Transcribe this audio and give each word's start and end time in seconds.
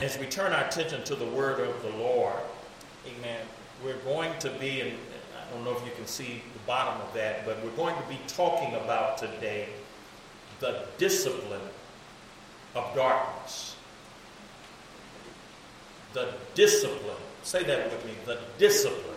As 0.00 0.18
we 0.18 0.26
turn 0.26 0.52
our 0.52 0.62
attention 0.62 1.02
to 1.04 1.14
the 1.14 1.24
word 1.24 1.58
of 1.58 1.80
the 1.80 1.88
Lord, 1.88 2.36
amen, 3.06 3.40
we're 3.82 3.96
going 4.00 4.38
to 4.40 4.50
be, 4.50 4.82
and 4.82 4.92
I 4.92 5.50
don't 5.50 5.64
know 5.64 5.74
if 5.74 5.82
you 5.86 5.92
can 5.96 6.06
see 6.06 6.42
the 6.52 6.58
bottom 6.66 7.00
of 7.00 7.14
that, 7.14 7.46
but 7.46 7.64
we're 7.64 7.70
going 7.70 7.96
to 7.96 8.06
be 8.06 8.18
talking 8.26 8.74
about 8.74 9.16
today 9.16 9.70
the 10.60 10.82
discipline 10.98 11.62
of 12.74 12.94
darkness. 12.94 13.74
The 16.12 16.34
discipline, 16.54 17.16
say 17.42 17.62
that 17.62 17.90
with 17.90 18.04
me, 18.04 18.12
the 18.26 18.40
discipline, 18.58 19.16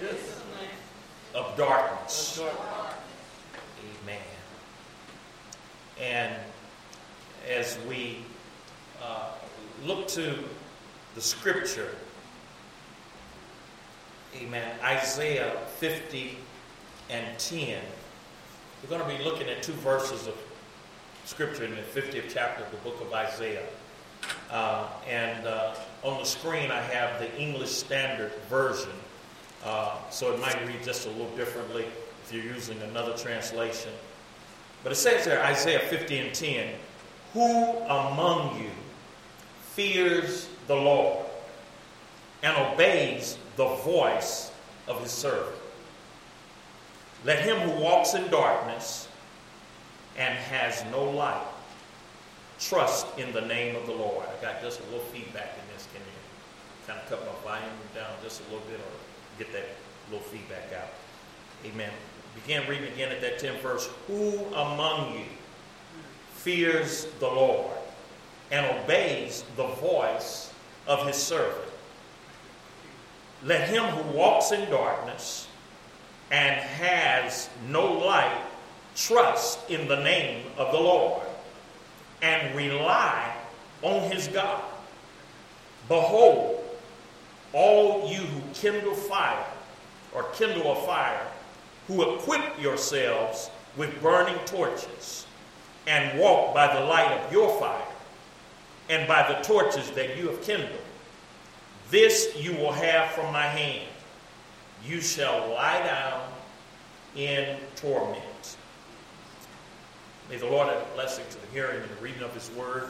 the 0.00 0.06
discipline. 0.06 0.68
of 1.34 1.54
darkness. 1.58 2.40
Amen. 4.02 4.22
And 6.00 6.34
as 7.46 7.76
we 7.86 8.20
uh, 9.02 9.32
look 9.82 10.08
to 10.08 10.38
the 11.14 11.20
scripture, 11.20 11.90
amen, 14.36 14.76
Isaiah 14.82 15.56
50 15.78 16.36
and 17.10 17.38
10, 17.38 17.78
we're 18.82 18.98
going 18.98 19.10
to 19.10 19.18
be 19.18 19.22
looking 19.24 19.48
at 19.48 19.62
two 19.62 19.72
verses 19.72 20.26
of 20.26 20.34
scripture 21.24 21.64
in 21.64 21.74
the 21.74 21.82
50th 21.82 22.30
chapter 22.32 22.64
of 22.64 22.70
the 22.70 22.76
book 22.78 23.00
of 23.00 23.12
Isaiah. 23.12 23.64
Uh, 24.50 24.86
and 25.08 25.46
uh, 25.46 25.74
on 26.02 26.18
the 26.18 26.24
screen, 26.24 26.70
I 26.70 26.80
have 26.80 27.18
the 27.20 27.34
English 27.40 27.70
Standard 27.70 28.32
Version. 28.48 28.90
Uh, 29.64 29.96
so 30.10 30.32
it 30.32 30.40
might 30.40 30.66
read 30.66 30.82
just 30.82 31.06
a 31.06 31.10
little 31.10 31.34
differently 31.36 31.86
if 32.24 32.32
you're 32.32 32.44
using 32.44 32.80
another 32.82 33.16
translation. 33.16 33.90
But 34.82 34.92
it 34.92 34.96
says 34.96 35.24
there, 35.24 35.42
Isaiah 35.42 35.80
50 35.80 36.18
and 36.18 36.34
10, 36.34 36.74
Who 37.32 37.78
among 37.78 38.60
you 38.60 38.70
fears 39.74 40.48
the 40.68 40.74
Lord 40.74 41.26
and 42.42 42.56
obeys 42.56 43.36
the 43.56 43.66
voice 43.76 44.52
of 44.86 45.00
his 45.02 45.10
servant. 45.10 45.56
Let 47.24 47.40
him 47.40 47.56
who 47.58 47.82
walks 47.82 48.14
in 48.14 48.30
darkness 48.30 49.08
and 50.16 50.34
has 50.34 50.84
no 50.92 51.02
light 51.10 51.42
trust 52.60 53.06
in 53.18 53.32
the 53.32 53.40
name 53.40 53.74
of 53.74 53.86
the 53.86 53.92
Lord. 53.92 54.26
I 54.26 54.42
got 54.42 54.62
just 54.62 54.80
a 54.80 54.84
little 54.84 55.00
feedback 55.06 55.54
in 55.58 55.74
this. 55.74 55.88
Can 55.92 56.02
you 56.02 56.86
kind 56.86 57.00
of 57.00 57.08
cut 57.08 57.20
my 57.26 57.50
volume 57.50 57.72
down 57.94 58.10
just 58.22 58.40
a 58.42 58.44
little 58.44 58.66
bit 58.68 58.78
or 58.78 59.38
get 59.38 59.52
that 59.52 59.66
little 60.10 60.24
feedback 60.26 60.72
out? 60.78 60.90
Amen. 61.64 61.90
Begin 62.34 62.68
reading 62.68 62.92
again 62.92 63.10
at 63.10 63.20
that 63.22 63.40
10th 63.40 63.60
verse. 63.60 63.88
Who 64.06 64.38
among 64.54 65.14
you 65.14 65.24
fears 66.32 67.06
the 67.20 67.26
Lord 67.26 67.76
and 68.54 68.66
obeys 68.66 69.42
the 69.56 69.66
voice 69.66 70.52
of 70.86 71.04
his 71.08 71.16
servant. 71.16 71.68
Let 73.42 73.68
him 73.68 73.82
who 73.82 74.16
walks 74.16 74.52
in 74.52 74.70
darkness 74.70 75.48
and 76.30 76.54
has 76.54 77.50
no 77.68 77.84
light 77.84 78.40
trust 78.94 79.68
in 79.68 79.88
the 79.88 80.00
name 80.04 80.46
of 80.56 80.70
the 80.70 80.78
Lord 80.78 81.26
and 82.22 82.54
rely 82.54 83.34
on 83.82 84.08
his 84.12 84.28
God. 84.28 84.62
Behold, 85.88 86.64
all 87.52 88.08
you 88.08 88.20
who 88.20 88.40
kindle 88.54 88.94
fire 88.94 89.46
or 90.14 90.22
kindle 90.34 90.70
a 90.70 90.86
fire, 90.86 91.26
who 91.88 92.14
equip 92.14 92.62
yourselves 92.62 93.50
with 93.76 94.00
burning 94.00 94.38
torches 94.46 95.26
and 95.88 96.20
walk 96.20 96.54
by 96.54 96.72
the 96.72 96.80
light 96.84 97.10
of 97.10 97.32
your 97.32 97.58
fire 97.58 97.93
and 98.88 99.08
by 99.08 99.26
the 99.26 99.34
torches 99.42 99.90
that 99.92 100.16
you 100.16 100.28
have 100.28 100.42
kindled. 100.42 100.70
This 101.90 102.34
you 102.36 102.52
will 102.54 102.72
have 102.72 103.10
from 103.10 103.32
my 103.32 103.46
hand. 103.46 103.88
You 104.86 105.00
shall 105.00 105.50
lie 105.50 105.82
down 105.82 106.20
in 107.16 107.56
torment. 107.76 108.56
May 110.28 110.36
the 110.36 110.46
Lord 110.46 110.68
add 110.68 110.82
a 110.82 110.94
blessing 110.94 111.24
to 111.30 111.40
the 111.40 111.46
hearing 111.52 111.80
and 111.80 111.90
the 111.90 112.02
reading 112.02 112.22
of 112.22 112.32
his 112.34 112.50
word. 112.52 112.88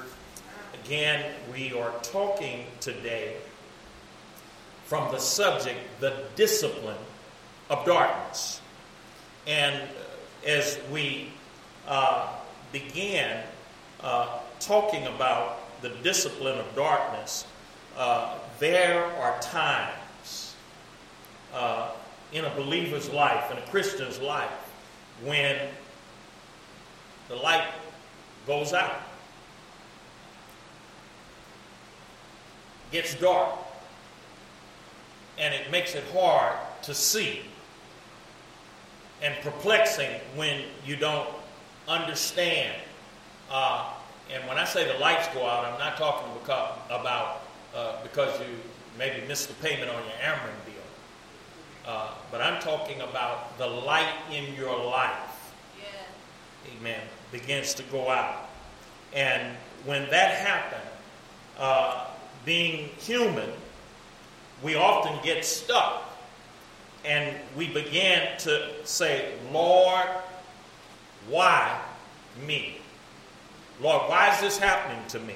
Again, 0.85 1.33
we 1.53 1.73
are 1.73 1.93
talking 2.03 2.67
today 2.81 3.37
from 4.87 5.11
the 5.13 5.19
subject, 5.19 5.79
the 6.01 6.25
discipline 6.37 6.97
of 7.71 7.85
darkness. 7.85 8.61
And 9.47 9.83
as 10.47 10.79
we 10.93 11.31
uh, 11.87 12.35
began 12.73 13.45
uh, 14.01 14.39
talking 14.61 15.07
about 15.07 15.64
the 15.83 15.91
discipline 16.03 16.59
of 16.59 16.75
darkness, 16.75 17.47
uh, 17.97 18.39
there 18.59 19.05
are 19.05 19.39
times 19.41 20.55
uh, 21.53 21.91
in 22.33 22.45
a 22.45 22.55
believer's 22.55 23.11
life, 23.11 23.51
in 23.51 23.59
a 23.59 23.67
Christian's 23.69 24.21
life, 24.21 24.51
when 25.23 25.57
the 27.29 27.37
light 27.37 27.67
goes 28.47 28.73
out, 28.73 29.01
gets 32.91 33.15
dark, 33.15 33.51
and 35.39 35.55
it 35.55 35.71
makes 35.71 35.95
it 35.95 36.05
hard 36.13 36.55
to 36.83 36.95
see 36.95 37.41
and 39.23 39.35
perplexing 39.43 40.11
when 40.37 40.63
you 40.85 40.97
don't 40.97 41.29
understand 41.89 42.77
uh, 43.51 43.94
and 44.33 44.47
when 44.49 44.59
I 44.59 44.65
say 44.65 44.91
the 44.91 44.99
lights 44.99 45.29
go 45.35 45.47
out, 45.47 45.65
I'm 45.65 45.79
not 45.79 45.97
talking 45.97 46.33
because, 46.41 46.79
about 46.91 47.43
uh, 47.75 48.03
because 48.03 48.39
you 48.41 48.47
maybe 48.99 49.27
missed 49.27 49.49
the 49.49 49.55
payment 49.55 49.91
on 49.91 50.03
your 50.03 50.15
Ameren 50.23 50.65
bill. 50.65 50.75
Uh, 51.87 52.11
but 52.31 52.41
I'm 52.41 52.61
talking 52.63 53.01
about 53.03 53.59
the 53.59 53.67
light 53.67 54.13
in 54.33 54.55
your 54.55 54.77
life. 54.85 55.53
Yeah. 55.79 56.77
Amen. 56.79 57.01
Begins 57.33 57.75
to 57.75 57.83
go 57.85 58.09
out. 58.09 58.49
And 59.13 59.57
when 59.85 60.09
that 60.11 60.39
happens, 60.39 60.91
uh, 61.59 62.07
being 62.45 62.89
human, 62.99 63.51
we 64.63 64.75
often 64.75 65.19
get 65.23 65.45
stuck. 65.45 66.11
And 67.05 67.37
we 67.55 67.69
begin 67.69 68.29
to 68.39 68.71
say, 68.85 69.35
Lord, 69.53 70.07
why 71.29 71.81
me? 72.47 72.79
Lord, 73.81 74.09
why 74.09 74.33
is 74.35 74.41
this 74.41 74.59
happening 74.59 75.03
to 75.09 75.19
me? 75.21 75.35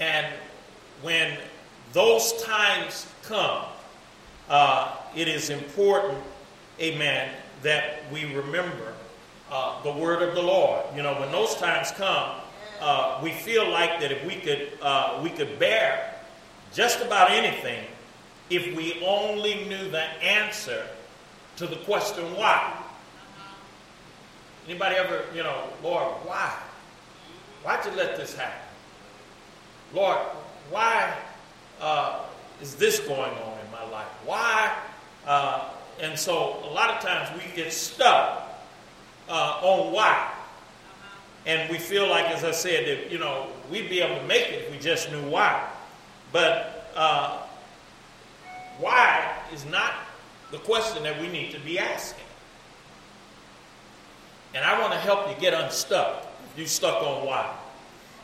And 0.00 0.26
when 1.02 1.38
those 1.92 2.42
times 2.42 3.06
come, 3.22 3.64
uh, 4.48 4.96
it 5.16 5.28
is 5.28 5.50
important, 5.50 6.18
amen, 6.80 7.30
that 7.62 8.10
we 8.12 8.34
remember 8.34 8.92
uh, 9.50 9.82
the 9.82 9.92
word 9.92 10.22
of 10.22 10.34
the 10.34 10.42
Lord. 10.42 10.84
You 10.94 11.02
know, 11.02 11.14
when 11.20 11.30
those 11.32 11.54
times 11.54 11.92
come, 11.92 12.40
uh, 12.80 13.20
we 13.22 13.30
feel 13.30 13.68
like 13.70 14.00
that 14.00 14.12
if 14.12 14.24
we 14.26 14.36
could, 14.36 14.72
uh, 14.82 15.20
we 15.22 15.30
could 15.30 15.58
bear 15.58 16.14
just 16.72 17.00
about 17.00 17.30
anything 17.30 17.84
if 18.50 18.76
we 18.76 19.02
only 19.04 19.64
knew 19.64 19.88
the 19.90 20.02
answer 20.22 20.86
to 21.56 21.66
the 21.66 21.76
question 21.76 22.24
why. 22.36 22.83
Anybody 24.68 24.96
ever, 24.96 25.24
you 25.34 25.42
know, 25.42 25.64
Lord, 25.82 26.04
why? 26.24 26.52
Why'd 27.62 27.84
you 27.84 27.92
let 27.92 28.16
this 28.16 28.34
happen? 28.34 28.60
Lord, 29.92 30.18
why 30.70 31.14
uh, 31.80 32.20
is 32.60 32.74
this 32.76 33.00
going 33.00 33.32
on 33.32 33.58
in 33.64 33.70
my 33.70 33.84
life? 33.90 34.08
Why? 34.24 34.74
Uh, 35.26 35.68
and 36.00 36.18
so 36.18 36.60
a 36.64 36.72
lot 36.72 36.90
of 36.90 37.00
times 37.00 37.28
we 37.34 37.54
get 37.54 37.72
stuck 37.72 38.62
uh, 39.28 39.60
on 39.62 39.92
why. 39.92 40.30
And 41.46 41.70
we 41.70 41.78
feel 41.78 42.08
like, 42.08 42.26
as 42.26 42.42
I 42.42 42.52
said, 42.52 42.86
that, 42.86 43.12
you 43.12 43.18
know, 43.18 43.48
we'd 43.70 43.90
be 43.90 44.00
able 44.00 44.16
to 44.16 44.26
make 44.26 44.48
it 44.48 44.62
if 44.62 44.70
we 44.70 44.78
just 44.78 45.10
knew 45.10 45.28
why. 45.28 45.68
But 46.32 46.90
uh, 46.96 47.38
why 48.78 49.30
is 49.52 49.64
not 49.66 49.92
the 50.54 50.60
question 50.60 51.02
that 51.02 51.20
we 51.20 51.28
need 51.28 51.50
to 51.52 51.58
be 51.60 51.78
asking. 51.78 52.23
And 54.54 54.64
I 54.64 54.80
want 54.80 54.92
to 54.92 54.98
help 54.98 55.28
you 55.28 55.34
get 55.40 55.52
unstuck 55.52 56.24
you 56.56 56.66
stuck 56.66 57.02
on 57.02 57.26
why. 57.26 57.52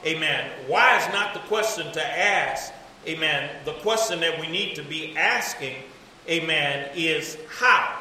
Amen. 0.04 0.50
Why 0.66 0.98
is 0.98 1.12
not 1.12 1.34
the 1.34 1.40
question 1.40 1.92
to 1.92 2.18
ask. 2.18 2.72
Amen. 3.06 3.50
The 3.64 3.72
question 3.74 4.20
that 4.20 4.40
we 4.40 4.48
need 4.48 4.74
to 4.76 4.82
be 4.82 5.16
asking, 5.16 5.74
amen, 6.28 6.90
is 6.94 7.36
how. 7.48 7.98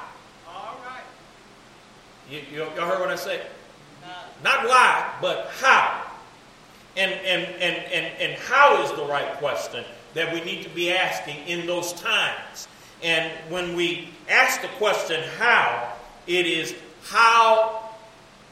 All 0.47 0.77
right. 0.85 1.01
You, 2.29 2.41
you, 2.51 2.63
you 2.63 2.81
heard 2.81 2.99
what 2.99 3.09
I 3.09 3.15
said? 3.15 3.47
No. 4.01 4.09
Not 4.43 4.67
why, 4.67 5.13
but 5.21 5.49
how. 5.59 6.05
And, 6.95 7.11
and, 7.11 7.43
and, 7.55 7.77
and, 7.91 8.05
and 8.19 8.33
how 8.43 8.83
is 8.83 8.91
the 8.91 9.05
right 9.05 9.33
question 9.37 9.83
that 10.13 10.33
we 10.33 10.41
need 10.41 10.63
to 10.63 10.69
be 10.69 10.91
asking 10.91 11.37
in 11.47 11.65
those 11.65 11.93
times. 11.93 12.67
And 13.01 13.31
when 13.49 13.75
we 13.75 14.09
ask 14.29 14.61
the 14.61 14.67
question 14.67 15.23
how, 15.37 15.93
it 16.27 16.45
is 16.45 16.75
how 17.03 17.78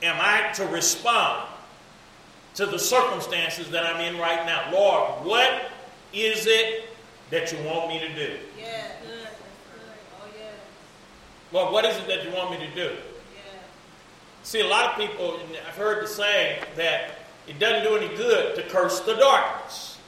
am 0.02 0.18
I 0.20 0.52
to 0.54 0.66
respond 0.68 1.48
to 2.58 2.66
the 2.66 2.80
circumstances 2.80 3.70
that 3.70 3.86
I'm 3.86 4.02
in 4.02 4.20
right 4.20 4.44
now. 4.48 4.72
Lord, 4.72 5.24
what 5.24 5.70
is 6.12 6.48
it 6.48 6.90
that 7.30 7.52
you 7.52 7.60
want 7.64 7.88
me 7.88 8.00
to 8.00 8.16
do? 8.16 8.34
Yeah. 8.60 8.88
Oh, 9.06 10.26
yeah. 10.36 10.50
Lord, 11.52 11.72
what 11.72 11.86
is 11.86 11.96
it 11.98 12.08
that 12.08 12.26
you 12.26 12.32
want 12.32 12.50
me 12.50 12.58
to 12.58 12.74
do? 12.74 12.96
Yeah. 12.96 13.60
See, 14.42 14.62
a 14.62 14.68
lot 14.68 14.92
of 14.92 14.96
people, 14.96 15.40
I've 15.68 15.76
heard 15.76 16.04
the 16.04 16.08
saying 16.08 16.64
that 16.78 17.12
it 17.48 17.60
doesn't 17.60 17.84
do 17.84 17.96
any 17.96 18.16
good 18.18 18.56
to 18.56 18.64
curse 18.64 19.02
the 19.02 19.14
darkness. 19.14 20.00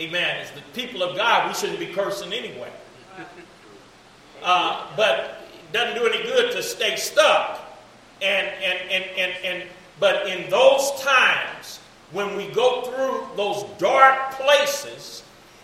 Amen. 0.00 0.38
As 0.38 0.50
the 0.50 0.62
people 0.74 1.04
of 1.04 1.16
God, 1.16 1.46
we 1.46 1.54
shouldn't 1.54 1.78
be 1.78 1.86
cursing 1.86 2.32
anyway. 2.32 2.72
Uh, 4.42 4.84
but 4.96 5.46
it 5.62 5.72
doesn't 5.72 5.96
do 5.96 6.08
any 6.08 6.24
good 6.24 6.50
to 6.52 6.62
stay 6.62 6.96
stuck. 6.96 7.65
And, 8.22 8.46
and, 8.46 8.90
and, 8.90 9.04
and, 9.16 9.44
and, 9.44 9.68
but 10.00 10.26
in 10.28 10.48
those 10.50 11.00
times, 11.02 11.80
when 12.12 12.36
we 12.36 12.48
go 12.48 12.82
through 12.82 13.36
those 13.36 13.64
dark 13.78 14.32
places 14.32 15.22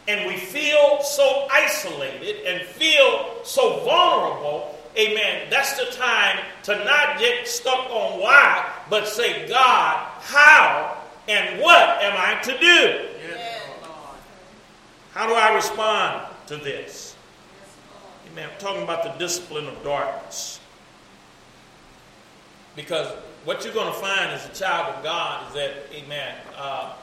and 0.08 0.26
we 0.26 0.36
feel 0.36 1.02
so 1.02 1.46
isolated 1.50 2.44
and 2.46 2.66
feel 2.66 3.44
so 3.44 3.80
vulnerable, 3.84 4.78
amen, 4.98 5.48
that's 5.50 5.78
the 5.78 5.86
time 5.96 6.38
to 6.64 6.84
not 6.84 7.18
get 7.18 7.46
stuck 7.46 7.88
on 7.90 8.20
why, 8.20 8.70
but 8.90 9.06
say, 9.06 9.48
God, 9.48 9.96
how 10.20 10.98
and 11.28 11.60
what 11.60 12.02
am 12.02 12.14
I 12.16 12.40
to 12.42 12.58
do? 12.58 13.08
Yes. 13.28 13.62
How 15.12 15.26
do 15.26 15.34
I 15.34 15.54
respond 15.54 16.26
to 16.48 16.56
this? 16.56 17.14
Amen. 18.32 18.48
I'm 18.52 18.58
talking 18.58 18.82
about 18.82 19.04
the 19.04 19.10
discipline 19.18 19.66
of 19.66 19.82
darkness. 19.84 20.58
Because 22.74 23.08
what 23.44 23.64
you're 23.64 23.74
going 23.74 23.92
to 23.92 23.98
find 23.98 24.30
as 24.30 24.46
a 24.46 24.54
child 24.54 24.94
of 24.94 25.02
God 25.02 25.48
is 25.48 25.54
that, 25.54 25.72
amen, 25.92 26.34
uh, 26.56 26.94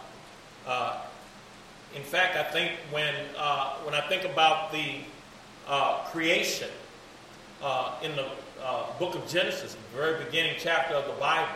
uh, 0.66 0.98
in 1.96 2.04
fact, 2.04 2.38
I 2.38 2.44
think 2.52 2.72
when, 2.92 3.14
uh, 3.38 3.74
when 3.84 3.94
I 3.94 4.02
think 4.08 4.24
about 4.24 4.72
the 4.72 4.98
uh, 5.68 6.04
creation 6.06 6.70
uh, 7.62 7.96
in 8.04 8.16
the 8.16 8.28
uh, 8.64 8.86
book 8.98 9.16
of 9.16 9.28
Genesis, 9.28 9.76
the 9.76 9.98
very 9.98 10.24
beginning 10.24 10.56
chapter 10.58 10.96
of 10.96 11.06
the 11.06 11.20
Bible, 11.20 11.50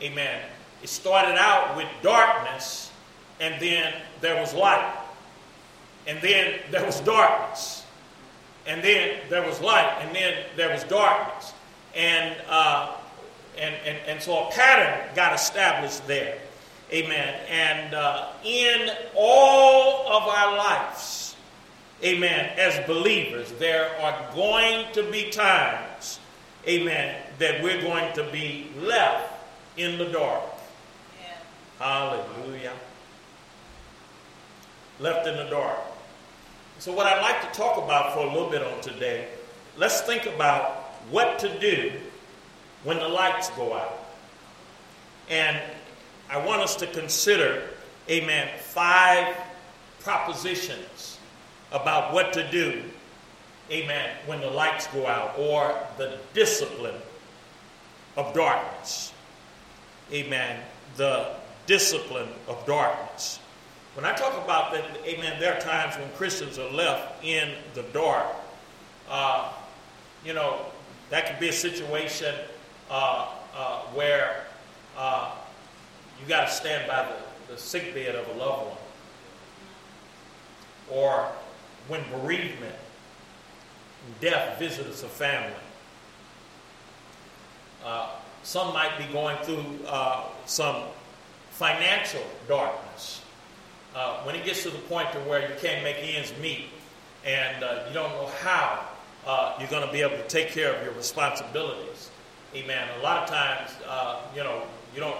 amen, 0.00 0.42
it 0.82 0.88
started 0.88 1.36
out 1.36 1.76
with 1.76 1.88
darkness, 2.02 2.90
and 3.40 3.60
then 3.60 3.94
there 4.20 4.40
was 4.40 4.54
light. 4.54 4.96
And 6.06 6.20
then 6.22 6.60
there 6.70 6.84
was 6.84 7.00
darkness. 7.00 7.84
And 8.66 8.82
then 8.82 9.18
there 9.28 9.46
was 9.46 9.60
light. 9.60 9.98
And 10.00 10.14
then 10.14 10.34
there 10.56 10.70
was 10.70 10.84
darkness. 10.84 11.52
And, 11.94 12.36
uh, 12.48 12.96
and, 13.60 13.74
and, 13.86 13.98
and 14.06 14.22
so 14.22 14.48
a 14.48 14.50
pattern 14.50 15.14
got 15.14 15.34
established 15.34 16.06
there. 16.06 16.38
Amen. 16.92 17.34
And 17.48 17.94
uh, 17.94 18.28
in 18.42 18.90
all 19.14 20.08
of 20.10 20.22
our 20.28 20.56
lives, 20.56 21.36
amen, 22.02 22.58
as 22.58 22.84
believers, 22.86 23.52
there 23.52 23.90
are 24.00 24.34
going 24.34 24.86
to 24.94 25.08
be 25.10 25.30
times, 25.30 26.18
amen, 26.66 27.14
that 27.38 27.62
we're 27.62 27.80
going 27.80 28.12
to 28.14 28.24
be 28.32 28.70
left 28.80 29.32
in 29.76 29.98
the 29.98 30.06
dark. 30.06 30.42
Hallelujah. 31.78 32.72
Left 34.98 35.26
in 35.26 35.36
the 35.36 35.48
dark. 35.50 35.78
So, 36.78 36.92
what 36.92 37.06
I'd 37.06 37.22
like 37.22 37.40
to 37.40 37.58
talk 37.58 37.82
about 37.82 38.14
for 38.14 38.20
a 38.20 38.32
little 38.32 38.50
bit 38.50 38.62
on 38.62 38.80
today, 38.80 39.28
let's 39.78 40.02
think 40.02 40.26
about 40.26 40.92
what 41.10 41.38
to 41.38 41.58
do 41.58 41.92
when 42.84 42.98
the 42.98 43.08
lights 43.08 43.50
go 43.50 43.74
out. 43.74 44.06
And 45.28 45.60
I 46.28 46.44
want 46.44 46.62
us 46.62 46.76
to 46.76 46.86
consider, 46.86 47.62
amen, 48.08 48.48
five 48.58 49.36
propositions 50.00 51.18
about 51.72 52.12
what 52.12 52.32
to 52.32 52.50
do, 52.50 52.82
amen, 53.70 54.16
when 54.26 54.40
the 54.40 54.50
lights 54.50 54.86
go 54.88 55.06
out, 55.06 55.38
or 55.38 55.74
the 55.98 56.18
discipline 56.34 57.00
of 58.16 58.34
darkness. 58.34 59.12
Amen. 60.12 60.60
The 60.96 61.36
discipline 61.66 62.28
of 62.48 62.64
darkness. 62.66 63.38
When 63.94 64.04
I 64.04 64.12
talk 64.12 64.42
about 64.42 64.72
that, 64.72 64.84
amen, 65.04 65.38
there 65.40 65.54
are 65.54 65.60
times 65.60 65.96
when 65.96 66.08
Christians 66.12 66.58
are 66.58 66.70
left 66.70 67.24
in 67.24 67.50
the 67.74 67.82
dark. 67.92 68.26
Uh, 69.08 69.52
you 70.24 70.32
know, 70.32 70.66
that 71.10 71.26
could 71.26 71.40
be 71.40 71.48
a 71.48 71.52
situation 71.52 72.34
uh, 72.90 73.28
uh, 73.54 73.80
where 73.94 74.44
uh, 74.96 75.32
you 76.20 76.28
got 76.28 76.48
to 76.48 76.52
stand 76.52 76.88
by 76.88 77.06
the, 77.06 77.52
the 77.54 77.58
sick 77.58 77.94
bed 77.94 78.16
of 78.16 78.26
a 78.34 78.38
loved 78.38 78.66
one. 78.66 78.76
Or 80.90 81.28
when 81.86 82.02
bereavement, 82.10 82.74
death 84.20 84.58
visits 84.58 85.04
a 85.04 85.08
family. 85.08 85.54
Uh, 87.84 88.10
some 88.42 88.74
might 88.74 88.98
be 88.98 89.04
going 89.12 89.36
through 89.44 89.64
uh, 89.86 90.24
some 90.46 90.82
financial 91.50 92.22
darkness. 92.48 93.22
Uh, 93.94 94.18
when 94.22 94.34
it 94.34 94.44
gets 94.44 94.62
to 94.64 94.70
the 94.70 94.78
point 94.78 95.10
to 95.12 95.18
where 95.20 95.48
you 95.48 95.54
can't 95.60 95.82
make 95.84 95.96
ends 96.00 96.32
meet 96.40 96.66
and 97.24 97.62
you 97.88 97.94
don't 97.94 98.10
know 98.12 98.30
how 98.42 98.84
you're 99.58 99.68
going 99.68 99.86
to 99.86 99.92
be 99.92 100.00
able 100.00 100.16
to 100.16 100.26
take 100.28 100.48
care 100.48 100.74
of 100.74 100.84
your 100.84 100.94
responsibilities. 100.94 102.10
Amen. 102.54 102.88
A 102.98 103.02
lot 103.02 103.22
of 103.22 103.28
times, 103.28 103.70
uh, 103.86 104.20
you 104.34 104.42
know, 104.42 104.62
you 104.94 105.00
don't. 105.00 105.16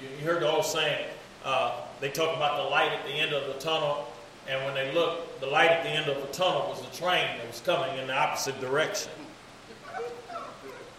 You 0.00 0.24
heard 0.24 0.42
the 0.42 0.50
old 0.50 0.64
saying. 0.64 1.06
Uh, 1.44 1.72
they 2.00 2.08
talk 2.08 2.34
about 2.36 2.62
the 2.62 2.70
light 2.70 2.92
at 2.92 3.04
the 3.04 3.12
end 3.12 3.32
of 3.32 3.46
the 3.46 3.60
tunnel, 3.60 4.06
and 4.48 4.64
when 4.64 4.74
they 4.74 4.92
look, 4.92 5.40
the 5.40 5.46
light 5.46 5.70
at 5.70 5.82
the 5.82 5.90
end 5.90 6.10
of 6.10 6.20
the 6.20 6.32
tunnel 6.32 6.68
was 6.68 6.80
the 6.80 6.96
train 6.96 7.26
that 7.36 7.46
was 7.46 7.60
coming 7.60 7.96
in 7.98 8.06
the 8.06 8.14
opposite 8.14 8.58
direction. 8.60 9.12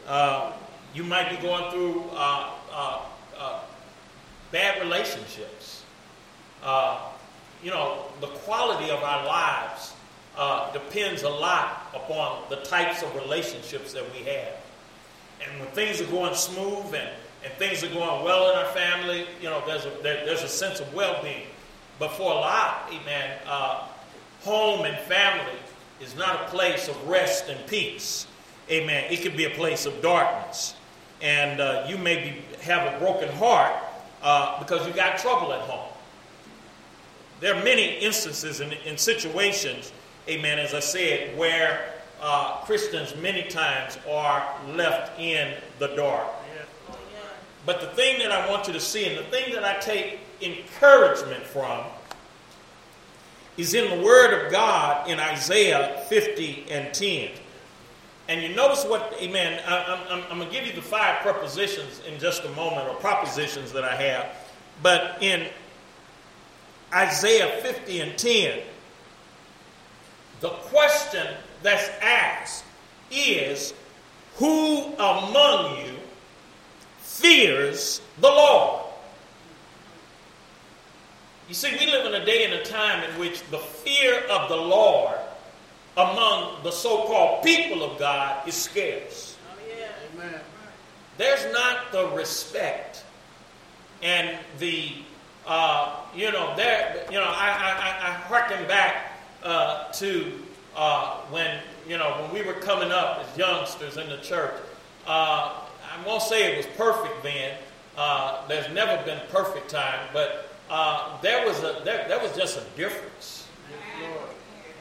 Uh, 0.07 0.51
you 0.93 1.03
might 1.03 1.29
be 1.29 1.37
going 1.37 1.71
through 1.71 2.03
bad 4.51 4.81
relationships. 4.81 5.83
Uh, 6.63 6.99
you 7.63 7.71
know, 7.71 8.05
the 8.19 8.27
quality 8.27 8.89
of 8.91 9.01
our 9.01 9.25
lives 9.25 9.93
uh, 10.37 10.71
depends 10.73 11.23
a 11.23 11.29
lot 11.29 11.87
upon 11.93 12.43
the 12.49 12.57
types 12.57 13.01
of 13.01 13.13
relationships 13.15 13.93
that 13.93 14.03
we 14.13 14.19
have. 14.19 14.53
And 15.43 15.59
when 15.59 15.69
things 15.69 16.01
are 16.01 16.05
going 16.05 16.33
smooth 16.35 16.93
and, 16.93 17.09
and 17.43 17.53
things 17.57 17.83
are 17.83 17.89
going 17.89 18.23
well 18.23 18.51
in 18.51 18.57
our 18.57 18.71
family, 18.73 19.25
you 19.41 19.49
know, 19.49 19.63
there's 19.65 19.85
a, 19.85 19.91
there, 20.03 20.25
there's 20.25 20.43
a 20.43 20.47
sense 20.47 20.79
of 20.79 20.93
well 20.93 21.21
being. 21.23 21.47
But 21.99 22.11
for 22.11 22.31
a 22.31 22.35
lot, 22.35 22.89
amen, 22.89 23.37
uh, 23.45 23.87
home 24.41 24.85
and 24.85 24.97
family 25.07 25.59
is 26.01 26.15
not 26.15 26.41
a 26.41 26.45
place 26.49 26.87
of 26.87 27.07
rest 27.07 27.49
and 27.49 27.65
peace. 27.67 28.27
Amen. 28.69 29.11
It 29.11 29.21
can 29.21 29.35
be 29.35 29.45
a 29.45 29.49
place 29.51 29.85
of 29.85 30.01
darkness. 30.01 30.75
And 31.21 31.59
uh, 31.59 31.85
you 31.87 31.97
may 31.97 32.15
be, 32.15 32.57
have 32.63 32.93
a 32.93 32.97
broken 32.97 33.29
heart 33.29 33.73
uh, 34.23 34.59
because 34.59 34.85
you 34.87 34.93
got 34.93 35.19
trouble 35.19 35.53
at 35.53 35.61
home. 35.61 35.91
There 37.39 37.55
are 37.55 37.63
many 37.63 37.97
instances 37.97 38.61
in, 38.61 38.71
in 38.85 38.97
situations, 38.97 39.91
amen, 40.27 40.59
as 40.59 40.73
I 40.73 40.79
said, 40.79 41.37
where 41.37 41.90
uh, 42.21 42.57
Christians 42.65 43.15
many 43.15 43.43
times 43.43 43.97
are 44.09 44.47
left 44.69 45.19
in 45.19 45.55
the 45.79 45.87
dark. 45.87 46.27
But 47.65 47.79
the 47.81 47.87
thing 47.87 48.19
that 48.19 48.31
I 48.31 48.49
want 48.49 48.67
you 48.67 48.73
to 48.73 48.79
see, 48.79 49.05
and 49.05 49.17
the 49.17 49.29
thing 49.29 49.53
that 49.53 49.63
I 49.63 49.77
take 49.79 50.19
encouragement 50.41 51.43
from, 51.43 51.83
is 53.57 53.73
in 53.73 53.89
the 53.89 54.03
Word 54.03 54.33
of 54.33 54.51
God 54.51 55.09
in 55.09 55.19
Isaiah 55.19 56.03
50 56.09 56.71
and 56.71 56.93
10. 56.93 57.31
And 58.27 58.41
you 58.41 58.55
notice 58.55 58.85
what, 58.85 59.13
amen, 59.19 59.61
I, 59.67 60.07
am 60.09 60.37
going 60.37 60.47
to 60.47 60.53
give 60.53 60.65
you 60.65 60.73
the 60.73 60.81
five 60.81 61.19
prepositions 61.19 62.01
in 62.07 62.19
just 62.19 62.45
a 62.45 62.49
moment, 62.51 62.87
or 62.87 62.95
propositions 62.95 63.71
that 63.73 63.83
I 63.83 63.95
have. 63.95 64.35
But 64.81 65.21
in 65.21 65.47
Isaiah 66.93 67.61
50 67.61 67.99
and 67.99 68.17
10, 68.17 68.61
the 70.39 70.49
question 70.49 71.27
that's 71.63 71.89
asked 72.01 72.63
is 73.11 73.73
Who 74.37 74.93
among 74.95 75.77
you 75.77 75.93
fears 76.99 78.01
the 78.19 78.29
Lord? 78.29 78.85
You 81.47 81.55
see, 81.55 81.71
we 81.77 81.85
live 81.85 82.05
in 82.05 82.21
a 82.21 82.25
day 82.25 82.45
and 82.45 82.53
a 82.53 82.63
time 82.63 83.03
in 83.09 83.19
which 83.19 83.43
the 83.49 83.57
fear 83.57 84.21
of 84.29 84.47
the 84.47 84.55
Lord 84.55 85.17
among 85.97 86.63
the 86.63 86.71
so 86.71 87.03
called 87.07 87.43
people 87.43 87.83
of 87.83 87.99
God 87.99 88.47
is 88.47 88.55
scarce. 88.55 89.35
Oh, 89.51 89.57
yeah. 89.67 90.39
There's 91.17 91.51
not 91.51 91.91
the 91.91 92.07
respect 92.11 93.03
and 94.01 94.37
the, 94.59 94.93
uh, 95.45 95.97
you 96.15 96.31
know, 96.31 96.55
there, 96.55 97.05
you 97.11 97.17
know, 97.17 97.25
I, 97.25 97.49
I, 97.49 98.07
I 98.07 98.11
harken 98.13 98.65
back 98.67 99.17
uh, 99.43 99.91
to 99.91 100.40
uh, 100.75 101.17
when, 101.29 101.59
you 101.87 101.97
know, 101.97 102.09
when 102.21 102.33
we 102.33 102.41
were 102.47 102.59
coming 102.59 102.91
up 102.91 103.25
as 103.25 103.37
youngsters 103.37 103.97
in 103.97 104.09
the 104.09 104.17
church. 104.17 104.53
Uh, 105.05 105.53
I 105.91 106.07
won't 106.07 106.21
say 106.21 106.53
it 106.53 106.57
was 106.57 106.65
perfect 106.77 107.23
then, 107.23 107.57
uh, 107.97 108.47
there's 108.47 108.73
never 108.73 109.03
been 109.03 109.19
perfect 109.29 109.69
time, 109.69 109.99
but 110.13 110.49
uh, 110.69 111.21
there 111.21 111.45
was 111.45 111.59
a 111.59 111.81
there, 111.83 112.07
there 112.07 112.19
was 112.19 112.35
just 112.35 112.57
a 112.57 112.63
difference. 112.77 113.47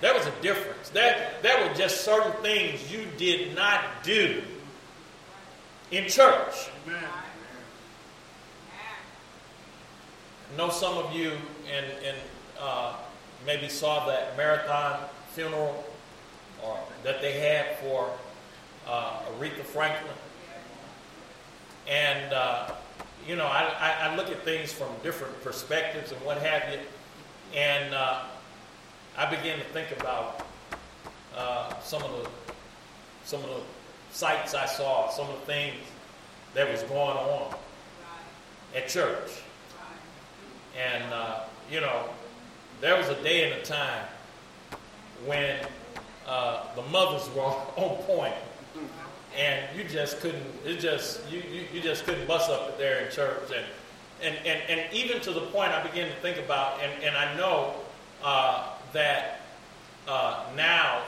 There 0.00 0.14
was 0.14 0.26
a 0.26 0.32
difference. 0.40 0.88
There, 0.90 1.30
there 1.42 1.68
were 1.68 1.74
just 1.74 2.04
certain 2.04 2.32
things 2.42 2.90
you 2.90 3.06
did 3.18 3.54
not 3.54 3.84
do 4.02 4.42
in 5.90 6.08
church. 6.08 6.70
I 10.48 10.56
know 10.56 10.70
some 10.70 10.96
of 10.96 11.12
you 11.12 11.32
and, 11.70 11.86
and 12.02 12.16
uh, 12.58 12.94
maybe 13.44 13.68
saw 13.68 14.06
that 14.06 14.36
marathon 14.38 15.00
funeral 15.32 15.84
or 16.62 16.78
that 17.04 17.20
they 17.20 17.32
had 17.32 17.76
for 17.78 18.10
uh, 18.86 19.20
Aretha 19.38 19.62
Franklin. 19.62 20.12
And, 21.88 22.32
uh, 22.32 22.72
you 23.26 23.36
know, 23.36 23.46
I, 23.46 23.62
I, 23.78 24.08
I, 24.08 24.16
look 24.16 24.30
at 24.30 24.44
things 24.44 24.72
from 24.72 24.88
different 25.02 25.42
perspectives 25.42 26.12
and 26.12 26.20
what 26.22 26.38
have 26.38 26.72
you. 26.72 26.80
And 27.54 27.94
uh, 27.94 28.22
I 29.16 29.26
began 29.26 29.58
to 29.58 29.64
think 29.66 29.90
about 29.98 30.46
uh, 31.36 31.78
some 31.80 32.02
of 32.02 32.10
the 32.10 32.30
some 33.24 33.42
of 33.44 33.50
the 33.50 33.60
sights 34.12 34.54
I 34.54 34.66
saw, 34.66 35.08
some 35.10 35.28
of 35.28 35.38
the 35.40 35.46
things 35.46 35.76
that 36.54 36.70
was 36.70 36.82
going 36.84 37.16
on 37.16 37.54
at 38.74 38.88
church. 38.88 39.30
And, 40.76 41.12
uh, 41.12 41.40
you 41.70 41.80
know, 41.80 42.08
there 42.80 42.96
was 42.96 43.08
a 43.08 43.22
day 43.22 43.50
and 43.50 43.60
a 43.60 43.64
time 43.64 44.04
when 45.26 45.56
uh, 46.26 46.74
the 46.74 46.82
mothers 46.82 47.28
were 47.34 47.42
on 47.76 47.96
point, 48.04 48.34
and 49.36 49.64
you 49.76 49.84
just 49.84 50.20
couldn't. 50.20 50.44
It 50.64 50.80
just 50.80 51.20
you, 51.30 51.42
you, 51.50 51.64
you 51.72 51.80
just 51.80 52.04
couldn't 52.04 52.26
bust 52.26 52.50
up 52.50 52.78
there 52.78 53.04
in 53.04 53.12
church, 53.12 53.50
and 53.54 53.64
and 54.22 54.46
and, 54.46 54.80
and 54.80 54.94
even 54.94 55.20
to 55.22 55.32
the 55.32 55.42
point 55.42 55.72
I 55.72 55.82
began 55.86 56.08
to 56.08 56.16
think 56.16 56.38
about, 56.38 56.80
and, 56.82 57.02
and 57.02 57.16
I 57.16 57.36
know 57.36 57.74
uh, 58.22 58.68
that 58.92 59.42
uh, 60.08 60.44
now, 60.56 61.02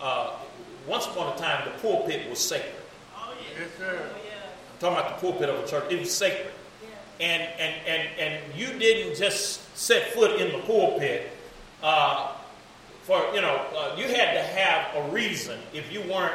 uh, 0.00 0.32
once 0.86 1.06
upon 1.06 1.34
a 1.34 1.38
time, 1.38 1.64
the 1.64 1.78
pulpit 1.80 2.28
was 2.28 2.38
sacred. 2.38 2.74
Oh 3.16 3.34
yeah. 3.40 3.60
Yes, 3.60 3.70
sir. 3.78 3.98
Oh, 4.00 4.18
yeah. 4.24 4.32
I'm 4.72 4.78
talking 4.78 4.98
about 4.98 5.20
the 5.20 5.26
pulpit 5.26 5.48
of 5.48 5.64
a 5.64 5.66
church. 5.66 5.84
It 5.90 6.00
was 6.00 6.14
sacred 6.14 6.52
and, 7.20 7.42
and, 7.58 7.74
and, 7.86 8.08
and 8.18 8.54
you 8.54 8.66
didn't 8.78 9.16
just 9.16 9.76
set 9.76 10.12
foot 10.12 10.40
in 10.40 10.52
the 10.52 10.58
pulpit 10.66 11.30
uh, 11.82 12.32
for, 13.06 13.22
you 13.32 13.40
know, 13.40 13.54
uh, 13.76 13.94
you 13.96 14.04
had 14.08 14.34
to 14.34 14.42
have 14.42 14.96
a 14.96 15.10
reason 15.12 15.60
if 15.72 15.92
you 15.92 16.00
weren't 16.02 16.34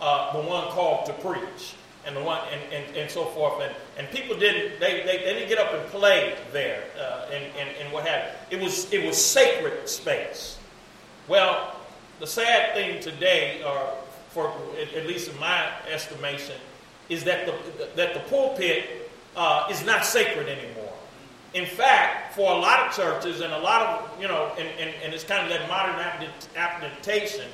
uh, 0.00 0.32
the 0.32 0.48
one 0.48 0.68
called 0.68 1.04
to 1.06 1.12
preach 1.14 1.74
and 2.06 2.16
the 2.16 2.22
one 2.22 2.40
and, 2.52 2.72
and, 2.72 2.96
and 2.96 3.10
so 3.10 3.24
forth. 3.24 3.60
And, 3.60 3.74
and 3.98 4.08
people 4.10 4.38
didn't 4.38 4.78
they, 4.78 5.02
they, 5.02 5.18
they 5.18 5.34
didn't 5.34 5.48
get 5.48 5.58
up 5.58 5.74
and 5.74 5.84
play 5.90 6.36
there 6.52 6.84
uh, 6.96 7.26
and, 7.32 7.44
and, 7.58 7.68
and 7.80 7.92
what 7.92 8.06
have. 8.06 8.36
It 8.50 8.60
was 8.60 8.92
it 8.92 9.04
was 9.04 9.22
sacred 9.22 9.88
space. 9.88 10.58
Well, 11.26 11.76
the 12.20 12.26
sad 12.26 12.74
thing 12.74 13.00
today, 13.00 13.62
or 13.66 13.94
for 14.30 14.52
at 14.96 15.06
least 15.06 15.28
in 15.28 15.38
my 15.40 15.68
estimation, 15.90 16.56
is 17.08 17.24
that 17.24 17.46
the 17.46 17.88
that 17.96 18.14
the 18.14 18.20
pulpit 18.30 19.10
uh, 19.36 19.66
is 19.70 19.84
not 19.84 20.04
sacred 20.04 20.48
anymore. 20.48 20.81
In 21.54 21.66
fact, 21.66 22.34
for 22.34 22.50
a 22.50 22.56
lot 22.56 22.86
of 22.86 22.96
churches 22.96 23.40
and 23.40 23.52
a 23.52 23.58
lot 23.58 23.82
of, 23.82 24.20
you 24.20 24.26
know, 24.26 24.52
and, 24.58 24.68
and, 24.78 24.94
and 25.04 25.12
it's 25.12 25.24
kind 25.24 25.42
of 25.42 25.50
that 25.50 25.68
modern 25.68 26.28
application, 26.56 27.46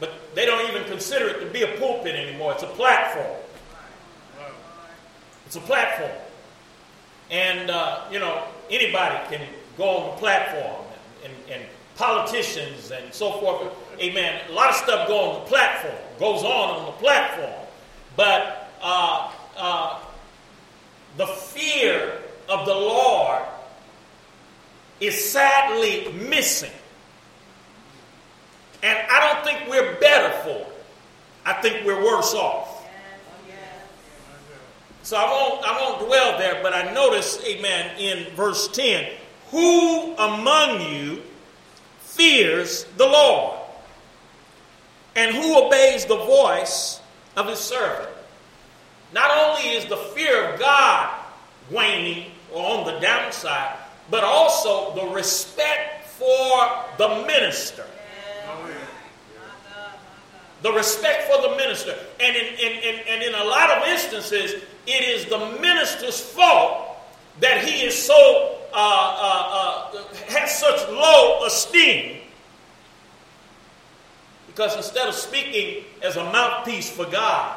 but 0.00 0.34
they 0.34 0.44
don't 0.44 0.68
even 0.68 0.84
consider 0.84 1.28
it 1.28 1.40
to 1.40 1.46
be 1.46 1.62
a 1.62 1.78
pulpit 1.78 2.14
anymore. 2.14 2.52
It's 2.52 2.62
a 2.62 2.66
platform. 2.66 3.36
It's 5.46 5.56
a 5.56 5.60
platform. 5.60 6.12
And, 7.30 7.70
uh, 7.70 8.04
you 8.10 8.18
know, 8.18 8.44
anybody 8.70 9.16
can 9.34 9.46
go 9.78 9.84
on 9.84 10.10
the 10.10 10.16
platform, 10.16 10.84
and, 11.24 11.32
and, 11.46 11.52
and, 11.52 11.62
politicians 11.96 12.92
and 12.92 13.12
so 13.12 13.32
forth. 13.40 13.72
Amen. 14.00 14.40
A 14.48 14.52
lot 14.52 14.70
of 14.70 14.76
stuff 14.76 15.08
go 15.08 15.18
on 15.18 15.42
the 15.42 15.48
platform, 15.48 15.96
goes 16.20 16.44
on 16.44 16.78
on 16.78 16.86
the 16.86 16.92
platform. 16.92 17.66
But 18.14 18.70
uh, 18.80 19.32
uh, 19.56 19.98
the 21.16 21.26
fear 21.26 22.12
of 22.48 22.66
the 22.66 22.74
Lord 22.74 23.42
is 25.00 25.30
sadly 25.30 26.12
missing. 26.12 26.72
And 28.82 28.98
I 29.10 29.32
don't 29.32 29.44
think 29.44 29.70
we're 29.70 29.98
better 30.00 30.36
for 30.40 30.70
it. 30.70 30.84
I 31.44 31.54
think 31.54 31.84
we're 31.84 32.02
worse 32.02 32.34
off. 32.34 32.78
So 35.02 35.16
I 35.16 35.24
won't, 35.24 35.64
I 35.66 35.80
won't 35.80 36.06
dwell 36.06 36.38
there, 36.38 36.62
but 36.62 36.74
I 36.74 36.92
notice, 36.92 37.42
amen, 37.46 37.98
in 37.98 38.34
verse 38.34 38.68
10 38.68 39.10
who 39.50 40.14
among 40.16 40.82
you 40.82 41.22
fears 42.00 42.84
the 42.96 43.06
Lord 43.06 43.58
and 45.16 45.34
who 45.34 45.64
obeys 45.64 46.04
the 46.04 46.16
voice 46.16 47.00
of 47.36 47.48
his 47.48 47.58
servant? 47.58 48.10
Not 49.14 49.30
only 49.30 49.70
is 49.70 49.86
the 49.86 49.96
fear 49.96 50.52
of 50.52 50.60
God 50.60 51.18
waning 51.70 52.30
or 52.52 52.78
on 52.78 52.86
the 52.86 52.98
downside, 53.00 53.76
but 54.10 54.24
also 54.24 54.94
the 54.94 55.14
respect 55.14 56.06
for 56.06 56.84
the 56.96 57.24
minister. 57.26 57.84
The 60.62 60.72
respect 60.72 61.30
for 61.30 61.40
the 61.40 61.56
minister. 61.56 61.96
And 62.18 62.36
in, 62.36 62.46
in, 62.54 62.72
in, 62.82 63.00
and 63.08 63.22
in 63.22 63.34
a 63.34 63.44
lot 63.44 63.70
of 63.70 63.86
instances, 63.86 64.54
it 64.86 65.08
is 65.08 65.26
the 65.26 65.58
minister's 65.60 66.20
fault 66.20 66.96
that 67.40 67.64
he 67.64 67.86
is 67.86 67.96
so, 67.96 68.58
uh, 68.72 68.76
uh, 68.76 69.90
uh, 69.94 70.04
has 70.28 70.58
such 70.58 70.88
low 70.88 71.46
esteem. 71.46 72.16
Because 74.48 74.76
instead 74.76 75.08
of 75.08 75.14
speaking 75.14 75.84
as 76.02 76.16
a 76.16 76.24
mouthpiece 76.24 76.90
for 76.90 77.06
God, 77.06 77.56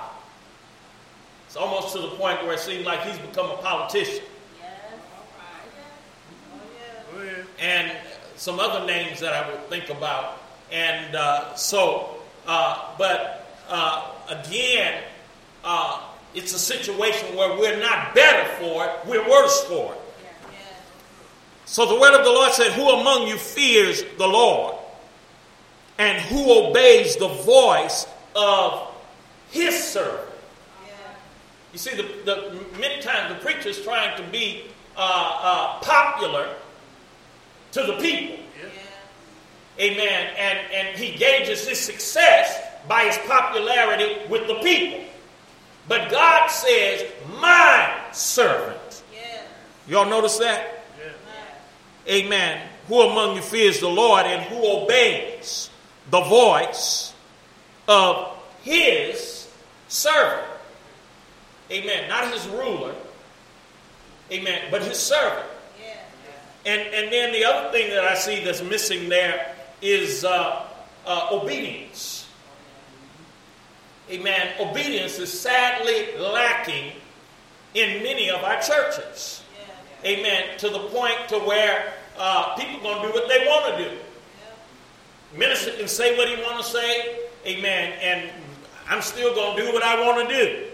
it's 1.48 1.56
almost 1.56 1.96
to 1.96 2.02
the 2.02 2.10
point 2.10 2.44
where 2.44 2.54
it 2.54 2.60
seems 2.60 2.86
like 2.86 3.02
he's 3.02 3.18
become 3.18 3.50
a 3.50 3.58
politician. 3.58 4.24
And 7.62 7.96
some 8.36 8.60
other 8.60 8.86
names 8.86 9.20
that 9.20 9.34
I 9.34 9.50
would 9.50 9.62
think 9.70 9.90
about. 9.90 10.42
And 10.72 11.16
uh, 11.16 11.56
so, 11.56 12.18
uh, 12.48 12.96
but 12.98 13.56
uh, 13.70 14.12
again, 14.30 15.04
uh, 15.64 16.02
it's 16.34 16.54
a 16.54 16.60
situation 16.60 17.36
where 17.36 17.58
we're 17.58 17.80
not 17.80 18.16
better 18.16 18.50
for 18.56 18.86
it, 18.86 18.92
we're 19.06 19.30
worse 19.30 19.64
for 19.66 19.94
it. 19.94 20.02
So 21.66 21.86
the 21.86 22.00
word 22.00 22.18
of 22.18 22.26
the 22.26 22.32
Lord 22.32 22.52
said, 22.52 22.72
Who 22.74 22.90
among 22.90 23.28
you 23.28 23.38
fears 23.38 24.04
the 24.18 24.28
Lord? 24.28 24.76
And 25.98 26.20
who 26.24 26.52
obeys 26.52 27.16
the 27.16 27.28
voice 27.28 28.08
of 28.36 28.94
his 29.52 29.82
servant? 29.82 30.28
You 31.72 31.80
see, 31.80 31.96
the, 31.96 32.04
the 32.26 32.80
many 32.80 33.02
times 33.02 33.34
the 33.34 33.40
preacher 33.40 33.70
is 33.70 33.82
trying 33.84 34.18
to 34.18 34.30
be 34.32 34.64
uh, 34.98 35.00
uh, 35.00 35.80
popular 35.80 36.50
to 37.72 37.84
the 37.84 37.94
people. 37.98 38.38
Yeah. 38.60 39.86
Amen. 39.86 40.34
And, 40.38 40.60
and 40.74 40.98
he 40.98 41.18
gauges 41.18 41.68
his 41.68 41.80
success 41.80 42.60
by 42.88 43.04
his 43.04 43.18
popularity 43.28 44.28
with 44.30 44.48
the 44.48 44.56
people. 44.56 45.06
But 45.88 46.12
God 46.12 46.48
says, 46.50 47.12
My 47.40 47.94
servant. 48.12 49.04
Yeah. 49.14 49.42
Y'all 49.88 50.10
notice 50.10 50.38
that? 50.38 50.86
Yeah. 50.98 52.14
Amen. 52.14 52.68
Who 52.88 53.02
among 53.02 53.36
you 53.36 53.42
fears 53.42 53.80
the 53.80 53.88
Lord 53.90 54.26
and 54.26 54.42
who 54.44 54.58
obeys 54.64 55.70
the 56.10 56.22
voice 56.22 57.14
of 57.88 58.38
his 58.64 59.48
servant? 59.88 60.48
Amen. 61.72 62.10
Not 62.10 62.34
his 62.34 62.46
ruler. 62.48 62.94
Amen. 64.32 64.64
But 64.72 64.84
his 64.84 64.98
servant. 64.98 65.48
And, 66.66 66.82
and 66.94 67.12
then 67.12 67.32
the 67.32 67.44
other 67.44 67.72
thing 67.72 67.90
that 67.90 68.04
I 68.04 68.14
see 68.14 68.44
that's 68.44 68.62
missing 68.62 69.10
there 69.10 69.56
is 69.82 70.24
uh, 70.24 70.66
uh, 71.06 71.30
obedience. 71.32 72.28
Amen. 74.10 74.50
Obedience 74.60 75.18
is 75.20 75.32
sadly 75.32 76.18
lacking 76.20 76.92
in 77.74 78.04
many 78.04 78.30
of 78.30 78.44
our 78.44 78.62
churches. 78.62 79.44
Amen. 80.04 80.58
To 80.60 80.70
the 80.70 80.80
point 80.80 81.30
to 81.30 81.40
where 81.40 81.94
uh, 82.18 82.56
people 82.58 82.82
going 82.82 83.02
to 83.02 83.08
do 83.08 83.14
what 83.14 83.28
they 83.30 83.46
want 83.48 83.78
to 83.78 83.90
do. 83.90 83.98
Minister 85.38 85.72
can 85.72 85.88
say 85.88 86.18
what 86.18 86.28
he 86.28 86.36
want 86.44 86.58
to 86.58 86.64
say. 86.64 87.20
Amen. 87.46 87.94
And 88.02 88.30
I'm 88.90 89.02
still 89.02 89.34
going 89.34 89.58
to 89.58 89.66
do 89.66 89.74
what 89.74 89.84
I 89.84 90.06
want 90.06 90.30
to 90.30 90.36
do. 90.36 90.66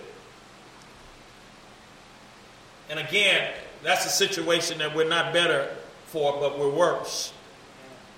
And 2.89 2.99
again, 2.99 3.53
that's 3.83 4.05
a 4.05 4.09
situation 4.09 4.79
that 4.79 4.95
we're 4.95 5.07
not 5.07 5.33
better 5.33 5.76
for, 6.07 6.39
but 6.39 6.59
we're 6.59 6.69
worse. 6.69 7.33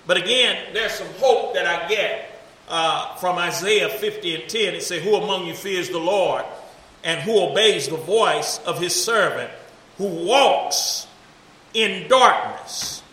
But 0.07 0.17
again, 0.17 0.73
there's 0.73 0.93
some 0.93 1.07
hope 1.17 1.53
that 1.53 1.65
I 1.65 1.87
get 1.87 2.41
uh, 2.67 3.15
from 3.15 3.37
Isaiah 3.37 3.89
50 3.89 4.35
and 4.35 4.49
10. 4.49 4.75
It 4.75 4.83
says, 4.83 5.03
Who 5.03 5.15
among 5.15 5.45
you 5.45 5.53
fears 5.53 5.89
the 5.89 5.99
Lord 5.99 6.43
and 7.03 7.19
who 7.21 7.39
obeys 7.39 7.87
the 7.87 7.97
voice 7.97 8.59
of 8.65 8.79
his 8.79 8.93
servant? 8.93 9.51
who 9.99 10.07
walks 10.25 11.07
in 11.73 12.07
darkness 12.07 13.03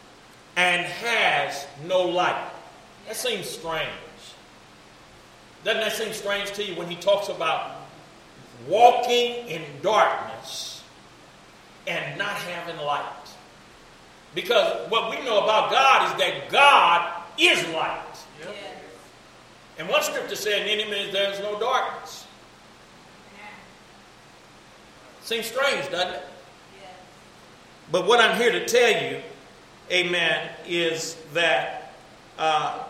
and 0.57 0.87
has 0.87 1.67
no 1.85 2.03
light. 2.03 2.49
That 3.07 3.17
seems 3.17 3.51
strange. 3.51 3.91
Doesn't 5.65 5.81
that 5.81 5.93
seem 5.93 6.13
strange 6.13 6.53
to 6.53 6.65
you 6.65 6.77
when 6.77 6.89
he 6.89 6.95
talks 6.95 7.29
about 7.29 7.73
walking 8.69 9.49
in 9.49 9.63
darkness 9.83 10.85
and 11.89 12.17
not 12.17 12.37
having 12.37 12.77
light? 12.77 13.26
Because 14.37 14.91
what 14.91 15.09
we 15.09 15.25
know 15.25 15.43
about 15.43 15.71
God 15.71 16.13
is 16.13 16.19
that 16.19 16.51
God 16.51 17.23
is 17.39 17.57
light. 17.69 18.03
Yep. 18.41 18.55
Yes. 18.55 18.75
And 19.79 19.89
one 19.89 20.03
scripture 20.03 20.37
said, 20.37 20.69
In 20.69 20.79
him 20.79 20.93
is 20.93 21.11
there's 21.11 21.41
no 21.41 21.59
darkness. 21.59 22.27
Seems 25.23 25.47
strange, 25.47 25.91
doesn't 25.91 26.17
it? 26.17 26.23
Yes. 26.79 26.91
But 27.91 28.07
what 28.07 28.21
I'm 28.21 28.37
here 28.37 28.53
to 28.53 28.67
tell 28.67 29.11
you, 29.11 29.23
amen, 29.91 30.51
is 30.67 31.17
that 31.33 31.95
uh, 32.39 32.85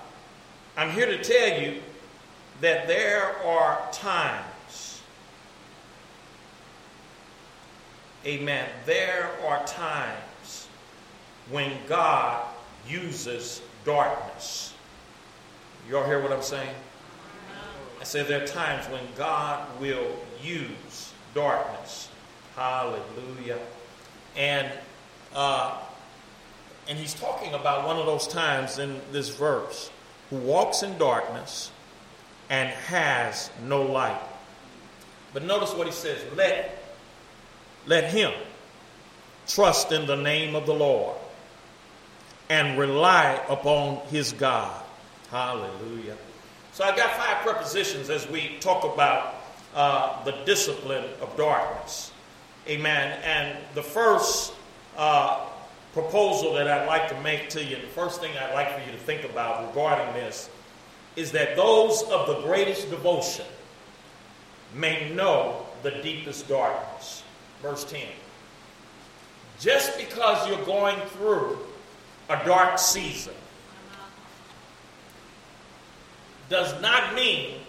I'm 0.77 0.91
here 0.91 1.07
to 1.07 1.23
tell 1.23 1.63
you 1.63 1.81
that 2.61 2.89
there 2.89 3.39
are 3.45 3.81
times, 3.93 5.01
amen, 8.27 8.69
there 8.85 9.31
are 9.47 9.65
times 9.65 10.26
when 11.51 11.73
God 11.89 12.45
uses 12.89 13.61
darkness. 13.85 14.75
You 15.89 15.99
all 15.99 16.05
hear 16.05 16.21
what 16.21 16.33
I'm 16.33 16.43
saying? 16.43 16.75
I 18.01 18.05
said 18.05 18.27
there 18.27 18.43
are 18.43 18.47
times 18.47 18.87
when 18.87 19.03
God 19.17 19.67
will 19.81 20.07
use 20.43 21.13
darkness. 21.35 22.09
Hallelujah. 22.55 23.59
And 24.37 24.71
uh, 25.35 25.79
and 26.89 26.99
he's 26.99 27.15
talking 27.15 27.55
about 27.55 27.87
one 27.87 27.97
of 27.97 28.07
those 28.07 28.29
times 28.29 28.79
in 28.79 29.01
this 29.13 29.29
verse 29.29 29.91
who 30.31 30.37
walks 30.37 30.83
in 30.83 30.97
darkness 30.99 31.71
and 32.49 32.69
has 32.69 33.51
no 33.65 33.83
light. 33.83 34.21
But 35.33 35.45
notice 35.45 35.75
what 35.75 35.87
he 35.87 35.93
says 35.93 36.19
let, 36.37 36.83
let 37.87 38.13
him 38.13 38.33
trust 39.47 39.93
in 39.93 40.07
the 40.07 40.17
name 40.17 40.55
of 40.55 40.67
the 40.67 40.75
Lord 40.75 41.17
and 42.49 42.79
rely 42.79 43.41
upon 43.49 43.97
his 44.09 44.33
God. 44.33 44.83
Hallelujah. 45.31 46.17
So 46.73 46.85
I 46.85 46.95
got 46.95 47.11
five 47.13 47.39
prepositions 47.39 48.11
as 48.11 48.29
we 48.29 48.59
talk 48.61 48.85
about 48.85 49.35
uh, 49.75 50.23
the 50.25 50.33
discipline 50.45 51.05
of 51.21 51.37
darkness. 51.37 52.13
Amen. 52.69 53.19
And 53.25 53.59
the 53.75 53.83
first 53.83 54.53
uh, 54.97 55.47
proposal 55.93 56.55
that 56.55 56.69
I'd 56.69 56.87
like 56.87 57.09
to 57.09 57.21
make 57.23 57.49
to 57.51 57.65
you, 57.65 57.77
the 57.77 57.87
first 57.89 58.21
thing 58.21 58.37
I'd 58.37 58.55
like 58.55 58.79
for 58.79 58.85
you 58.85 58.93
to 58.93 59.03
think 59.03 59.25
about 59.25 59.69
regarding 59.69 60.13
this, 60.15 60.49
is 61.17 61.33
that 61.33 61.57
those 61.57 62.03
of 62.05 62.27
the 62.27 62.41
greatest 62.43 62.91
devotion 62.91 63.47
may 64.75 65.13
know 65.15 65.65
the 65.83 65.91
deepest 66.03 66.49
darkness. 66.49 67.23
Verse 67.63 67.85
10. 67.85 68.03
Just 69.59 69.97
because 69.97 70.47
you're 70.49 70.65
going 70.67 71.01
through 71.09 71.59
a 72.29 72.45
dark 72.45 72.79
season 72.79 73.35
does 76.49 76.81
not 76.81 77.15
mean 77.15 77.61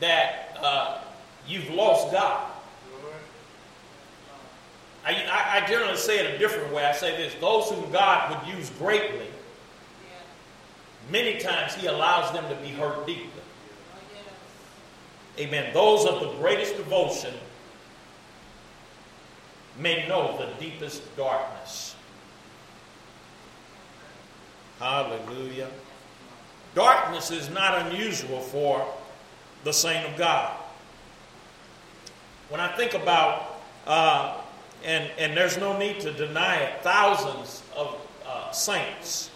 that 0.00 0.56
uh, 0.60 0.98
you've 1.46 1.70
lost 1.70 2.12
God. 2.12 2.46
I, 5.04 5.12
I, 5.12 5.62
I, 5.62 5.66
generally 5.66 5.96
say 5.96 6.18
it 6.18 6.34
a 6.34 6.38
different 6.38 6.74
way. 6.74 6.84
I 6.84 6.92
say 6.92 7.16
this 7.16 7.34
those 7.40 7.70
whom 7.70 7.90
God 7.90 8.44
would 8.44 8.54
use 8.54 8.70
greatly, 8.78 9.26
many 11.10 11.40
times 11.40 11.74
He 11.74 11.86
allows 11.86 12.32
them 12.32 12.46
to 12.48 12.54
be 12.62 12.68
hurt 12.68 13.06
deeply. 13.06 13.30
Amen. 15.38 15.72
Those 15.72 16.04
of 16.04 16.20
the 16.20 16.32
greatest 16.34 16.76
devotion 16.76 17.32
may 19.78 20.06
know 20.06 20.36
the 20.36 20.62
deepest 20.62 21.16
darkness. 21.16 21.96
Hallelujah. 24.80 25.68
Darkness 26.74 27.30
is 27.30 27.50
not 27.50 27.86
unusual 27.86 28.40
for 28.40 28.86
the 29.62 29.72
saint 29.72 30.08
of 30.08 30.16
God. 30.16 30.56
When 32.48 32.60
I 32.62 32.74
think 32.76 32.94
about, 32.94 33.60
uh, 33.86 34.38
and, 34.82 35.10
and 35.18 35.36
there's 35.36 35.58
no 35.58 35.78
need 35.78 36.00
to 36.00 36.12
deny 36.12 36.56
it, 36.56 36.82
thousands 36.82 37.62
of 37.76 37.94
uh, 38.26 38.50
saints 38.52 39.30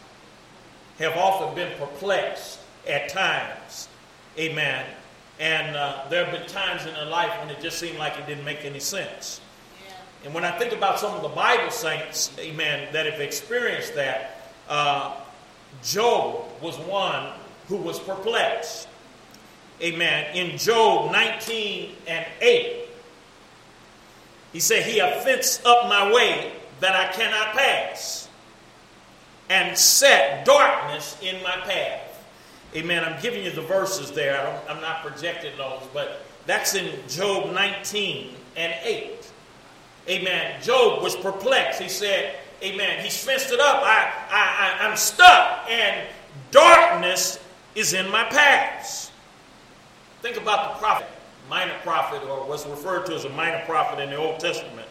have 0.99 1.15
often 1.15 1.55
been 1.55 1.77
perplexed 1.79 2.61
at 2.89 3.11
times. 3.11 3.89
Amen. 4.39 4.87
And 5.39 5.77
uh, 5.77 6.07
there 6.09 6.25
have 6.25 6.33
been 6.33 6.49
times 6.49 6.87
in 6.87 6.95
their 6.95 7.05
life 7.05 7.39
when 7.41 7.51
it 7.51 7.61
just 7.61 7.79
seemed 7.79 7.99
like 7.99 8.19
it 8.19 8.27
didn't 8.27 8.47
make 8.47 8.65
any 8.65 8.81
sense. 8.81 9.43
Yeah. 9.87 9.97
And 10.25 10.35
when 10.35 10.45
I 10.45 10.59
think 10.59 10.73
about 10.73 10.99
some 10.99 11.15
of 11.15 11.21
the 11.21 11.29
Bible 11.29 11.71
saints, 11.71 12.35
amen, 12.39 12.89
that 12.95 13.05
have 13.05 13.21
experienced 13.21 13.95
that, 13.97 14.53
uh, 14.71 15.21
Job 15.83 16.47
was 16.61 16.77
one 16.79 17.33
who 17.69 17.77
was 17.77 17.99
perplexed. 17.99 18.89
Amen. 19.83 20.35
In 20.37 20.57
Job 20.57 21.13
19 21.13 21.95
and 22.07 22.27
8, 22.41 22.77
he 24.53 24.61
said, 24.61 24.85
He 24.85 24.99
hath 24.99 25.25
fenced 25.25 25.67
up 25.67 25.89
my 25.89 26.13
way 26.13 26.53
that 26.81 26.95
I 26.95 27.13
cannot 27.13 27.55
pass, 27.55 28.29
and 29.51 29.77
set 29.77 30.45
darkness 30.45 31.19
in 31.23 31.43
my 31.43 31.57
path. 31.63 32.25
Amen. 32.75 33.05
I'm 33.05 33.21
giving 33.21 33.45
you 33.45 33.51
the 33.51 33.63
verses 33.63 34.11
there. 34.11 34.39
I 34.69 34.73
am 34.73 34.81
not 34.81 35.03
projecting 35.05 35.57
those, 35.57 35.83
but 35.93 36.25
that's 36.47 36.75
in 36.75 36.91
Job 37.09 37.53
19 37.53 38.35
and 38.57 38.75
8. 38.83 39.33
Amen. 40.09 40.63
Job 40.63 41.03
was 41.03 41.17
perplexed. 41.17 41.81
He 41.81 41.89
said, 41.89 42.37
Amen. 42.64 43.05
He's 43.05 43.22
fenced 43.22 43.53
it 43.53 43.61
up. 43.61 43.83
I, 43.83 44.11
I, 44.31 44.81
I, 44.81 44.88
I'm 44.88 44.96
stuck, 44.96 45.70
and 45.70 46.09
darkness 46.50 47.38
is 47.74 47.92
in 47.92 48.11
my 48.11 48.24
paths. 48.24 49.12
Think 50.22 50.38
about 50.38 50.72
the 50.72 50.79
prophet, 50.79 51.07
minor 51.50 51.74
prophet, 51.83 52.22
or 52.27 52.48
what's 52.48 52.64
referred 52.64 53.05
to 53.07 53.14
as 53.14 53.27
a 53.27 53.29
minor 53.29 53.62
prophet 53.66 54.03
in 54.03 54.09
the 54.09 54.16
Old 54.16 54.40
Testament. 54.40 54.88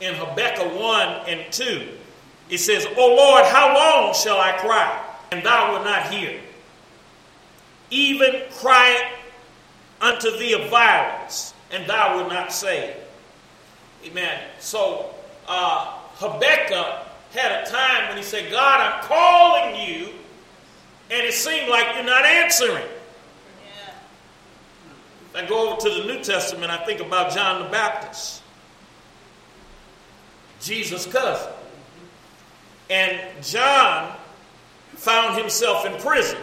In 0.00 0.14
Habakkuk 0.14 0.80
1 0.80 1.08
and 1.26 1.52
2, 1.52 1.88
it 2.48 2.58
says, 2.58 2.86
O 2.96 3.16
Lord, 3.16 3.44
how 3.46 3.74
long 3.74 4.14
shall 4.14 4.38
I 4.38 4.52
cry, 4.58 5.04
and 5.32 5.44
thou 5.44 5.72
wilt 5.72 5.84
not 5.84 6.12
hear? 6.12 6.40
Even 7.90 8.42
cry 8.52 9.10
unto 10.00 10.30
thee 10.38 10.52
of 10.52 10.70
violence, 10.70 11.54
and 11.72 11.88
thou 11.90 12.18
wilt 12.18 12.28
not 12.28 12.52
save. 12.52 12.94
Amen. 14.04 14.40
So, 14.60 15.12
uh, 15.48 15.98
Habakkuk 16.14 17.05
had 17.36 17.66
a 17.66 17.70
time 17.70 18.08
when 18.08 18.16
he 18.16 18.22
said, 18.22 18.50
God, 18.50 18.80
I'm 18.80 19.04
calling 19.04 19.88
you, 19.88 20.08
and 21.10 21.26
it 21.26 21.34
seemed 21.34 21.68
like 21.68 21.94
you're 21.94 22.04
not 22.04 22.24
answering. 22.24 22.84
Yeah. 25.34 25.42
I 25.42 25.46
go 25.46 25.70
over 25.70 25.80
to 25.82 25.90
the 25.90 26.04
New 26.06 26.22
Testament, 26.22 26.70
I 26.70 26.84
think 26.84 27.00
about 27.00 27.32
John 27.32 27.62
the 27.62 27.68
Baptist, 27.68 28.42
Jesus' 30.60 31.06
cousin. 31.06 31.52
And 32.88 33.20
John 33.42 34.16
found 34.94 35.38
himself 35.38 35.84
in 35.84 36.00
prison 36.00 36.38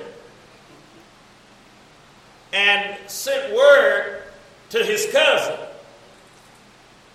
and 2.51 2.97
sent 3.09 3.55
word 3.55 4.23
to 4.69 4.83
his 4.83 5.07
cousin 5.11 5.57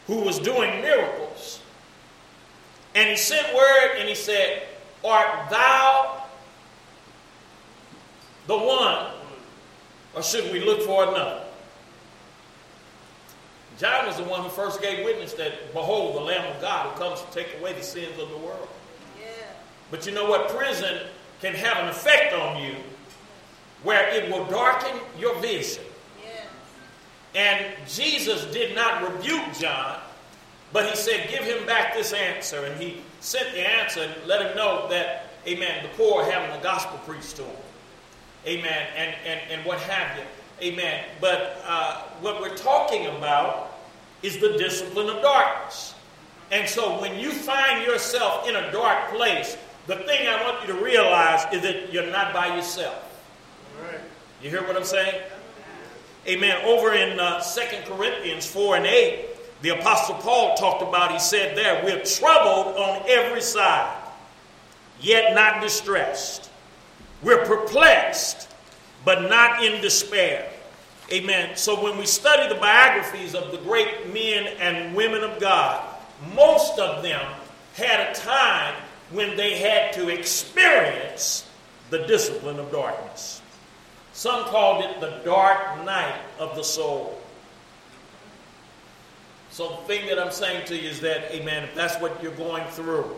who 0.07 0.21
was 0.21 0.39
doing 0.39 0.81
miracles 0.81 1.58
and 2.99 3.11
he 3.11 3.17
sent 3.17 3.55
word 3.55 3.97
and 3.99 4.09
he 4.09 4.15
said, 4.17 4.65
Art 5.05 5.49
thou 5.51 6.25
the 8.49 8.59
one, 8.59 9.13
or 10.17 10.23
should 10.23 10.53
we 10.53 10.65
look 10.65 10.83
for 10.83 11.05
another? 11.05 11.45
John 13.79 14.07
was 14.07 14.17
the 14.17 14.25
one 14.25 14.43
who 14.43 14.49
first 14.49 14.83
gave 14.83 15.05
witness 15.05 15.35
that, 15.35 15.73
behold, 15.73 16.17
the 16.17 16.21
Lamb 16.21 16.53
of 16.53 16.61
God 16.61 16.93
who 16.93 16.99
comes 16.99 17.21
to 17.21 17.31
take 17.31 17.61
away 17.61 17.73
the 17.75 17.83
sins 17.83 18.19
of 18.19 18.29
the 18.31 18.39
world. 18.39 18.69
Yeah. 19.21 19.29
But 19.93 20.05
you 20.05 20.13
know 20.13 20.29
what? 20.29 20.49
Prison 20.49 21.03
can 21.41 21.55
have 21.55 21.77
an 21.85 21.89
effect 21.91 22.35
on 22.35 22.61
you 22.61 22.75
where 23.85 24.09
it 24.09 24.29
will 24.29 24.45
darken 24.47 24.99
your 25.17 25.39
vision. 25.39 25.85
Yeah. 26.25 27.41
And 27.41 27.67
Jesus 27.87 28.45
did 28.47 28.75
not 28.75 29.15
rebuke 29.15 29.55
John, 29.61 30.01
but 30.73 30.89
he 30.89 30.97
said, 30.97 31.29
Give 31.31 31.45
him 31.45 31.67
back 31.67 31.95
this 31.95 32.13
answer. 32.13 32.65
And 32.65 32.81
he 32.81 33.01
sent 33.21 33.53
the 33.53 33.67
answer 33.67 34.03
and 34.03 34.27
let 34.27 34.43
him 34.43 34.57
know 34.57 34.89
that, 34.89 35.31
amen, 35.47 35.83
the 35.83 35.89
poor 35.97 36.23
are 36.23 36.31
having 36.31 36.55
the 36.55 36.63
gospel 36.63 36.99
preached 37.07 37.37
to 37.37 37.43
them. 37.43 37.57
Amen. 38.47 38.87
And, 38.97 39.15
and, 39.25 39.41
and 39.51 39.67
what 39.67 39.79
have 39.81 40.17
you. 40.17 40.25
Amen. 40.61 41.05
But 41.21 41.63
uh, 41.67 42.03
what 42.21 42.41
we're 42.41 42.57
talking 42.57 43.07
about 43.07 43.79
is 44.23 44.39
the 44.39 44.57
discipline 44.59 45.09
of 45.09 45.23
darkness. 45.23 45.95
And 46.51 46.69
so 46.69 47.01
when 47.01 47.19
you 47.19 47.31
find 47.31 47.85
yourself 47.85 48.49
in 48.49 48.57
a 48.57 48.73
dark 48.73 49.11
place, 49.11 49.57
the 49.87 49.97
thing 49.97 50.29
I 50.29 50.43
want 50.43 50.67
you 50.67 50.75
to 50.75 50.83
realize 50.83 51.47
is 51.53 51.63
that 51.63 51.93
you're 51.93 52.11
not 52.11 52.33
by 52.33 52.55
yourself. 52.57 53.05
You 54.43 54.51
hear 54.51 54.63
what 54.67 54.77
I'm 54.77 54.85
saying? 54.85 55.21
Amen. 56.27 56.65
Over 56.65 56.95
in 56.95 57.19
uh, 57.19 57.41
2 57.41 57.61
Corinthians 57.87 58.47
4 58.47 58.77
and 58.77 58.87
8, 58.87 59.27
the 59.63 59.71
Apostle 59.71 60.15
Paul 60.17 60.57
talked 60.57 60.83
about, 60.83 61.13
he 61.13 61.19
said 61.19 61.57
there, 61.57 61.85
we're 61.85 62.05
troubled 62.05 62.77
on 62.77 63.03
every 63.09 63.41
side, 63.41 63.97
yet 65.01 65.35
not 65.35 65.61
distressed. 65.61 66.51
We're 67.23 67.45
perplexed, 67.45 68.49
but 69.05 69.29
not 69.29 69.65
in 69.65 69.81
despair. 69.81 70.49
Amen. 71.11 71.57
So 71.57 71.83
when 71.83 71.99
we 71.99 72.07
study 72.07 72.53
the 72.53 72.61
biographies 72.61 73.35
of 73.35 73.51
the 73.51 73.59
great 73.59 74.13
men 74.13 74.47
and 74.61 74.95
women 74.95 75.25
of 75.25 75.41
God, 75.41 75.85
most 76.35 76.79
of 76.79 77.03
them 77.03 77.35
had 77.75 78.11
a 78.11 78.15
time 78.15 78.75
when 79.11 79.37
they 79.37 79.59
had 79.59 79.93
to 79.95 80.09
experience 80.09 81.49
the 81.91 82.07
discipline 82.07 82.59
of 82.59 82.71
darkness. 82.71 83.41
Some 84.13 84.45
called 84.45 84.85
it 84.85 85.01
the 85.01 85.21
dark 85.25 85.85
night 85.85 86.21
of 86.39 86.55
the 86.57 86.63
soul. 86.63 87.18
So 89.59 89.71
the 89.71 89.89
thing 89.89 90.07
that 90.07 90.21
I'm 90.21 90.31
saying 90.31 90.67
to 90.67 90.77
you 90.77 90.89
is 90.89 91.01
that, 91.01 91.35
amen, 91.35 91.65
if 91.65 91.75
that's 91.75 92.01
what 92.01 92.23
you're 92.23 92.31
going 92.31 92.65
through, 92.69 93.11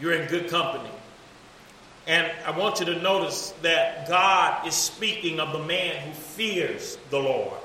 you're 0.00 0.12
in 0.12 0.28
good 0.28 0.50
company. 0.50 0.90
And 2.08 2.28
I 2.44 2.50
want 2.50 2.80
you 2.80 2.86
to 2.86 3.00
notice 3.00 3.54
that 3.62 4.08
God 4.08 4.66
is 4.66 4.74
speaking 4.74 5.38
of 5.38 5.52
the 5.52 5.64
man 5.64 6.04
who 6.04 6.12
fears 6.12 6.98
the 7.10 7.20
Lord 7.20 7.56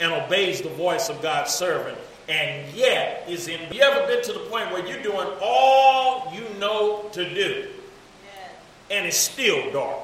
and 0.00 0.10
obeys 0.10 0.60
the 0.60 0.70
voice 0.70 1.08
of 1.08 1.22
God's 1.22 1.54
servant, 1.54 1.98
and 2.28 2.74
yet 2.74 3.26
is 3.28 3.46
in. 3.46 3.60
You 3.72 3.82
ever 3.82 4.04
been 4.08 4.24
to 4.24 4.32
the 4.32 4.46
point 4.50 4.72
where 4.72 4.84
you're 4.84 5.04
doing 5.04 5.28
all 5.40 6.34
you 6.34 6.48
know 6.58 7.08
to 7.12 7.32
do, 7.32 7.68
and 8.90 9.06
it's 9.06 9.16
still 9.16 9.70
dark? 9.70 10.00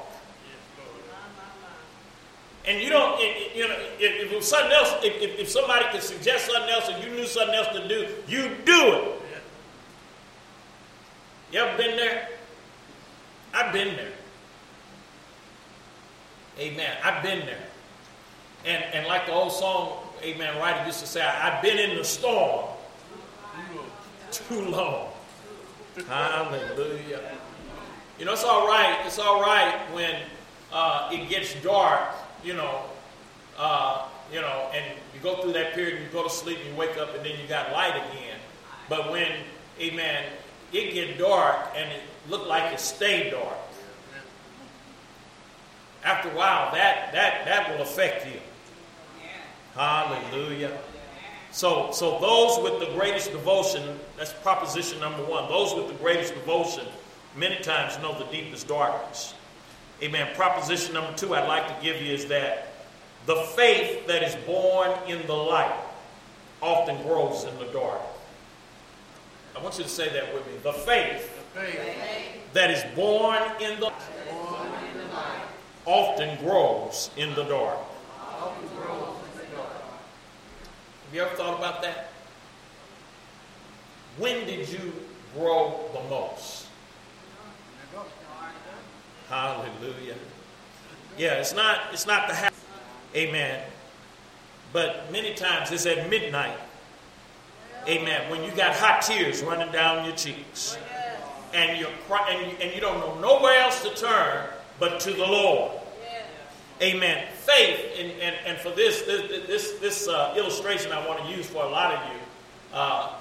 And 2.65 2.81
you 2.81 2.89
don't, 2.89 3.19
you 3.55 3.67
know, 3.67 3.75
if, 3.99 4.31
if 4.31 4.43
something 4.43 4.71
else, 4.71 4.93
if, 5.03 5.39
if 5.39 5.49
somebody 5.49 5.85
could 5.91 6.01
suggest 6.01 6.45
something 6.45 6.69
else 6.69 6.87
and 6.89 7.03
you 7.03 7.09
knew 7.09 7.25
something 7.25 7.55
else 7.55 7.67
to 7.75 7.87
do, 7.87 8.07
you 8.27 8.49
do 8.65 8.93
it. 8.93 9.21
You 11.51 11.59
ever 11.59 11.77
been 11.77 11.97
there? 11.97 12.29
I've 13.53 13.73
been 13.73 13.95
there. 13.95 14.13
Amen. 16.57 16.97
I've 17.03 17.21
been 17.21 17.45
there. 17.45 17.63
And, 18.65 18.83
and 18.93 19.07
like 19.07 19.25
the 19.25 19.33
old 19.33 19.51
song, 19.51 19.99
Amen, 20.23 20.57
writer 20.57 20.85
used 20.85 21.01
to 21.01 21.05
say, 21.05 21.21
I've 21.21 21.61
been 21.61 21.77
in 21.77 21.97
the 21.97 22.03
storm 22.05 22.65
too 24.31 24.61
long. 24.61 25.09
Hallelujah. 26.07 27.19
You 28.17 28.25
know, 28.25 28.31
it's 28.31 28.45
all 28.45 28.65
right. 28.65 29.01
It's 29.05 29.19
all 29.19 29.41
right 29.41 29.75
when 29.93 30.15
uh, 30.71 31.09
it 31.11 31.27
gets 31.27 31.55
dark, 31.61 32.15
you 32.43 32.53
know, 32.53 32.83
uh, 33.57 34.07
you 34.31 34.41
know, 34.41 34.69
and 34.73 34.83
you 35.13 35.19
go 35.21 35.41
through 35.41 35.53
that 35.53 35.73
period 35.73 35.95
and 35.95 36.05
you 36.05 36.11
go 36.11 36.23
to 36.23 36.29
sleep 36.29 36.57
and 36.59 36.69
you 36.69 36.75
wake 36.75 36.97
up 36.97 37.15
and 37.15 37.25
then 37.25 37.39
you 37.39 37.47
got 37.47 37.71
light 37.71 37.95
again. 37.95 38.39
But 38.89 39.11
when, 39.11 39.31
amen, 39.79 40.25
it 40.71 40.93
get 40.93 41.17
dark 41.17 41.57
and 41.75 41.91
it 41.91 42.01
looked 42.29 42.47
like 42.47 42.73
it 42.73 42.79
stayed 42.79 43.31
dark. 43.31 43.57
After 46.03 46.29
a 46.29 46.35
while, 46.35 46.73
that 46.73 47.13
that 47.13 47.45
that 47.45 47.69
will 47.69 47.81
affect 47.83 48.25
you. 48.27 48.39
Hallelujah. 49.73 50.77
So, 51.51 51.91
so 51.91 52.19
those 52.19 52.59
with 52.63 52.79
the 52.79 52.93
greatest 52.95 53.31
devotion, 53.31 53.99
that's 54.17 54.33
proposition 54.33 54.99
number 54.99 55.23
one. 55.23 55.47
Those 55.49 55.73
with 55.75 55.87
the 55.87 55.93
greatest 55.93 56.33
devotion 56.33 56.85
many 57.37 57.57
times 57.61 57.97
know 58.01 58.17
the 58.17 58.25
deepest 58.25 58.67
darkness. 58.67 59.33
Amen. 60.03 60.35
Proposition 60.35 60.93
number 60.93 61.13
two 61.13 61.33
I'd 61.33 61.47
like 61.47 61.65
to 61.65 61.75
give 61.81 62.01
you 62.01 62.13
is 62.13 62.25
that 62.25 62.73
the 63.25 63.37
faith 63.55 64.05
that 64.07 64.21
is 64.21 64.35
born 64.45 64.91
in 65.07 65.25
the 65.27 65.33
light 65.33 65.73
often 66.61 67.01
grows 67.03 67.45
in 67.45 67.57
the 67.57 67.71
dark. 67.71 68.01
I 69.55 69.63
want 69.63 69.77
you 69.77 69.85
to 69.85 69.89
say 69.89 70.09
that 70.09 70.33
with 70.33 70.45
me. 70.45 70.53
The 70.61 70.73
faith, 70.73 71.33
the 71.53 71.61
faith. 71.61 72.51
that 72.51 72.69
is 72.69 72.83
born 72.97 73.41
in 73.61 73.79
the, 73.79 73.93
born 74.29 74.67
in 74.91 74.97
the 74.97 75.13
light 75.13 75.43
often 75.85 76.37
grows 76.43 77.09
in 77.15 77.33
the 77.35 77.43
dark. 77.45 77.77
Have 81.13 81.13
you 81.13 81.21
ever 81.21 81.33
thought 81.37 81.57
about 81.57 81.81
that? 81.83 82.09
When 84.17 84.45
did 84.45 84.67
you 84.67 84.91
grow 85.33 85.89
the 85.93 86.01
most? 86.09 86.62
Hallelujah. 89.33 90.15
Yeah, 91.17 91.33
it's 91.33 91.55
not 91.55 91.79
it's 91.91 92.05
not 92.05 92.27
the 92.27 92.35
habit. 92.35 92.53
Amen. 93.15 93.63
But 94.71 95.11
many 95.11 95.33
times 95.33 95.71
it's 95.71 95.87
at 95.87 96.07
midnight 96.07 96.57
Amen. 97.87 98.29
When 98.29 98.43
you 98.43 98.51
got 98.51 98.75
hot 98.75 99.01
tears 99.01 99.41
running 99.41 99.71
down 99.71 100.05
your 100.05 100.15
cheeks. 100.15 100.77
And 101.53 101.79
you're 101.79 101.89
cry- 102.07 102.29
and, 102.29 102.51
you, 102.51 102.57
and 102.61 102.73
you 102.73 102.79
don't 102.79 102.99
know 102.99 103.19
nowhere 103.19 103.59
else 103.59 103.83
to 103.83 103.93
turn 103.95 104.47
but 104.79 104.99
to 105.01 105.11
the 105.11 105.25
Lord. 105.25 105.71
Amen. 106.81 107.27
Faith, 107.33 107.79
and, 107.97 108.11
and, 108.21 108.35
and 108.45 108.57
for 108.59 108.69
this 108.71 109.01
this 109.03 109.47
this, 109.47 109.71
this 109.79 110.07
uh, 110.07 110.33
illustration 110.37 110.91
I 110.91 111.05
want 111.07 111.23
to 111.23 111.31
use 111.31 111.47
for 111.47 111.63
a 111.63 111.69
lot 111.69 111.93
of 111.93 112.11
you, 112.11 112.19
uh, 112.73 113.13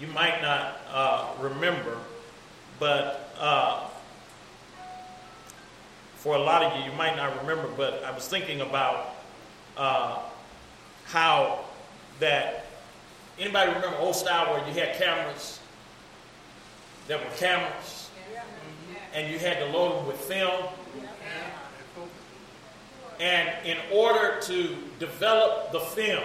you 0.00 0.06
might 0.08 0.40
not 0.42 0.80
uh, 0.90 1.26
remember, 1.40 1.96
but 2.78 3.34
uh, 3.38 3.88
for 6.24 6.34
a 6.34 6.38
lot 6.38 6.64
of 6.64 6.76
you, 6.76 6.90
you 6.90 6.96
might 6.98 7.16
not 7.16 7.40
remember. 7.40 7.68
But 7.76 8.02
I 8.02 8.10
was 8.10 8.26
thinking 8.26 8.60
about 8.60 9.14
uh, 9.76 10.18
how 11.04 11.60
that 12.18 12.66
Anybody 13.36 13.72
remember 13.72 13.96
old 13.98 14.14
style 14.14 14.52
where 14.52 14.64
you 14.68 14.80
had 14.80 14.94
cameras? 14.96 15.58
that 17.06 17.18
were 17.18 17.36
cameras, 17.36 18.08
and 19.12 19.30
you 19.30 19.38
had 19.38 19.58
to 19.58 19.66
load 19.66 19.98
them 19.98 20.06
with 20.06 20.16
film. 20.16 20.64
And 23.20 23.48
in 23.66 23.76
order 23.92 24.40
to 24.42 24.76
develop 24.98 25.70
the 25.72 25.80
film, 25.80 26.24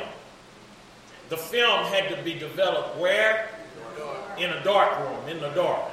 the 1.30 1.38
film 1.38 1.84
had 1.86 2.10
to 2.16 2.24
be 2.24 2.34
developed 2.34 2.98
where? 2.98 3.50
In 4.38 4.50
a 4.52 4.64
dark 4.64 4.98
room, 5.00 5.28
in 5.28 5.42
the 5.42 5.50
dark. 5.50 5.84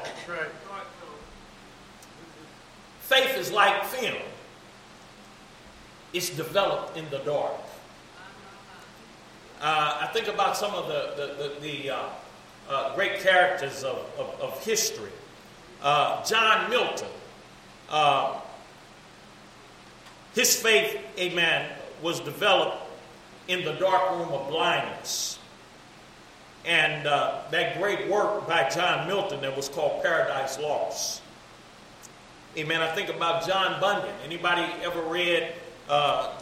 Faith 3.07 3.39
is 3.39 3.53
like 3.53 3.85
film. 3.85 4.21
It's 6.13 6.29
developed 6.31 6.97
in 6.97 7.09
the 7.11 7.19
dark. 7.19 7.55
Uh, 9.61 9.99
I 10.01 10.11
think 10.13 10.27
about 10.27 10.57
some 10.57 10.75
of 10.75 10.89
the, 10.89 11.13
the, 11.17 11.61
the, 11.61 11.61
the 11.61 11.91
uh, 11.91 12.09
uh, 12.69 12.95
great 12.97 13.21
characters 13.21 13.85
of, 13.85 13.99
of, 14.19 14.41
of 14.41 14.65
history. 14.65 15.13
Uh, 15.81 16.25
John 16.25 16.69
Milton, 16.69 17.07
uh, 17.91 18.41
his 20.35 20.61
faith, 20.61 20.99
amen, 21.17 21.71
was 22.03 22.19
developed 22.19 22.83
in 23.47 23.65
the 23.65 23.75
dark 23.75 24.11
room 24.19 24.31
of 24.31 24.51
blindness. 24.51 25.39
And 26.65 27.07
uh, 27.07 27.43
that 27.53 27.79
great 27.79 28.11
work 28.11 28.49
by 28.49 28.69
John 28.69 29.07
Milton 29.07 29.43
that 29.43 29.57
was 29.57 29.69
called 29.69 30.03
Paradise 30.03 30.59
Lost. 30.59 31.23
Amen. 32.57 32.81
I 32.81 32.95
think 32.95 33.11
about 33.11 33.47
John 33.47 33.79
Bunyan. 33.83 34.15
Anybody 34.25 34.67
ever 34.83 35.03
read 35.03 35.53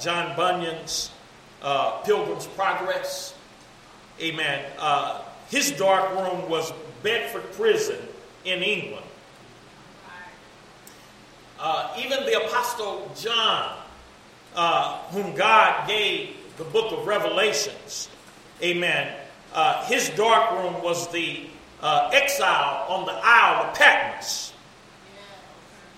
John 0.00 0.36
Bunyan's 0.36 1.10
uh, 1.60 2.02
Pilgrim's 2.02 2.46
Progress. 2.46 3.34
Amen. 4.20 4.64
Uh, 4.78 5.22
his 5.50 5.72
dark 5.72 6.10
room 6.12 6.48
was 6.48 6.72
Bedford 7.02 7.50
Prison 7.54 7.98
in 8.44 8.62
England. 8.62 9.04
Uh, 11.58 11.92
even 11.98 12.24
the 12.26 12.44
Apostle 12.46 13.10
John, 13.16 13.76
uh, 14.54 14.98
whom 15.08 15.34
God 15.34 15.88
gave 15.88 16.36
the 16.58 16.64
book 16.64 16.92
of 16.92 17.06
Revelations, 17.06 18.08
amen, 18.62 19.16
uh, 19.52 19.84
his 19.86 20.10
dark 20.10 20.52
room 20.52 20.80
was 20.82 21.10
the 21.10 21.46
uh, 21.80 22.10
exile 22.12 22.86
on 22.88 23.06
the 23.06 23.18
Isle 23.20 23.66
of 23.66 23.74
Patmos. 23.74 24.53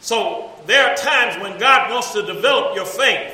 So 0.07 0.53
there 0.67 0.89
are 0.89 0.95
times 0.95 1.43
when 1.43 1.59
God 1.59 1.91
wants 1.91 2.13
to 2.13 2.25
develop 2.25 2.77
your 2.77 2.87
faith. 2.87 3.33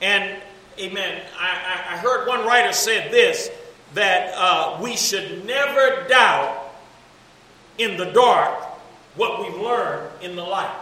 And 0.00 0.40
Amen. 0.78 1.20
I, 1.38 1.94
I 1.94 1.96
heard 1.98 2.26
one 2.26 2.46
writer 2.46 2.72
said 2.72 3.12
this 3.12 3.50
that 3.92 4.32
uh, 4.34 4.78
we 4.82 4.96
should 4.96 5.44
never 5.44 6.08
doubt 6.08 6.72
in 7.76 7.98
the 7.98 8.06
dark 8.06 8.64
what 9.16 9.42
we've 9.42 9.60
learned 9.60 10.10
in 10.22 10.36
the 10.36 10.42
light. 10.42 10.74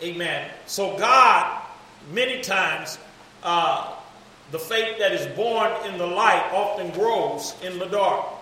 Amen. 0.00 0.48
So 0.66 0.96
God, 0.96 1.60
many 2.12 2.40
times, 2.40 2.98
uh, 3.42 3.96
the 4.52 4.60
faith 4.60 5.00
that 5.00 5.10
is 5.10 5.26
born 5.36 5.72
in 5.86 5.98
the 5.98 6.06
light 6.06 6.52
often 6.52 6.92
grows 6.92 7.56
in 7.64 7.80
the 7.80 7.86
dark. 7.86 8.37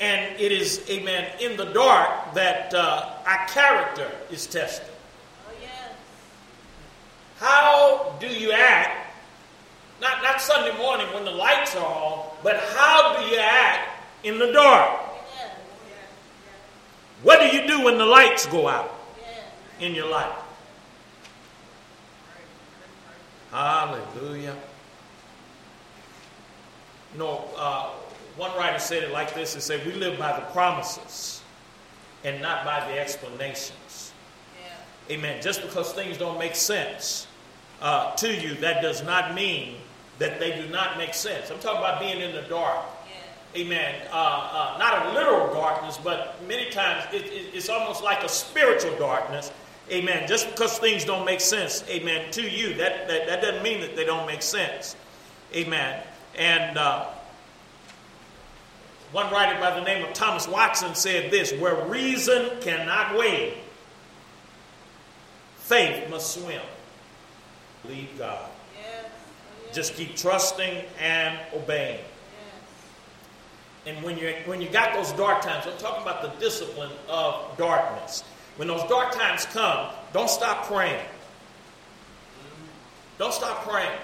And 0.00 0.40
it 0.40 0.52
is, 0.52 0.88
amen, 0.88 1.32
in 1.40 1.56
the 1.56 1.66
dark 1.66 2.34
that 2.34 2.72
uh, 2.72 3.14
our 3.26 3.46
character 3.48 4.10
is 4.30 4.46
tested. 4.46 4.86
Oh, 5.48 5.52
yes. 5.60 5.70
How 7.38 8.16
do 8.20 8.28
you 8.28 8.52
act? 8.52 9.06
Not, 10.00 10.22
not 10.22 10.40
Sunday 10.40 10.76
morning 10.78 11.06
when 11.12 11.24
the 11.24 11.32
lights 11.32 11.74
are 11.74 11.84
on, 11.84 12.30
but 12.44 12.56
how 12.76 13.18
do 13.18 13.26
you 13.26 13.38
act 13.40 13.88
in 14.22 14.38
the 14.38 14.52
dark? 14.52 15.00
Yes. 15.36 15.50
What 17.24 17.40
do 17.40 17.46
you 17.46 17.66
do 17.66 17.84
when 17.84 17.98
the 17.98 18.06
lights 18.06 18.46
go 18.46 18.68
out 18.68 18.94
yes. 19.20 19.42
in 19.80 19.94
your 19.96 20.08
life? 20.08 20.32
Hallelujah. 23.50 24.54
You 27.12 27.18
know, 27.18 27.48
uh, 27.56 27.90
one 28.38 28.56
writer 28.56 28.78
said 28.78 29.02
it 29.02 29.12
like 29.12 29.34
this: 29.34 29.54
"He 29.54 29.60
said 29.60 29.84
we 29.84 29.92
live 29.92 30.18
by 30.18 30.32
the 30.38 30.46
promises 30.46 31.42
and 32.24 32.40
not 32.40 32.64
by 32.64 32.88
the 32.88 32.98
explanations." 32.98 34.12
Yeah. 35.08 35.16
Amen. 35.16 35.42
Just 35.42 35.60
because 35.60 35.92
things 35.92 36.16
don't 36.16 36.38
make 36.38 36.54
sense 36.54 37.26
uh, 37.82 38.14
to 38.16 38.34
you, 38.34 38.54
that 38.54 38.80
does 38.80 39.04
not 39.04 39.34
mean 39.34 39.76
that 40.18 40.40
they 40.40 40.60
do 40.60 40.68
not 40.68 40.96
make 40.96 41.12
sense. 41.12 41.50
I'm 41.50 41.58
talking 41.58 41.80
about 41.80 42.00
being 42.00 42.20
in 42.20 42.34
the 42.34 42.42
dark. 42.42 42.84
Yeah. 43.54 43.60
Amen. 43.60 43.94
Uh, 44.10 44.16
uh, 44.16 44.78
not 44.78 45.06
a 45.06 45.12
literal 45.12 45.52
darkness, 45.52 45.98
but 46.02 46.42
many 46.48 46.70
times 46.70 47.04
it, 47.12 47.26
it, 47.26 47.54
it's 47.54 47.68
almost 47.68 48.02
like 48.02 48.22
a 48.24 48.28
spiritual 48.28 48.96
darkness 48.98 49.52
Amen. 49.90 50.28
Just 50.28 50.50
because 50.50 50.78
things 50.78 51.04
don't 51.04 51.24
make 51.24 51.40
sense, 51.40 51.82
amen, 51.88 52.30
to 52.32 52.42
you, 52.42 52.74
that, 52.74 53.08
that, 53.08 53.26
that 53.26 53.40
doesn't 53.40 53.62
mean 53.62 53.80
that 53.80 53.96
they 53.96 54.04
don't 54.04 54.26
make 54.26 54.42
sense. 54.42 54.96
Amen. 55.54 56.02
And 56.36 56.76
uh, 56.76 57.06
one 59.12 59.32
writer 59.32 59.58
by 59.58 59.78
the 59.78 59.84
name 59.84 60.04
of 60.04 60.12
Thomas 60.12 60.46
Watson 60.46 60.94
said 60.94 61.30
this 61.30 61.52
where 61.52 61.86
reason 61.86 62.60
cannot 62.60 63.16
wade, 63.16 63.54
faith 65.58 66.10
must 66.10 66.34
swim. 66.34 66.60
Believe 67.82 68.08
God. 68.18 68.50
Yes. 68.76 69.06
Just 69.74 69.94
keep 69.94 70.16
trusting 70.16 70.84
and 71.00 71.38
obeying. 71.54 72.00
Yes. 73.86 73.94
And 73.94 74.04
when 74.04 74.18
you 74.18 74.34
when 74.44 74.60
you 74.60 74.68
got 74.68 74.92
those 74.92 75.12
dark 75.12 75.40
times, 75.40 75.66
I'm 75.66 75.78
talking 75.78 76.02
about 76.02 76.22
the 76.22 76.28
discipline 76.40 76.90
of 77.08 77.56
darkness. 77.56 78.24
When 78.56 78.68
those 78.68 78.86
dark 78.88 79.12
times 79.12 79.46
come, 79.46 79.90
don't 80.12 80.28
stop 80.28 80.66
praying. 80.66 80.98
Mm-hmm. 80.98 82.66
Don't 83.18 83.32
stop 83.32 83.66
praying. 83.66 83.98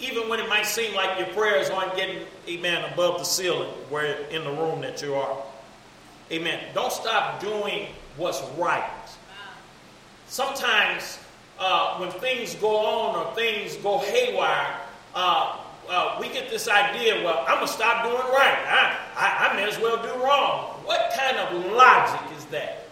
Even 0.00 0.28
when 0.28 0.38
it 0.38 0.48
might 0.48 0.66
seem 0.66 0.94
like 0.94 1.18
your 1.18 1.28
prayers 1.28 1.70
aren't 1.70 1.96
getting, 1.96 2.22
amen, 2.48 2.92
above 2.92 3.18
the 3.18 3.24
ceiling 3.24 3.68
where 3.90 4.18
in 4.28 4.44
the 4.44 4.50
room 4.50 4.80
that 4.80 5.02
you 5.02 5.14
are. 5.14 5.42
Amen. 6.30 6.62
Don't 6.74 6.92
stop 6.92 7.40
doing 7.40 7.88
what's 8.16 8.42
right. 8.56 8.90
Sometimes 10.28 11.18
uh, 11.58 11.96
when 11.98 12.10
things 12.10 12.54
go 12.56 12.76
on 12.76 13.16
or 13.16 13.34
things 13.34 13.76
go 13.76 13.98
haywire, 13.98 14.76
uh, 15.14 15.58
uh, 15.88 16.18
we 16.20 16.28
get 16.28 16.50
this 16.50 16.68
idea, 16.68 17.24
well, 17.24 17.44
I'm 17.48 17.56
going 17.56 17.66
to 17.66 17.72
stop 17.72 18.04
doing 18.04 18.16
right. 18.16 18.58
I, 18.68 18.96
I, 19.16 19.48
I 19.48 19.56
may 19.56 19.66
as 19.66 19.78
well 19.78 20.00
do 20.02 20.22
wrong. 20.22 20.74
What 20.84 21.12
kind 21.16 21.38
of 21.38 21.72
logic 21.72 22.20
is 22.36 22.44
that? 22.46 22.84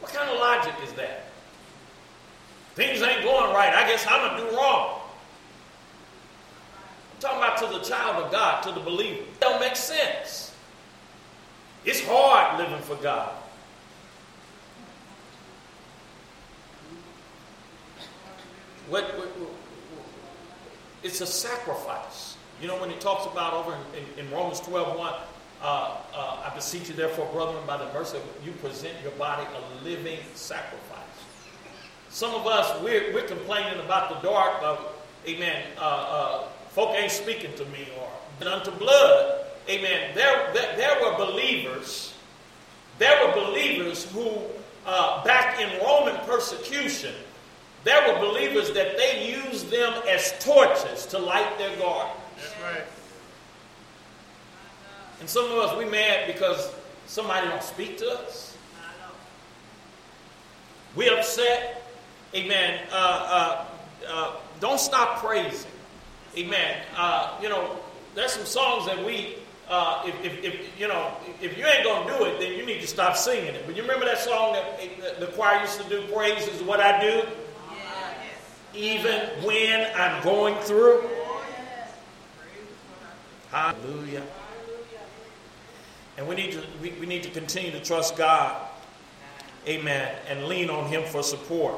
What 0.00 0.12
kind 0.12 0.30
of 0.30 0.38
logic 0.38 0.74
is 0.84 0.92
that? 0.94 1.25
Things 2.76 3.00
ain't 3.00 3.22
going 3.24 3.54
right. 3.54 3.74
I 3.74 3.88
guess 3.88 4.06
I'm 4.06 4.20
going 4.20 4.44
to 4.44 4.50
do 4.50 4.56
wrong. 4.56 5.00
I'm 7.14 7.20
talking 7.20 7.38
about 7.38 7.56
to 7.58 7.78
the 7.78 7.82
child 7.82 8.22
of 8.22 8.30
God, 8.30 8.62
to 8.64 8.72
the 8.72 8.80
believer. 8.80 9.22
It 9.22 9.40
don't 9.40 9.58
make 9.58 9.76
sense. 9.76 10.54
It's 11.86 12.04
hard 12.04 12.58
living 12.58 12.82
for 12.82 12.96
God. 12.96 13.32
What, 18.90 19.04
what, 19.18 19.28
what, 19.38 19.50
it's 21.02 21.22
a 21.22 21.26
sacrifice. 21.26 22.36
You 22.60 22.68
know, 22.68 22.78
when 22.78 22.90
he 22.90 22.96
talks 22.96 23.24
about 23.24 23.54
over 23.54 23.74
in, 23.74 24.02
in, 24.18 24.26
in 24.26 24.32
Romans 24.32 24.60
12 24.60 24.98
1, 24.98 25.14
uh, 25.62 25.96
uh, 26.12 26.42
I 26.44 26.54
beseech 26.54 26.88
you, 26.88 26.94
therefore, 26.94 27.26
brethren, 27.32 27.64
by 27.66 27.78
the 27.78 27.90
mercy 27.94 28.18
of 28.18 28.24
you, 28.44 28.52
present 28.52 28.92
your 29.02 29.12
body 29.12 29.46
a 29.46 29.84
living 29.84 30.18
sacrifice. 30.34 30.85
Some 32.10 32.34
of 32.34 32.46
us, 32.46 32.82
we're, 32.82 33.12
we're 33.12 33.26
complaining 33.26 33.78
about 33.80 34.08
the 34.08 34.28
dark, 34.28 34.62
of, 34.62 34.80
amen, 35.26 35.62
uh, 35.78 35.80
uh, 35.80 36.48
folk 36.70 36.94
ain't 36.96 37.12
speaking 37.12 37.52
to 37.56 37.64
me, 37.66 37.88
or 37.98 38.48
unto 38.48 38.70
blood, 38.72 39.46
amen. 39.68 40.12
There, 40.14 40.52
there, 40.54 40.76
there 40.76 41.02
were 41.02 41.16
believers, 41.16 42.14
there 42.98 43.26
were 43.26 43.34
believers 43.34 44.10
who, 44.12 44.30
uh, 44.86 45.24
back 45.24 45.60
in 45.60 45.80
Roman 45.84 46.16
persecution, 46.26 47.14
there 47.84 48.12
were 48.12 48.18
believers 48.18 48.72
that 48.72 48.96
they 48.96 49.36
used 49.46 49.70
them 49.70 49.92
as 50.08 50.34
torches 50.40 51.06
to 51.06 51.18
light 51.18 51.56
their 51.58 51.76
gardens. 51.78 52.20
That's 52.36 52.62
right. 52.62 52.84
And 55.20 55.28
some 55.28 55.44
of 55.46 55.58
us, 55.58 55.76
we 55.78 55.84
mad 55.84 56.26
because 56.26 56.72
somebody 57.06 57.48
don't 57.48 57.62
speak 57.62 57.98
to 57.98 58.10
us. 58.10 58.56
We 60.94 61.08
upset. 61.10 61.75
Amen. 62.36 62.80
Uh, 62.92 62.94
uh, 62.94 63.64
uh, 64.06 64.36
don't 64.60 64.78
stop 64.78 65.24
praising. 65.24 65.70
Amen. 66.36 66.82
Uh, 66.94 67.38
you 67.40 67.48
know, 67.48 67.78
there's 68.14 68.32
some 68.32 68.44
songs 68.44 68.84
that 68.84 69.02
we, 69.06 69.36
uh, 69.70 70.02
if, 70.04 70.22
if, 70.22 70.44
if, 70.44 70.80
you 70.80 70.86
know, 70.86 71.12
if 71.40 71.56
you 71.56 71.64
ain't 71.64 71.82
gonna 71.82 72.18
do 72.18 72.24
it, 72.26 72.38
then 72.38 72.52
you 72.52 72.66
need 72.66 72.82
to 72.82 72.86
stop 72.86 73.16
singing 73.16 73.54
it. 73.54 73.62
But 73.66 73.74
you 73.74 73.80
remember 73.80 74.04
that 74.04 74.18
song 74.18 74.52
that 74.52 75.18
the 75.18 75.28
choir 75.28 75.62
used 75.62 75.80
to 75.80 75.88
do? 75.88 76.02
Praise 76.12 76.46
is 76.46 76.62
what 76.62 76.78
I 76.78 77.00
do, 77.00 77.22
even 78.74 79.22
when 79.42 79.90
I'm 79.96 80.22
going 80.22 80.56
through. 80.64 81.08
Hallelujah. 83.50 84.22
And 86.18 86.28
we 86.28 86.34
need 86.34 86.52
to 86.52 86.62
we, 86.82 86.90
we 87.00 87.06
need 87.06 87.22
to 87.22 87.30
continue 87.30 87.70
to 87.70 87.80
trust 87.80 88.18
God. 88.18 88.54
Amen. 89.66 90.14
And 90.28 90.44
lean 90.44 90.68
on 90.68 90.90
Him 90.90 91.02
for 91.04 91.22
support. 91.22 91.76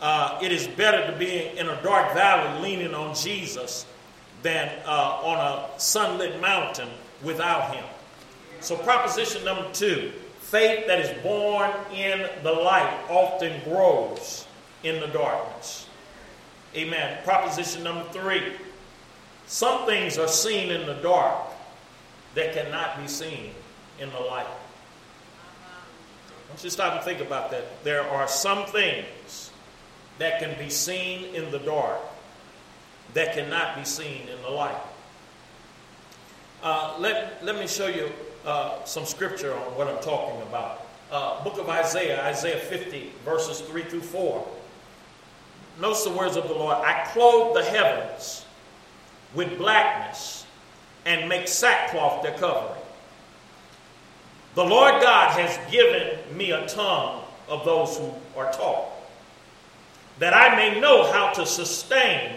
Uh, 0.00 0.38
it 0.42 0.50
is 0.50 0.66
better 0.66 1.10
to 1.10 1.18
be 1.18 1.48
in 1.58 1.68
a 1.68 1.82
dark 1.82 2.14
valley 2.14 2.62
leaning 2.62 2.94
on 2.94 3.14
Jesus 3.14 3.86
than 4.42 4.70
uh, 4.86 5.20
on 5.22 5.36
a 5.38 5.78
sunlit 5.78 6.40
mountain 6.40 6.88
without 7.22 7.74
Him. 7.74 7.84
So, 8.60 8.76
proposition 8.76 9.44
number 9.44 9.70
two 9.72 10.12
faith 10.40 10.86
that 10.86 10.98
is 11.00 11.22
born 11.22 11.70
in 11.94 12.28
the 12.42 12.52
light 12.52 12.92
often 13.08 13.62
grows 13.64 14.46
in 14.82 14.98
the 15.00 15.06
darkness. 15.08 15.86
Amen. 16.74 17.18
Proposition 17.24 17.82
number 17.84 18.04
three 18.10 18.54
some 19.50 19.84
things 19.84 20.16
are 20.16 20.28
seen 20.28 20.70
in 20.70 20.86
the 20.86 20.94
dark 21.02 21.36
that 22.36 22.54
cannot 22.54 23.00
be 23.02 23.08
seen 23.08 23.50
in 23.98 24.08
the 24.10 24.20
light. 24.20 24.46
Want 26.48 26.62
you 26.62 26.68
to 26.68 26.70
stop 26.70 26.94
and 26.94 27.02
think 27.02 27.20
about 27.20 27.50
that. 27.50 27.82
There 27.82 28.02
are 28.02 28.28
some 28.28 28.64
things 28.66 29.49
that 30.20 30.38
can 30.38 30.56
be 30.58 30.70
seen 30.70 31.34
in 31.34 31.50
the 31.50 31.58
dark 31.58 31.98
that 33.14 33.34
cannot 33.34 33.76
be 33.76 33.84
seen 33.84 34.28
in 34.28 34.40
the 34.42 34.50
light. 34.50 34.80
Uh, 36.62 36.94
let, 36.98 37.44
let 37.44 37.56
me 37.56 37.66
show 37.66 37.86
you 37.86 38.10
uh, 38.44 38.84
some 38.84 39.04
scripture 39.04 39.54
on 39.54 39.76
what 39.76 39.88
I'm 39.88 40.00
talking 40.02 40.40
about. 40.42 40.86
Uh, 41.10 41.42
book 41.42 41.58
of 41.58 41.68
Isaiah, 41.68 42.24
Isaiah 42.26 42.58
50, 42.58 43.12
verses 43.24 43.60
3 43.62 43.82
through 43.84 44.02
4. 44.02 44.46
Notice 45.80 46.04
the 46.04 46.10
words 46.10 46.36
of 46.36 46.46
the 46.48 46.54
Lord 46.54 46.76
I 46.76 47.04
clothe 47.12 47.56
the 47.56 47.64
heavens 47.64 48.44
with 49.34 49.56
blackness 49.58 50.46
and 51.06 51.28
make 51.28 51.48
sackcloth 51.48 52.22
their 52.22 52.36
covering. 52.38 52.80
The 54.54 54.64
Lord 54.64 55.00
God 55.00 55.38
has 55.40 55.58
given 55.70 56.18
me 56.36 56.50
a 56.52 56.66
tongue 56.68 57.24
of 57.48 57.64
those 57.64 57.96
who 57.96 58.12
are 58.36 58.52
taught, 58.52 58.88
that 60.20 60.34
I 60.34 60.54
may 60.54 60.78
know 60.78 61.10
how 61.10 61.32
to 61.32 61.46
sustain 61.46 62.36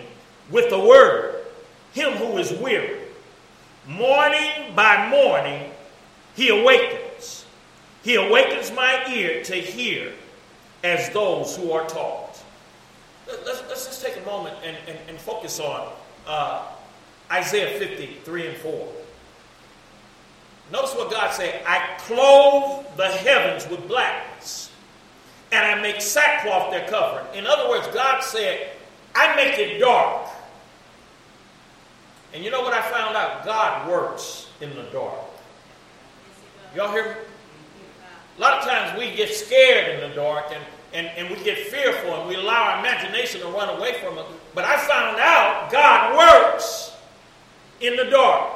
with 0.50 0.70
the 0.70 0.80
word 0.80 1.46
him 1.92 2.14
who 2.14 2.38
is 2.38 2.52
weary. 2.54 3.02
Morning 3.88 4.74
by 4.74 5.10
morning, 5.10 5.70
he 6.36 6.50
awakens. 6.50 7.46
He 8.02 8.16
awakens 8.16 8.72
my 8.72 9.06
ear 9.10 9.44
to 9.44 9.56
hear 9.56 10.14
as 10.84 11.10
those 11.12 11.56
who 11.56 11.72
are 11.72 11.86
taught. 11.88 12.42
Let's, 13.28 13.62
let's 13.68 13.86
just 13.86 14.04
take 14.04 14.18
a 14.18 14.26
moment 14.26 14.56
and, 14.64 14.76
and, 14.88 14.98
and 15.08 15.18
focus 15.18 15.60
on 15.60 15.94
uh, 16.26 16.66
Isaiah 17.32 17.78
53 17.78 18.48
and 18.48 18.58
4. 18.58 18.88
Notice 20.72 20.96
what 20.96 21.12
God 21.12 21.34
said 21.34 21.62
I 21.66 21.98
clothe 22.00 22.86
the 22.96 23.08
heavens 23.08 23.70
with 23.70 23.88
blackness 23.88 24.70
and 25.54 25.80
I 25.80 25.82
make 25.82 26.02
sackcloth 26.02 26.72
their 26.72 26.88
covering. 26.88 27.26
In 27.36 27.46
other 27.46 27.70
words, 27.70 27.88
God 27.94 28.24
said, 28.24 28.72
I 29.14 29.36
make 29.36 29.60
it 29.60 29.80
dark. 29.80 30.28
And 32.34 32.44
you 32.44 32.50
know 32.50 32.62
what 32.62 32.74
I 32.74 32.82
found 32.82 33.16
out? 33.16 33.46
God 33.46 33.88
works 33.88 34.50
in 34.62 34.72
the 34.76 34.82
dark. 34.92 35.20
Y'all 36.76 36.92
hear 36.92 37.06
me? 37.06 37.12
A 38.36 38.42
lot 38.42 38.58
of 38.60 38.68
times 38.68 38.98
we 38.98 39.16
get 39.16 39.30
scared 39.30 39.94
in 39.94 40.10
the 40.10 40.16
dark 40.16 40.46
and, 40.52 40.64
and, 40.92 41.08
and 41.16 41.30
we 41.30 41.44
get 41.44 41.68
fearful 41.68 42.16
and 42.16 42.28
we 42.28 42.34
allow 42.34 42.72
our 42.72 42.80
imagination 42.80 43.42
to 43.42 43.48
run 43.48 43.70
away 43.78 44.02
from 44.04 44.18
us. 44.18 44.26
But 44.56 44.66
I 44.66 44.78
found 44.78 45.18
out 45.20 45.72
God 45.72 46.18
works 46.18 46.94
in 47.80 47.96
the 47.96 48.06
dark. 48.06 48.52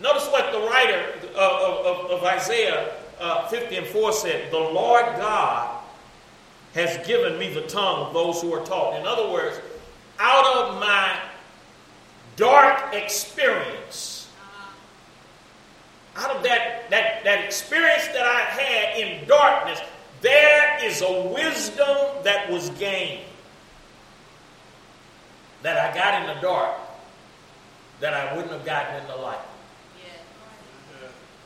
Notice 0.00 0.26
what 0.26 0.50
the 0.50 0.58
writer 0.58 1.14
of, 1.36 1.86
of, 1.86 2.10
of 2.10 2.24
Isaiah 2.24 2.92
uh, 3.20 3.48
50 3.48 3.76
and 3.76 3.86
4 3.86 4.12
said 4.12 4.50
The 4.50 4.58
Lord 4.58 5.04
God 5.16 5.82
has 6.74 7.06
given 7.06 7.38
me 7.38 7.52
the 7.52 7.62
tongue 7.62 8.06
of 8.06 8.12
those 8.12 8.42
who 8.42 8.52
are 8.52 8.64
taught. 8.64 9.00
In 9.00 9.06
other 9.06 9.30
words, 9.30 9.58
out 10.18 10.56
of 10.56 10.80
my 10.80 11.18
dark 12.36 12.94
experience, 12.94 14.28
out 16.16 16.36
of 16.36 16.42
that, 16.42 16.88
that, 16.90 17.24
that 17.24 17.44
experience 17.44 18.06
that 18.08 18.26
I 18.26 18.40
had 18.40 18.98
in 18.98 19.26
darkness, 19.26 19.80
there 20.20 20.78
is 20.84 21.02
a 21.02 21.22
wisdom 21.28 21.96
that 22.24 22.50
was 22.50 22.70
gained 22.70 23.22
that 25.62 25.78
I 25.78 25.94
got 25.94 26.22
in 26.22 26.34
the 26.34 26.40
dark 26.40 26.74
that 28.00 28.12
I 28.12 28.34
wouldn't 28.34 28.52
have 28.52 28.64
gotten 28.64 29.00
in 29.00 29.06
the 29.08 29.16
light. 29.16 29.38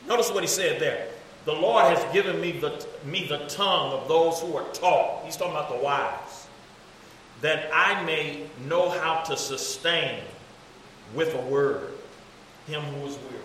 Notice 0.07 0.31
what 0.31 0.43
he 0.43 0.47
said 0.47 0.81
there. 0.81 1.07
The 1.45 1.53
Lord 1.53 1.85
has 1.85 2.13
given 2.13 2.39
me 2.39 2.51
the, 2.51 2.85
me 3.05 3.27
the 3.27 3.39
tongue 3.47 3.93
of 3.93 4.07
those 4.07 4.39
who 4.39 4.55
are 4.55 4.67
taught. 4.73 5.25
He's 5.25 5.35
talking 5.35 5.53
about 5.53 5.69
the 5.69 5.83
wise. 5.83 6.47
That 7.41 7.69
I 7.73 8.03
may 8.03 8.47
know 8.67 8.89
how 8.89 9.23
to 9.23 9.35
sustain 9.35 10.21
with 11.15 11.33
a 11.33 11.41
word 11.41 11.93
him 12.67 12.81
who 12.81 13.07
is 13.07 13.17
weary. 13.17 13.41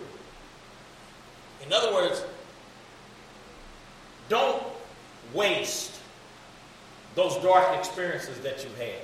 In 1.65 1.73
other 1.73 1.91
words, 1.93 2.23
don't 4.29 4.61
waste 5.33 5.99
those 7.15 7.35
dark 7.37 7.77
experiences 7.77 8.39
that 8.41 8.63
you 8.63 8.69
had. 8.77 9.01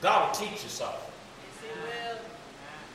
God 0.00 0.28
will 0.28 0.46
teach 0.46 0.62
you 0.62 0.68
something. 0.68 1.00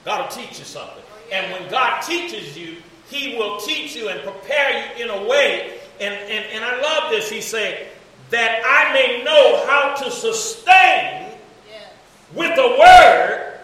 God 0.05 0.21
will 0.21 0.43
teach 0.43 0.57
you 0.59 0.65
something. 0.65 1.03
Oh, 1.03 1.33
and 1.33 1.51
when 1.53 1.69
God 1.69 2.01
teaches 2.01 2.57
you, 2.57 2.77
He 3.09 3.37
will 3.37 3.57
teach 3.59 3.95
you 3.95 4.09
and 4.09 4.21
prepare 4.21 4.95
you 4.97 5.03
in 5.03 5.09
a 5.09 5.27
way. 5.27 5.79
And, 5.99 6.13
and, 6.13 6.45
and 6.53 6.63
I 6.63 6.79
love 6.81 7.11
this. 7.11 7.29
He 7.29 7.41
said, 7.41 7.87
that 8.29 8.61
I 8.63 8.93
may 8.93 9.23
know 9.23 9.65
how 9.65 9.95
to 9.95 10.11
sustain 10.11 11.31
yes. 11.67 11.91
with 12.33 12.55
the 12.55 12.77
word 12.79 13.59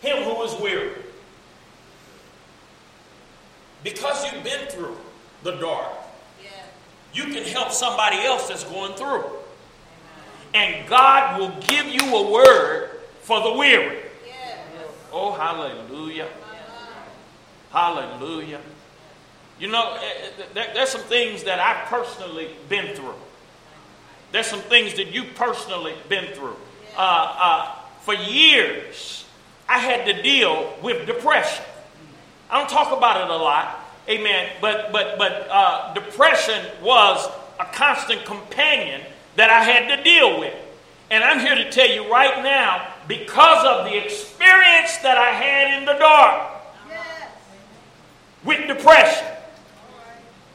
him 0.00 0.22
who 0.22 0.42
is 0.42 0.54
weary. 0.60 0.92
Because 3.84 4.32
you've 4.32 4.44
been 4.44 4.66
through 4.68 4.96
the 5.42 5.52
dark, 5.52 5.92
yeah. 6.42 6.50
you 7.12 7.24
can 7.24 7.44
help 7.44 7.72
somebody 7.72 8.18
else 8.18 8.48
that's 8.48 8.64
going 8.64 8.94
through. 8.94 9.24
Amen. 9.24 9.44
And 10.54 10.88
God 10.88 11.38
will 11.38 11.54
give 11.60 11.86
you 11.86 12.16
a 12.16 12.30
word 12.30 12.90
for 13.22 13.42
the 13.42 13.52
weary. 13.52 14.02
Oh, 15.12 15.32
hallelujah. 15.32 16.28
Hallelujah. 17.70 18.60
You 19.58 19.68
know, 19.68 19.96
eh, 20.00 20.30
eh, 20.56 20.66
there's 20.74 20.90
some 20.90 21.02
things 21.02 21.44
that 21.44 21.58
I've 21.58 21.88
personally 21.88 22.50
been 22.68 22.94
through. 22.94 23.14
There's 24.30 24.46
some 24.46 24.60
things 24.60 24.94
that 24.94 25.08
you've 25.08 25.34
personally 25.34 25.94
been 26.08 26.32
through. 26.34 26.56
Uh, 26.96 27.36
uh, 27.38 27.74
for 28.02 28.14
years, 28.14 29.24
I 29.68 29.78
had 29.78 30.06
to 30.06 30.22
deal 30.22 30.74
with 30.82 31.06
depression. 31.06 31.64
I 32.50 32.58
don't 32.58 32.70
talk 32.70 32.96
about 32.96 33.20
it 33.22 33.30
a 33.30 33.36
lot, 33.36 33.80
amen. 34.08 34.52
But 34.60 34.92
but 34.92 35.18
but 35.18 35.48
uh, 35.50 35.92
depression 35.92 36.64
was 36.82 37.28
a 37.60 37.64
constant 37.66 38.24
companion 38.24 39.02
that 39.36 39.50
I 39.50 39.62
had 39.62 39.96
to 39.96 40.02
deal 40.02 40.40
with. 40.40 40.54
And 41.10 41.24
I'm 41.24 41.40
here 41.40 41.54
to 41.54 41.70
tell 41.70 41.88
you 41.88 42.10
right 42.10 42.42
now, 42.42 42.86
because 43.06 43.64
of 43.66 43.86
the 43.86 43.96
experience 43.96 44.98
that 44.98 45.16
I 45.18 45.30
had 45.30 45.78
in 45.78 45.84
the 45.86 45.94
dark. 45.94 46.57
With 48.44 48.66
depression, 48.66 49.26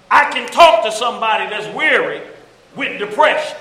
I 0.09 0.31
can 0.31 0.47
talk 0.47 0.83
to 0.85 0.91
somebody 0.91 1.49
that's 1.49 1.73
weary 1.75 2.21
with 2.75 2.99
depression. 2.99 3.57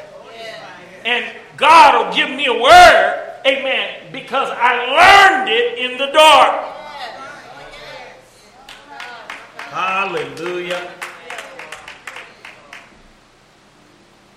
And 1.04 1.24
God 1.56 2.06
will 2.06 2.14
give 2.14 2.30
me 2.30 2.46
a 2.46 2.52
word, 2.52 3.40
amen, 3.46 4.12
because 4.12 4.48
I 4.52 5.40
learned 5.40 5.48
it 5.50 5.78
in 5.78 5.98
the 5.98 6.12
dark. 6.12 6.68
Hallelujah. 9.56 10.90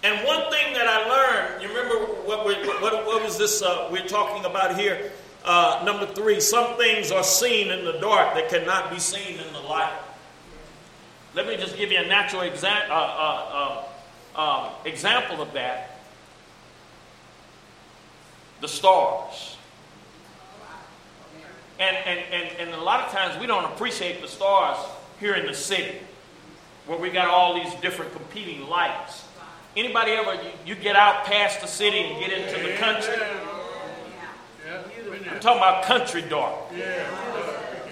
And 0.03 0.25
one 0.25 0.51
thing 0.51 0.73
that 0.73 0.87
I 0.87 1.09
learned, 1.09 1.63
you 1.63 1.67
remember 1.67 2.05
what, 2.23 2.45
what, 2.45 3.05
what 3.05 3.23
was 3.23 3.37
this 3.37 3.61
uh, 3.61 3.89
we're 3.91 4.07
talking 4.07 4.45
about 4.45 4.79
here? 4.79 5.11
Uh, 5.45 5.83
number 5.85 6.07
three, 6.07 6.39
some 6.39 6.75
things 6.75 7.11
are 7.11 7.23
seen 7.23 7.69
in 7.69 7.85
the 7.85 7.99
dark 7.99 8.33
that 8.33 8.49
cannot 8.49 8.89
be 8.89 8.97
seen 8.97 9.39
in 9.39 9.53
the 9.53 9.59
light. 9.59 9.93
Let 11.35 11.45
me 11.45 11.55
just 11.55 11.77
give 11.77 11.91
you 11.91 11.99
a 11.99 12.07
natural 12.07 12.41
exa- 12.41 12.89
uh, 12.89 12.93
uh, 12.93 13.83
uh 14.35 14.41
um, 14.41 14.71
example 14.85 15.41
of 15.41 15.53
that. 15.53 15.99
The 18.61 18.67
stars. 18.67 19.55
And, 21.79 21.95
and, 21.95 22.19
and, 22.31 22.59
and 22.59 22.69
a 22.71 22.81
lot 22.81 23.05
of 23.05 23.11
times 23.11 23.39
we 23.39 23.47
don't 23.47 23.65
appreciate 23.65 24.21
the 24.21 24.27
stars 24.27 24.77
here 25.19 25.35
in 25.35 25.45
the 25.45 25.53
city, 25.53 25.99
where 26.87 26.97
we 26.97 27.09
got 27.09 27.27
all 27.27 27.53
these 27.53 27.73
different 27.75 28.13
competing 28.13 28.67
lights. 28.67 29.23
Anybody 29.77 30.11
ever, 30.13 30.35
you, 30.35 30.51
you 30.65 30.75
get 30.75 30.95
out 30.95 31.25
past 31.25 31.61
the 31.61 31.67
city 31.67 31.99
and 31.99 32.19
get 32.19 32.31
into 32.31 32.63
the 32.63 32.75
country? 32.77 33.13
I'm 35.11 35.39
talking 35.39 35.57
about 35.57 35.83
country 35.83 36.21
dark. 36.23 36.55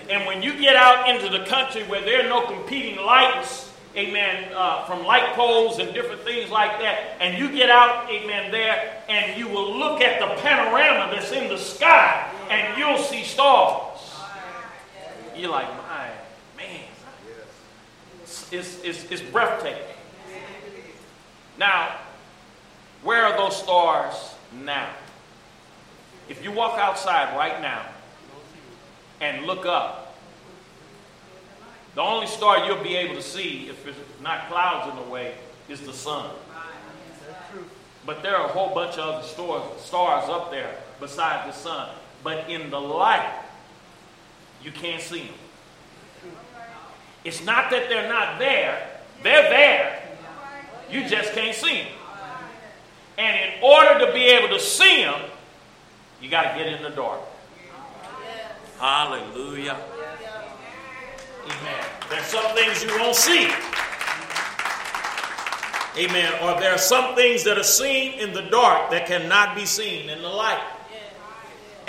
And 0.09 0.25
when 0.25 0.41
you 0.41 0.57
get 0.59 0.75
out 0.75 1.09
into 1.09 1.29
the 1.29 1.45
country 1.45 1.83
where 1.83 2.01
there 2.01 2.25
are 2.25 2.29
no 2.29 2.45
competing 2.45 2.97
lights, 3.03 3.71
amen, 3.95 4.51
uh, 4.55 4.85
from 4.85 5.05
light 5.05 5.33
poles 5.33 5.79
and 5.79 5.93
different 5.93 6.21
things 6.21 6.49
like 6.49 6.79
that, 6.79 7.17
and 7.19 7.37
you 7.37 7.49
get 7.51 7.69
out, 7.69 8.09
amen, 8.09 8.51
there, 8.51 9.01
and 9.07 9.37
you 9.37 9.47
will 9.47 9.77
look 9.77 10.01
at 10.01 10.19
the 10.19 10.41
panorama 10.41 11.13
that's 11.15 11.31
in 11.31 11.47
the 11.47 11.57
sky, 11.57 12.29
and 12.49 12.77
you'll 12.77 12.97
see 12.97 13.23
stars. 13.23 13.99
You're 15.35 15.51
like, 15.51 15.67
my 15.87 16.09
man, 16.57 16.81
it's, 18.21 18.51
it's, 18.51 18.83
it's, 18.83 19.11
it's 19.11 19.21
breathtaking. 19.21 19.81
Now, 21.57 21.95
where 23.03 23.25
are 23.25 23.37
those 23.37 23.57
stars 23.61 24.35
now? 24.63 24.89
If 26.29 26.43
you 26.43 26.51
walk 26.51 26.79
outside 26.79 27.35
right 27.35 27.61
now 27.61 27.85
and 29.19 29.45
look 29.45 29.65
up, 29.65 30.17
the 31.95 32.01
only 32.01 32.27
star 32.27 32.65
you'll 32.65 32.83
be 32.83 32.95
able 32.95 33.15
to 33.15 33.21
see, 33.21 33.69
if 33.69 33.85
it's 33.85 33.97
not 34.21 34.49
clouds 34.49 34.89
in 34.89 35.03
the 35.03 35.09
way, 35.09 35.35
is 35.69 35.81
the 35.81 35.93
sun. 35.93 36.29
But 38.05 38.23
there 38.23 38.35
are 38.35 38.45
a 38.45 38.49
whole 38.49 38.73
bunch 38.73 38.97
of 38.97 39.15
other 39.15 39.27
stars, 39.27 39.81
stars 39.81 40.29
up 40.29 40.51
there 40.51 40.75
beside 40.99 41.47
the 41.47 41.53
sun. 41.53 41.89
But 42.23 42.49
in 42.49 42.69
the 42.69 42.79
light, 42.79 43.31
you 44.63 44.71
can't 44.71 45.01
see 45.01 45.25
them. 45.25 46.31
It's 47.23 47.45
not 47.45 47.69
that 47.71 47.87
they're 47.89 48.09
not 48.09 48.39
there, 48.39 48.99
they're 49.21 49.49
there. 49.49 50.03
You 50.89 51.07
just 51.07 51.33
can't 51.33 51.55
see 51.55 51.83
them. 51.83 51.87
And 53.17 53.53
in 53.53 53.63
order 53.63 54.05
to 54.05 54.11
be 54.11 54.25
able 54.25 54.49
to 54.49 54.59
see 54.59 55.03
them, 55.03 55.21
you 56.23 56.29
got 56.29 56.53
to 56.53 56.57
get 56.57 56.71
in 56.71 56.81
the 56.81 56.89
dark. 56.89 57.19
Hallelujah. 58.79 59.77
Amen. 61.43 61.85
There's 62.09 62.25
some 62.25 62.55
things 62.55 62.81
you 62.81 62.97
won't 62.97 63.15
see. 63.15 63.51
Amen. 65.97 66.33
Or 66.41 66.59
there 66.61 66.73
are 66.73 66.77
some 66.77 67.13
things 67.15 67.43
that 67.43 67.57
are 67.57 67.63
seen 67.63 68.19
in 68.19 68.31
the 68.31 68.43
dark 68.43 68.89
that 68.91 69.05
cannot 69.05 69.53
be 69.53 69.65
seen 69.65 70.09
in 70.09 70.21
the 70.21 70.29
light. 70.29 70.63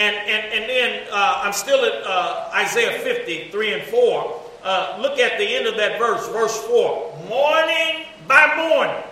And, 0.00 0.16
and, 0.16 0.52
and 0.52 0.68
then 0.68 1.06
uh, 1.12 1.42
I'm 1.44 1.52
still 1.52 1.84
at 1.84 2.04
uh, 2.04 2.50
Isaiah 2.54 2.98
50, 2.98 3.50
3 3.52 3.72
and 3.72 3.82
4. 3.84 4.40
Uh, 4.64 4.98
look 5.00 5.20
at 5.20 5.38
the 5.38 5.46
end 5.46 5.68
of 5.68 5.76
that 5.76 5.98
verse, 6.00 6.26
verse 6.30 6.58
4. 6.64 7.28
Morning 7.28 8.06
by 8.26 8.56
morning, 8.56 9.04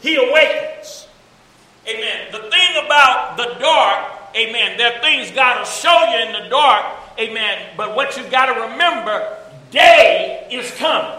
he 0.00 0.16
awakens. 0.16 1.08
Amen. 1.86 2.32
The 2.32 2.38
thing 2.50 2.84
about 2.86 3.36
the 3.36 3.56
dark, 3.60 4.09
amen, 4.34 4.76
there 4.78 4.94
are 4.94 5.00
things 5.00 5.30
God 5.30 5.58
will 5.58 5.64
show 5.64 6.04
you 6.10 6.26
in 6.26 6.42
the 6.42 6.48
dark, 6.48 6.84
amen, 7.18 7.74
but 7.76 7.94
what 7.96 8.16
you 8.16 8.24
got 8.30 8.46
to 8.46 8.60
remember, 8.60 9.36
day 9.70 10.46
is 10.50 10.70
coming. 10.72 11.18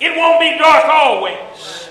It 0.00 0.16
won't 0.16 0.40
be 0.40 0.56
dark 0.58 0.84
always. 0.86 1.90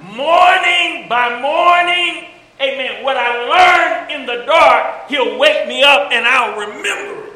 Morning 0.00 1.08
by 1.08 1.40
morning, 1.40 2.30
amen. 2.60 3.04
What 3.04 3.16
I 3.16 4.06
learned 4.06 4.12
in 4.12 4.26
the 4.26 4.44
dark, 4.46 5.08
he'll 5.08 5.38
wake 5.38 5.66
me 5.68 5.82
up 5.82 6.10
and 6.12 6.26
I'll 6.26 6.58
remember 6.58 7.26
it. 7.26 7.32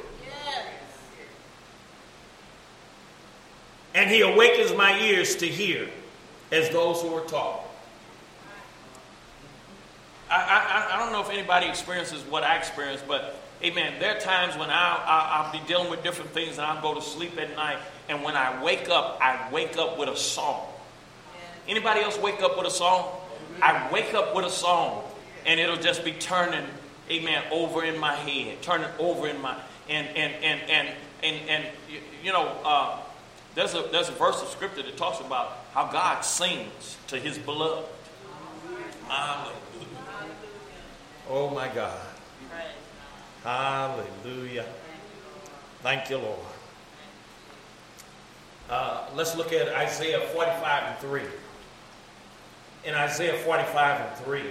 And 3.95 4.11
he 4.11 4.21
awakens 4.21 4.73
my 4.75 4.99
ears 5.01 5.37
to 5.37 5.47
hear 5.47 5.89
as 6.53 6.71
those 6.71 7.03
who 7.03 7.13
are 7.15 7.25
taught. 7.27 7.68
I, 10.31 10.89
I, 10.91 10.95
I 10.95 10.99
don't 10.99 11.13
know 11.13 11.21
if 11.21 11.31
anybody 11.31 11.67
experiences 11.67 12.23
what 12.25 12.43
I 12.43 12.57
experience, 12.57 13.03
but 13.07 13.37
amen, 13.63 13.95
there 13.99 14.17
are 14.17 14.21
times 14.21 14.57
when 14.57 14.69
I'll, 14.71 15.03
I'll, 15.05 15.45
I'll 15.45 15.53
be 15.53 15.61
dealing 15.67 15.91
with 15.91 16.03
different 16.03 16.31
things 16.33 16.59
and 16.59 16.67
I'll 16.67 16.83
go 16.83 16.95
to 16.95 17.03
sleep 17.03 17.39
at 17.39 17.55
night. 17.57 17.79
And 18.09 18.23
when 18.23 18.37
I 18.37 18.63
wake 18.63 18.89
up, 18.89 19.19
I 19.21 19.49
wake 19.53 19.77
up 19.77 19.99
with 19.99 20.09
a 20.09 20.17
song. 20.17 20.67
Anybody 21.67 22.01
else 22.01 22.19
wake 22.19 22.43
up 22.43 22.57
with 22.57 22.67
a 22.67 22.71
song? 22.71 23.11
I 23.61 23.91
wake 23.93 24.15
up 24.15 24.35
with 24.35 24.45
a 24.45 24.51
song 24.51 25.03
and 25.47 25.59
it'll 25.59 25.77
just 25.77 26.05
be 26.05 26.13
turning, 26.13 26.65
amen, 27.11 27.43
over 27.51 27.85
in 27.85 27.99
my 27.99 28.15
head, 28.15 28.61
turning 28.63 28.89
over 28.99 29.29
in 29.29 29.41
my, 29.41 29.57
and, 29.89 30.07
and, 30.09 30.35
and, 30.45 30.61
and, 30.71 30.89
and, 31.23 31.49
and 31.49 31.65
you 32.23 32.33
know, 32.33 32.55
uh, 32.65 32.99
there's 33.55 33.75
a, 33.75 33.89
there's 33.91 34.09
a 34.09 34.13
verse 34.13 34.41
of 34.43 34.49
scripture 34.49 34.83
that 34.83 34.97
talks 34.97 35.21
about 35.21 35.65
how 35.73 35.91
God 35.91 36.23
sings 36.23 36.97
to 37.09 37.19
his 37.19 37.39
beloved. 37.39 37.87
Oh 41.31 41.51
my 41.51 41.69
God. 41.69 42.01
Hallelujah. 43.45 44.65
Thank 45.83 46.09
you, 46.09 46.19
Lord. 46.19 46.39
Uh, 48.71 49.07
let's 49.15 49.37
look 49.37 49.53
at 49.53 49.69
Isaiah 49.69 50.21
45 50.21 50.83
and 50.85 50.99
3. 50.99 51.23
In 52.85 52.95
Isaiah 52.95 53.39
45 53.39 54.01
and 54.01 54.17
3, 54.25 54.43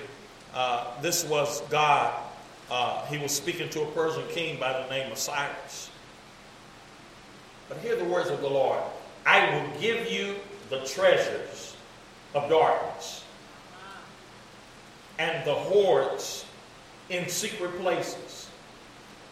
uh, 0.53 1.01
this 1.01 1.25
was 1.25 1.61
God. 1.69 2.13
Uh, 2.69 3.05
he 3.07 3.17
was 3.17 3.31
speaking 3.31 3.69
to 3.69 3.81
a 3.81 3.85
Persian 3.87 4.27
king 4.29 4.59
by 4.59 4.73
the 4.73 4.89
name 4.89 5.11
of 5.11 5.17
Cyrus. 5.17 5.89
But 7.69 7.79
hear 7.79 7.95
the 7.95 8.05
words 8.05 8.29
of 8.29 8.41
the 8.41 8.49
Lord 8.49 8.79
I 9.25 9.49
will 9.49 9.81
give 9.81 10.09
you 10.09 10.35
the 10.69 10.79
treasures 10.85 11.75
of 12.33 12.49
darkness 12.49 13.23
and 15.19 15.45
the 15.45 15.53
hoards 15.53 16.45
in 17.09 17.27
secret 17.29 17.79
places, 17.79 18.49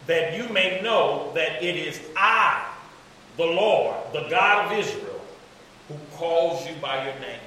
that 0.06 0.36
you 0.36 0.48
may 0.52 0.80
know 0.82 1.32
that 1.34 1.62
it 1.62 1.76
is 1.76 2.00
I, 2.16 2.72
the 3.36 3.46
Lord, 3.46 3.96
the 4.12 4.26
God 4.28 4.66
of 4.66 4.78
Israel, 4.78 5.20
who 5.88 5.94
calls 6.16 6.66
you 6.66 6.74
by 6.80 7.04
your 7.04 7.18
name. 7.20 7.40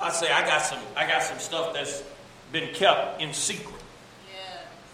I 0.00 0.10
say 0.10 0.32
I 0.32 0.46
got 0.46 0.62
some 0.62 0.80
I 0.96 1.06
got 1.06 1.22
some 1.22 1.38
stuff 1.38 1.74
that's 1.74 2.02
been 2.50 2.74
kept 2.74 3.20
in 3.20 3.32
secret. 3.32 3.82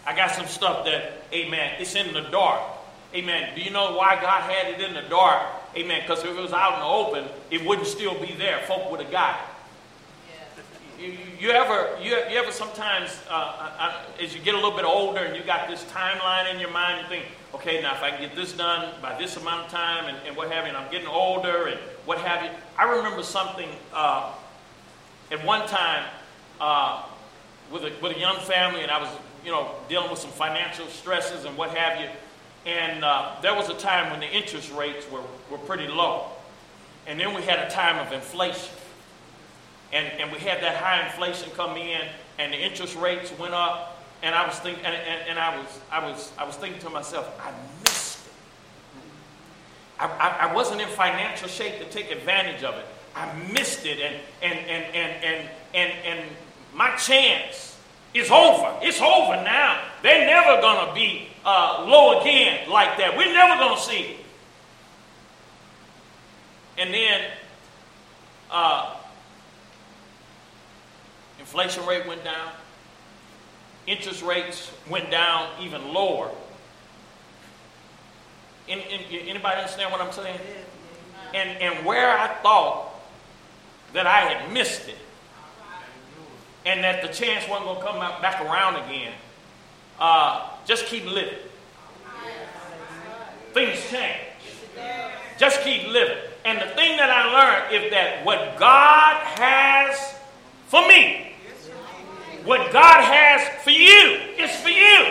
I 0.05 0.15
got 0.15 0.31
some 0.31 0.47
stuff 0.47 0.85
that, 0.85 1.23
amen, 1.31 1.75
it's 1.79 1.93
in 1.93 2.13
the 2.13 2.21
dark. 2.21 2.61
Amen. 3.13 3.53
Do 3.55 3.61
you 3.61 3.69
know 3.69 3.95
why 3.95 4.15
God 4.15 4.41
had 4.41 4.73
it 4.73 4.81
in 4.81 4.95
the 4.95 5.07
dark? 5.09 5.45
Amen. 5.75 6.01
Because 6.01 6.23
if 6.23 6.29
it 6.29 6.41
was 6.41 6.53
out 6.53 6.75
in 6.75 6.79
the 6.79 6.85
open, 6.85 7.25
it 7.51 7.63
wouldn't 7.65 7.87
still 7.87 8.19
be 8.19 8.33
there. 8.33 8.59
Folk 8.61 8.89
would 8.89 9.01
have 9.01 9.11
got 9.11 9.35
it. 9.35 9.41
You, 10.99 11.17
you, 11.39 11.51
ever, 11.51 11.97
you, 12.01 12.09
you 12.29 12.37
ever 12.37 12.51
sometimes, 12.51 13.21
uh, 13.29 13.33
I, 13.33 14.03
I, 14.19 14.23
as 14.23 14.35
you 14.35 14.41
get 14.41 14.53
a 14.53 14.57
little 14.57 14.75
bit 14.75 14.83
older 14.83 15.19
and 15.19 15.33
you 15.33 15.43
got 15.43 15.69
this 15.69 15.85
timeline 15.85 16.53
in 16.53 16.59
your 16.59 16.71
mind, 16.71 17.01
you 17.01 17.07
think, 17.07 17.25
okay, 17.55 17.81
now 17.81 17.93
if 17.93 18.03
I 18.03 18.11
can 18.11 18.19
get 18.19 18.35
this 18.35 18.51
done 18.51 18.93
by 19.01 19.17
this 19.17 19.37
amount 19.37 19.67
of 19.67 19.71
time 19.71 20.13
and, 20.13 20.17
and 20.27 20.35
what 20.35 20.51
have 20.51 20.65
you, 20.65 20.69
and 20.69 20.77
I'm 20.77 20.91
getting 20.91 21.07
older 21.07 21.67
and 21.67 21.79
what 22.05 22.17
have 22.17 22.43
you. 22.43 22.49
I 22.77 22.83
remember 22.83 23.23
something 23.23 23.69
uh, 23.93 24.33
at 25.31 25.45
one 25.45 25.65
time 25.69 26.03
uh, 26.59 27.05
with, 27.71 27.83
a, 27.83 27.93
with 28.01 28.17
a 28.17 28.19
young 28.19 28.39
family, 28.41 28.81
and 28.81 28.91
I 28.91 28.99
was, 28.99 29.09
you 29.45 29.51
know, 29.51 29.75
dealing 29.87 30.09
with 30.09 30.19
some 30.19 30.31
financial 30.31 30.85
stresses 30.87 31.45
and 31.45 31.55
what 31.55 31.69
have 31.77 32.01
you. 32.01 32.09
And 32.65 33.05
uh, 33.05 33.35
there 33.41 33.55
was 33.55 33.69
a 33.69 33.75
time 33.75 34.11
when 34.11 34.19
the 34.19 34.29
interest 34.29 34.69
rates 34.73 35.09
were, 35.09 35.23
were 35.49 35.59
pretty 35.59 35.87
low. 35.87 36.25
And 37.07 37.17
then 37.17 37.33
we 37.33 37.41
had 37.43 37.59
a 37.59 37.69
time 37.69 38.05
of 38.05 38.11
inflation. 38.11 38.73
And, 39.91 40.07
and 40.19 40.31
we 40.31 40.39
had 40.39 40.61
that 40.61 40.75
high 40.75 41.05
inflation 41.05 41.49
come 41.55 41.77
in, 41.77 42.01
and 42.37 42.53
the 42.53 42.57
interest 42.57 42.95
rates 42.95 43.31
went 43.37 43.53
up. 43.53 44.03
And 44.21 44.35
I 44.35 44.45
was 44.45 44.57
thinking, 44.59 44.83
and, 44.85 44.95
and, 44.95 45.29
and 45.29 45.39
I, 45.39 45.57
was, 45.57 45.79
I, 45.91 46.07
was, 46.07 46.31
I 46.37 46.43
was 46.45 46.55
thinking 46.55 46.81
to 46.81 46.89
myself, 46.89 47.27
I 47.41 47.51
missed 47.83 48.25
it. 48.25 48.33
I, 49.99 50.07
I, 50.07 50.49
I 50.49 50.53
wasn't 50.53 50.81
in 50.81 50.89
financial 50.89 51.47
shape 51.47 51.79
to 51.79 51.85
take 51.85 52.11
advantage 52.11 52.63
of 52.63 52.75
it. 52.75 52.85
I 53.15 53.33
missed 53.51 53.85
it, 53.85 53.99
and, 53.99 54.15
and, 54.41 54.59
and, 54.59 54.95
and, 54.95 55.23
and, 55.23 55.49
and, 55.73 55.93
and 56.05 56.29
my 56.73 56.95
chance 56.97 57.77
is 58.13 58.29
over. 58.31 58.77
It's 58.81 59.01
over 59.01 59.35
now. 59.43 59.81
They're 60.03 60.25
never 60.25 60.61
to 60.61 60.93
be 60.93 61.29
uh, 61.45 61.85
low 61.87 62.19
again 62.19 62.69
like 62.69 62.97
that. 62.97 63.15
We're 63.17 63.33
never 63.33 63.75
to 63.75 63.81
see 63.81 63.99
it. 63.99 64.17
And 66.77 66.93
then 66.93 67.21
uh, 68.49 68.95
inflation 71.39 71.85
rate 71.85 72.07
went 72.07 72.23
down. 72.23 72.51
Interest 73.87 74.21
rates 74.23 74.71
went 74.89 75.09
down 75.09 75.49
even 75.61 75.93
lower. 75.93 76.29
In, 78.67 78.79
in, 78.79 79.27
anybody 79.27 79.57
understand 79.57 79.91
what 79.91 80.01
I'm 80.01 80.11
saying? 80.11 80.39
And, 81.33 81.49
and 81.61 81.85
where 81.85 82.15
I 82.15 82.27
thought 82.41 82.91
that 83.93 84.05
I 84.05 84.19
had 84.19 84.53
missed 84.53 84.87
it, 84.87 84.97
and 86.65 86.83
that 86.83 87.01
the 87.01 87.07
chance 87.07 87.47
wasn't 87.49 87.65
going 87.65 87.79
to 87.79 87.85
come 87.85 87.99
back 88.21 88.41
around 88.41 88.75
again, 88.85 89.13
uh, 89.99 90.49
just 90.65 90.85
keep 90.85 91.05
living. 91.05 91.39
Things 93.53 93.79
change. 93.89 94.19
Just 95.39 95.61
keep 95.61 95.87
living. 95.87 96.17
And 96.45 96.61
the 96.61 96.67
thing 96.75 96.97
that 96.97 97.09
I 97.09 97.71
learned 97.71 97.85
is 97.85 97.91
that 97.91 98.23
what 98.23 98.57
God 98.59 99.15
has 99.39 100.15
for 100.67 100.87
me, 100.87 101.28
what 102.49 102.73
God 102.73 103.03
has 103.03 103.63
for 103.63 103.69
you, 103.69 104.17
is 104.43 104.49
for 104.55 104.69
you. 104.69 105.05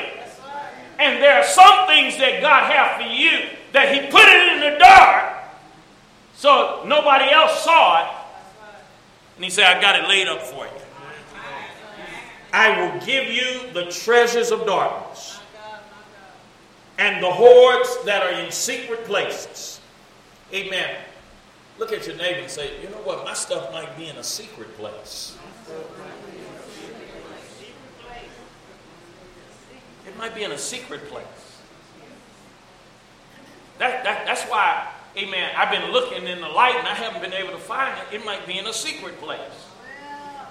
And 0.98 1.22
there 1.22 1.38
are 1.38 1.44
some 1.44 1.86
things 1.86 2.18
that 2.18 2.40
God 2.40 2.64
has 2.72 3.00
for 3.00 3.08
you 3.08 3.56
that 3.72 3.94
He 3.94 4.10
put 4.10 4.24
it 4.24 4.54
in 4.54 4.72
the 4.72 4.78
dark 4.80 5.34
so 6.34 6.82
nobody 6.84 7.30
else 7.30 7.62
saw 7.62 8.02
it. 8.02 8.10
And 9.36 9.44
He 9.44 9.50
said, 9.50 9.66
I 9.66 9.80
got 9.80 9.94
it 9.94 10.08
laid 10.08 10.26
up 10.26 10.42
for 10.42 10.64
you. 10.64 10.72
I 12.52 12.80
will 12.80 13.06
give 13.06 13.28
you 13.28 13.72
the 13.72 13.88
treasures 13.92 14.50
of 14.50 14.66
darkness 14.66 15.38
and 16.98 17.22
the 17.22 17.30
hoards 17.30 17.98
that 18.04 18.24
are 18.24 18.40
in 18.40 18.50
secret 18.50 19.04
places. 19.04 19.80
Amen. 20.52 20.96
Look 21.78 21.92
at 21.92 22.04
your 22.04 22.16
neighbor 22.16 22.40
and 22.40 22.50
say, 22.50 22.82
you 22.82 22.88
know 22.88 22.96
what? 23.04 23.24
My 23.24 23.34
stuff 23.34 23.72
might 23.72 23.96
be 23.96 24.08
in 24.08 24.16
a 24.16 24.24
secret 24.24 24.76
place. 24.76 25.36
It 30.08 30.16
might 30.16 30.34
be 30.34 30.42
in 30.42 30.52
a 30.52 30.58
secret 30.58 31.06
place. 31.08 31.24
That, 33.78 34.02
that, 34.04 34.26
that's 34.26 34.42
why, 34.44 34.88
amen, 35.16 35.52
I've 35.54 35.70
been 35.70 35.92
looking 35.92 36.26
in 36.26 36.40
the 36.40 36.48
light 36.48 36.74
and 36.76 36.88
I 36.88 36.94
haven't 36.94 37.20
been 37.20 37.34
able 37.34 37.52
to 37.52 37.58
find 37.58 37.94
it. 37.98 38.16
It 38.16 38.24
might 38.24 38.46
be 38.46 38.58
in 38.58 38.66
a 38.66 38.72
secret 38.72 39.20
place. 39.20 39.38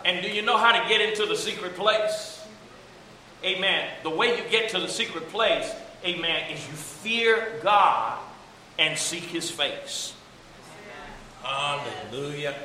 And 0.05 0.23
do 0.23 0.31
you 0.31 0.43
know 0.43 0.57
how 0.57 0.79
to 0.79 0.87
get 0.87 1.01
into 1.01 1.25
the 1.25 1.35
secret 1.35 1.75
place? 1.75 2.45
Amen. 3.43 3.89
The 4.03 4.09
way 4.11 4.37
you 4.37 4.49
get 4.49 4.69
to 4.69 4.79
the 4.79 4.87
secret 4.87 5.27
place, 5.29 5.73
amen, 6.05 6.51
is 6.51 6.65
you 6.67 6.73
fear 6.73 7.59
God 7.63 8.19
and 8.77 8.97
seek 8.97 9.23
his 9.23 9.49
face. 9.49 10.13
Hallelujah. 11.43 12.55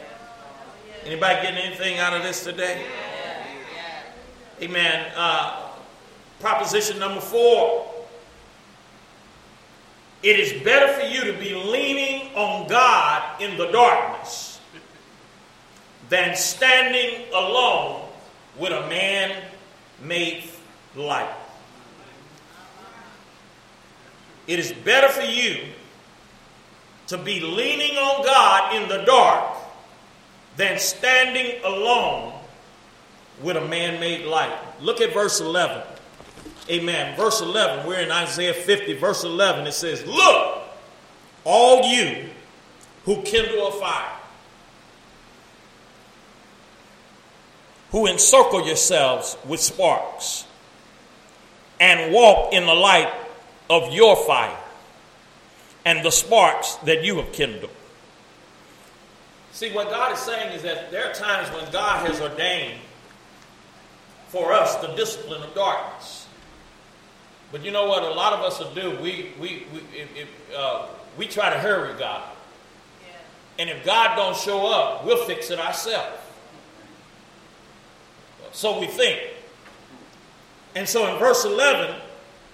Anybody 1.05 1.43
getting 1.43 1.59
anything 1.59 1.99
out 1.99 2.13
of 2.15 2.23
this 2.23 2.45
today? 2.45 2.85
Amen. 4.61 5.11
Uh, 5.17 5.72
proposition 6.43 6.99
number 6.99 7.21
four. 7.21 7.89
It 10.25 10.39
is 10.39 10.63
better 10.65 10.93
for 10.93 11.07
you 11.07 11.33
to 11.33 11.39
be 11.39 11.55
leaning 11.55 12.35
on 12.35 12.69
God 12.69 13.41
in 13.41 13.57
the 13.57 13.71
darkness 13.71 14.61
than 16.09 16.37
standing 16.37 17.33
alone 17.33 18.09
with 18.59 18.73
a 18.73 18.89
man 18.89 19.41
made 20.03 20.45
light. 20.97 21.33
It 24.49 24.59
is 24.59 24.73
better 24.73 25.09
for 25.09 25.23
you 25.23 25.65
to 27.07 27.19
be 27.19 27.39
leaning 27.39 27.97
on 27.97 28.25
God 28.25 28.75
in 28.75 28.89
the 28.89 29.05
dark 29.05 29.57
than 30.57 30.79
standing 30.79 31.63
alone 31.65 32.33
with 33.41 33.57
a 33.57 33.67
man 33.69 34.01
made 34.01 34.27
light. 34.27 34.53
Look 34.81 35.01
at 35.01 35.15
verse 35.15 35.41
11. 35.41 35.83
Amen. 36.71 37.17
Verse 37.17 37.41
11, 37.41 37.87
we're 37.87 38.01
in 38.01 38.11
Isaiah 38.11 38.55
50, 38.55 38.95
verse 38.95 39.25
11. 39.25 39.67
It 39.67 39.73
says, 39.73 40.07
Look, 40.07 40.63
all 41.45 41.85
you 41.85 42.29
who 43.05 43.23
kindle 43.23 43.69
a 43.69 43.73
fire, 43.73 44.13
who 47.91 48.07
encircle 48.07 48.65
yourselves 48.67 49.37
with 49.47 49.61
sparks, 49.61 50.47
and 51.81 52.13
walk 52.13 52.53
in 52.53 52.65
the 52.65 52.75
light 52.75 53.13
of 53.69 53.93
your 53.93 54.15
fire 54.25 54.57
and 55.85 56.05
the 56.05 56.11
sparks 56.11 56.77
that 56.77 57.03
you 57.03 57.17
have 57.17 57.33
kindled. 57.33 57.73
See, 59.53 59.73
what 59.73 59.91
God 59.91 60.13
is 60.13 60.19
saying 60.21 60.53
is 60.53 60.63
that 60.63 60.91
there 60.91 61.11
are 61.11 61.13
times 61.13 61.49
when 61.55 61.71
God 61.73 62.07
has 62.07 62.21
ordained 62.21 62.79
for 64.29 64.53
us 64.53 64.77
the 64.77 64.95
discipline 64.95 65.43
of 65.43 65.55
darkness. 65.55 66.22
But 67.53 67.63
you 67.65 67.71
know 67.71 67.87
what? 67.87 68.03
A 68.03 68.11
lot 68.11 68.33
of 68.33 68.41
us 68.41 68.59
will 68.59 68.75
do. 68.75 68.91
We 69.03 69.33
we 69.39 69.67
we 69.73 69.81
if, 69.95 70.17
if, 70.17 70.29
uh, 70.57 70.87
we 71.19 71.27
try 71.27 71.51
to 71.51 71.59
hurry 71.59 71.97
God, 71.99 72.25
yeah. 73.07 73.17
and 73.59 73.69
if 73.69 73.85
God 73.85 74.17
don't 74.17 74.37
show 74.37 74.67
up, 74.73 75.05
we'll 75.05 75.25
fix 75.27 75.51
it 75.51 75.61
ourselves. 75.61 76.19
So 78.53 78.81
we 78.81 78.87
think. 78.87 79.21
And 80.75 80.89
so 80.89 81.13
in 81.13 81.19
verse 81.19 81.45
eleven, 81.45 81.95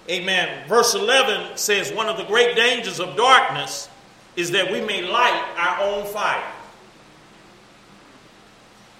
Amen. 0.09 0.67
Verse 0.67 0.95
eleven 0.95 1.55
says 1.55 1.93
one 1.93 2.07
of 2.07 2.17
the 2.17 2.23
great 2.23 2.55
dangers 2.55 2.99
of 2.99 3.15
darkness 3.15 3.87
is 4.35 4.51
that 4.51 4.71
we 4.71 4.81
may 4.81 5.03
light 5.03 5.45
our 5.55 5.83
own 5.83 6.05
fire. 6.07 6.51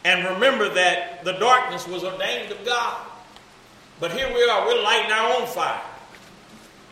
And 0.06 0.26
remember 0.36 0.70
that 0.76 1.24
the 1.26 1.34
darkness 1.34 1.88
was 1.88 2.04
ordained 2.04 2.52
of 2.52 2.64
God. 2.64 3.09
But 4.00 4.12
here 4.12 4.34
we 4.34 4.44
are, 4.50 4.66
we're 4.66 4.82
lighting 4.82 5.12
our 5.12 5.42
own 5.42 5.48
fire. 5.48 5.82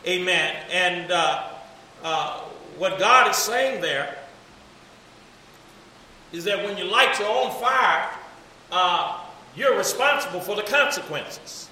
Amen. 0.05 0.55
And 0.71 1.11
uh, 1.11 1.49
uh, 2.03 2.39
what 2.77 2.99
God 2.99 3.29
is 3.29 3.37
saying 3.37 3.81
there 3.81 4.17
is 6.31 6.43
that 6.43 6.63
when 6.65 6.77
you 6.77 6.85
light 6.85 7.17
your 7.19 7.29
own 7.29 7.51
fire, 7.59 8.09
uh, 8.71 9.23
you're 9.55 9.77
responsible 9.77 10.41
for 10.41 10.55
the 10.55 10.63
consequences. 10.63 11.69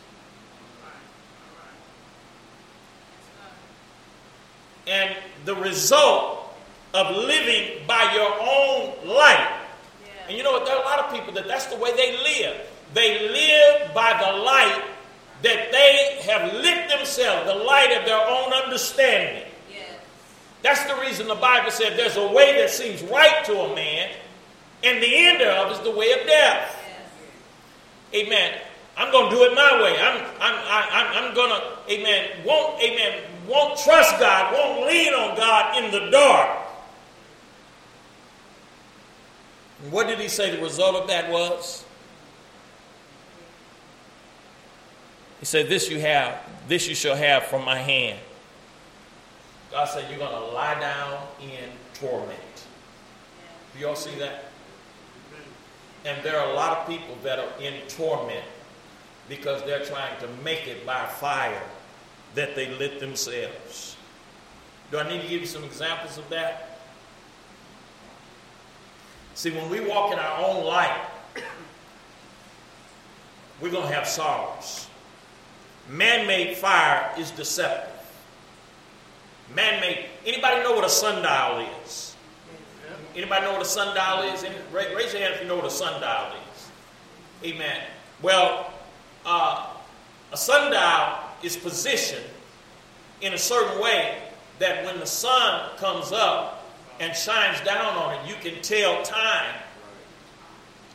And 4.88 5.16
the 5.46 5.56
result 5.56 6.56
of 6.94 7.16
living 7.16 7.86
by 7.88 8.12
your 8.14 8.32
own 8.40 9.16
light 9.16 9.56
and 10.28 10.38
you 10.38 10.44
know 10.44 10.52
what? 10.52 10.66
There 10.66 10.76
are 10.76 10.82
a 10.82 10.86
lot 10.86 11.00
of 11.00 11.12
people 11.12 11.34
that 11.34 11.48
that's 11.48 11.68
the 11.68 11.78
way 11.78 11.96
they 11.96 12.18
live. 12.18 12.68
They 12.94 13.30
live 13.30 13.94
by 13.94 14.14
the 14.14 14.38
light 14.38 14.84
that 15.46 15.72
they 15.72 16.20
have 16.26 16.54
lit 16.54 16.90
themselves, 16.90 17.48
the 17.48 17.56
light 17.56 17.96
of 17.98 18.06
their 18.06 18.20
own 18.28 18.52
understanding. 18.52 19.44
That's 20.66 20.84
the 20.86 21.00
reason 21.00 21.28
the 21.28 21.36
Bible 21.36 21.70
said 21.70 21.96
there's 21.96 22.18
a 22.18 22.28
way 22.32 22.58
that 22.60 22.72
seems 22.72 23.04
right 23.04 23.46
to 23.46 23.54
a 23.54 23.76
man, 23.76 24.10
and 24.84 25.02
the 25.02 25.16
end 25.16 25.44
of 25.44 25.72
is 25.72 25.80
the 25.82 25.92
way 25.92 26.12
of 26.14 26.26
death. 26.26 26.84
Yes. 28.12 28.26
Amen. 28.26 28.60
I'm 28.98 29.12
going 29.12 29.30
to 29.30 29.36
do 29.36 29.44
it 29.44 29.54
my 29.54 29.84
way. 29.84 29.96
I'm, 30.02 30.26
I'm, 30.42 30.56
I'm, 30.92 31.24
I'm 31.28 31.36
going 31.36 31.52
to, 31.52 31.94
amen, 31.94 32.30
won't, 32.44 32.82
amen, 32.82 33.22
won't 33.48 33.78
trust 33.78 34.20
God, 34.20 34.54
won't 34.54 34.88
lean 34.88 35.14
on 35.14 35.38
God 35.38 35.84
in 35.84 35.92
the 35.92 36.10
dark. 36.10 36.58
And 39.84 39.92
what 39.92 40.08
did 40.08 40.18
he 40.18 40.30
say 40.30 40.56
the 40.56 40.64
result 40.64 40.96
of 40.96 41.08
that 41.10 41.30
was? 41.30 41.85
He 45.40 45.46
said, 45.46 45.68
This 45.68 45.90
you 45.90 46.00
have, 46.00 46.38
this 46.68 46.88
you 46.88 46.96
shall 46.96 47.16
have 47.16 47.44
from 47.44 47.66
my 47.66 47.78
hand. 47.78 48.20
God 49.72 49.86
said, 49.86 50.10
You're 50.10 50.20
going 50.20 50.32
to 50.32 50.54
lie 50.54 50.80
down 50.80 51.20
in 51.42 51.70
torment. 51.94 52.40
Do 53.74 53.82
y'all 53.82 53.96
see 53.96 54.18
that? 54.20 54.46
And 56.06 56.24
there 56.24 56.40
are 56.40 56.52
a 56.52 56.54
lot 56.54 56.78
of 56.78 56.88
people 56.88 57.18
that 57.24 57.40
are 57.40 57.62
in 57.62 57.74
torment 57.88 58.46
because 59.28 59.64
they're 59.64 59.84
trying 59.84 60.18
to 60.22 60.28
make 60.44 60.68
it 60.68 60.86
by 60.86 61.06
fire 61.06 61.62
that 62.36 62.56
they 62.56 62.70
lit 62.76 63.00
themselves. 63.00 63.98
Do 64.92 65.00
I 65.00 65.10
need 65.10 65.22
to 65.22 65.28
give 65.28 65.42
you 65.42 65.48
some 65.48 65.64
examples 65.64 66.18
of 66.18 66.30
that? 66.30 66.80
See, 69.34 69.52
when 69.52 69.70
we 69.70 69.82
walk 69.82 70.14
in 70.14 70.20
our 70.20 70.46
own 70.46 70.64
light, 70.64 71.08
we're 73.60 73.72
going 73.72 73.88
to 73.88 73.94
have 73.94 74.08
sorrows. 74.08 74.88
Man 75.90 76.28
made 76.28 76.58
fire 76.58 77.12
is 77.18 77.32
deceptive. 77.32 77.92
Man 79.56 79.80
made, 79.80 80.06
anybody 80.26 80.64
know 80.64 80.74
what 80.74 80.86
a 80.86 80.90
sundial 80.90 81.68
is? 81.84 82.16
Anybody 83.16 83.46
know 83.46 83.54
what 83.54 83.62
a 83.62 83.66
sundial 83.66 84.34
is? 84.34 84.44
Raise 84.74 85.14
your 85.14 85.22
hand 85.22 85.36
if 85.36 85.42
you 85.42 85.48
know 85.48 85.56
what 85.56 85.66
a 85.66 85.70
sundial 85.70 86.34
is. 86.54 86.70
Amen. 87.44 87.82
Well, 88.22 88.74
uh, 89.26 89.68
a 90.32 90.38
sundial 90.38 91.20
is 91.44 91.56
positioned 91.56 92.26
in 93.22 93.34
a 93.34 93.38
certain 93.38 93.80
way 93.80 94.18
that 94.60 94.84
when 94.86 95.00
the 95.00 95.06
sun 95.06 95.78
comes 95.78 96.12
up, 96.12 96.66
and 97.00 97.16
shines 97.16 97.60
down 97.62 97.96
on 97.98 98.14
it, 98.14 98.30
you 98.30 98.36
can 98.36 98.62
tell 98.62 99.02
time 99.04 99.56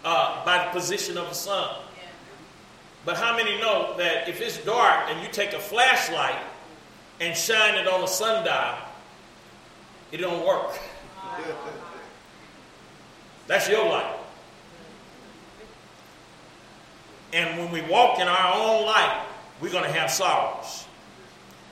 uh, 0.04 0.44
by 0.44 0.64
the 0.64 0.70
position 0.70 1.18
of 1.18 1.28
the 1.28 1.34
sun. 1.34 1.76
But 3.04 3.16
how 3.16 3.36
many 3.36 3.58
know 3.60 3.96
that 3.96 4.28
if 4.28 4.40
it's 4.40 4.58
dark 4.58 5.08
and 5.08 5.22
you 5.22 5.28
take 5.32 5.52
a 5.52 5.58
flashlight 5.58 6.38
and 7.20 7.36
shine 7.36 7.76
it 7.76 7.86
on 7.86 8.02
a 8.02 8.08
sundial, 8.08 8.76
it 10.12 10.18
don't 10.18 10.46
work? 10.46 10.78
That's 13.46 13.68
your 13.68 13.88
light. 13.88 14.16
And 17.32 17.58
when 17.58 17.70
we 17.70 17.80
walk 17.82 18.18
in 18.18 18.28
our 18.28 18.54
own 18.54 18.84
light, 18.86 19.24
we're 19.60 19.70
going 19.72 19.84
to 19.84 19.92
have 19.92 20.10
sorrows. 20.10 20.86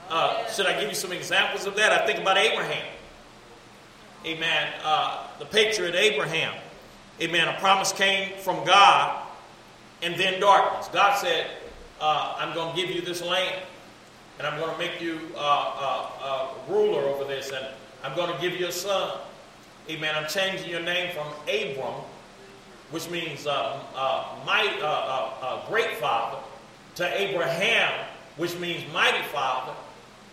Uh, 0.09 0.47
should 0.47 0.65
I 0.65 0.79
give 0.79 0.89
you 0.89 0.95
some 0.95 1.11
examples 1.11 1.65
of 1.65 1.75
that? 1.75 1.91
I 1.91 2.05
think 2.05 2.19
about 2.19 2.37
Abraham 2.37 2.85
amen, 4.25 4.73
uh, 4.83 5.27
the 5.39 5.45
patriot 5.45 5.95
Abraham, 5.95 6.53
amen, 7.21 7.47
a 7.47 7.59
promise 7.59 7.91
came 7.93 8.37
from 8.39 8.65
God 8.65 9.18
and 10.01 10.15
then 10.15 10.39
darkness. 10.39 10.87
God 10.91 11.17
said, 11.17 11.47
uh, 12.01 12.35
I'm 12.37 12.53
going 12.53 12.75
to 12.75 12.81
give 12.81 12.93
you 12.93 13.01
this 13.01 13.21
land 13.21 13.61
and 14.37 14.47
I'm 14.47 14.57
going 14.59 14.71
to 14.71 14.77
make 14.77 15.01
you 15.01 15.19
uh, 15.35 15.39
uh, 15.39 16.09
uh, 16.21 16.47
ruler 16.69 17.01
over 17.01 17.25
this 17.25 17.51
and 17.51 17.65
I'm 18.03 18.15
going 18.15 18.33
to 18.33 18.41
give 18.41 18.59
you 18.59 18.67
a 18.67 18.71
son. 18.71 19.17
Amen. 19.89 20.15
I'm 20.15 20.29
changing 20.29 20.69
your 20.69 20.81
name 20.81 21.13
from 21.13 21.27
Abram, 21.43 22.01
which 22.91 23.09
means 23.09 23.47
uh, 23.47 23.79
my 24.45 25.65
great 25.67 25.97
father, 25.97 26.37
to 26.95 27.21
Abraham, 27.21 28.05
which 28.37 28.57
means 28.59 28.83
mighty 28.93 29.23
father. 29.27 29.73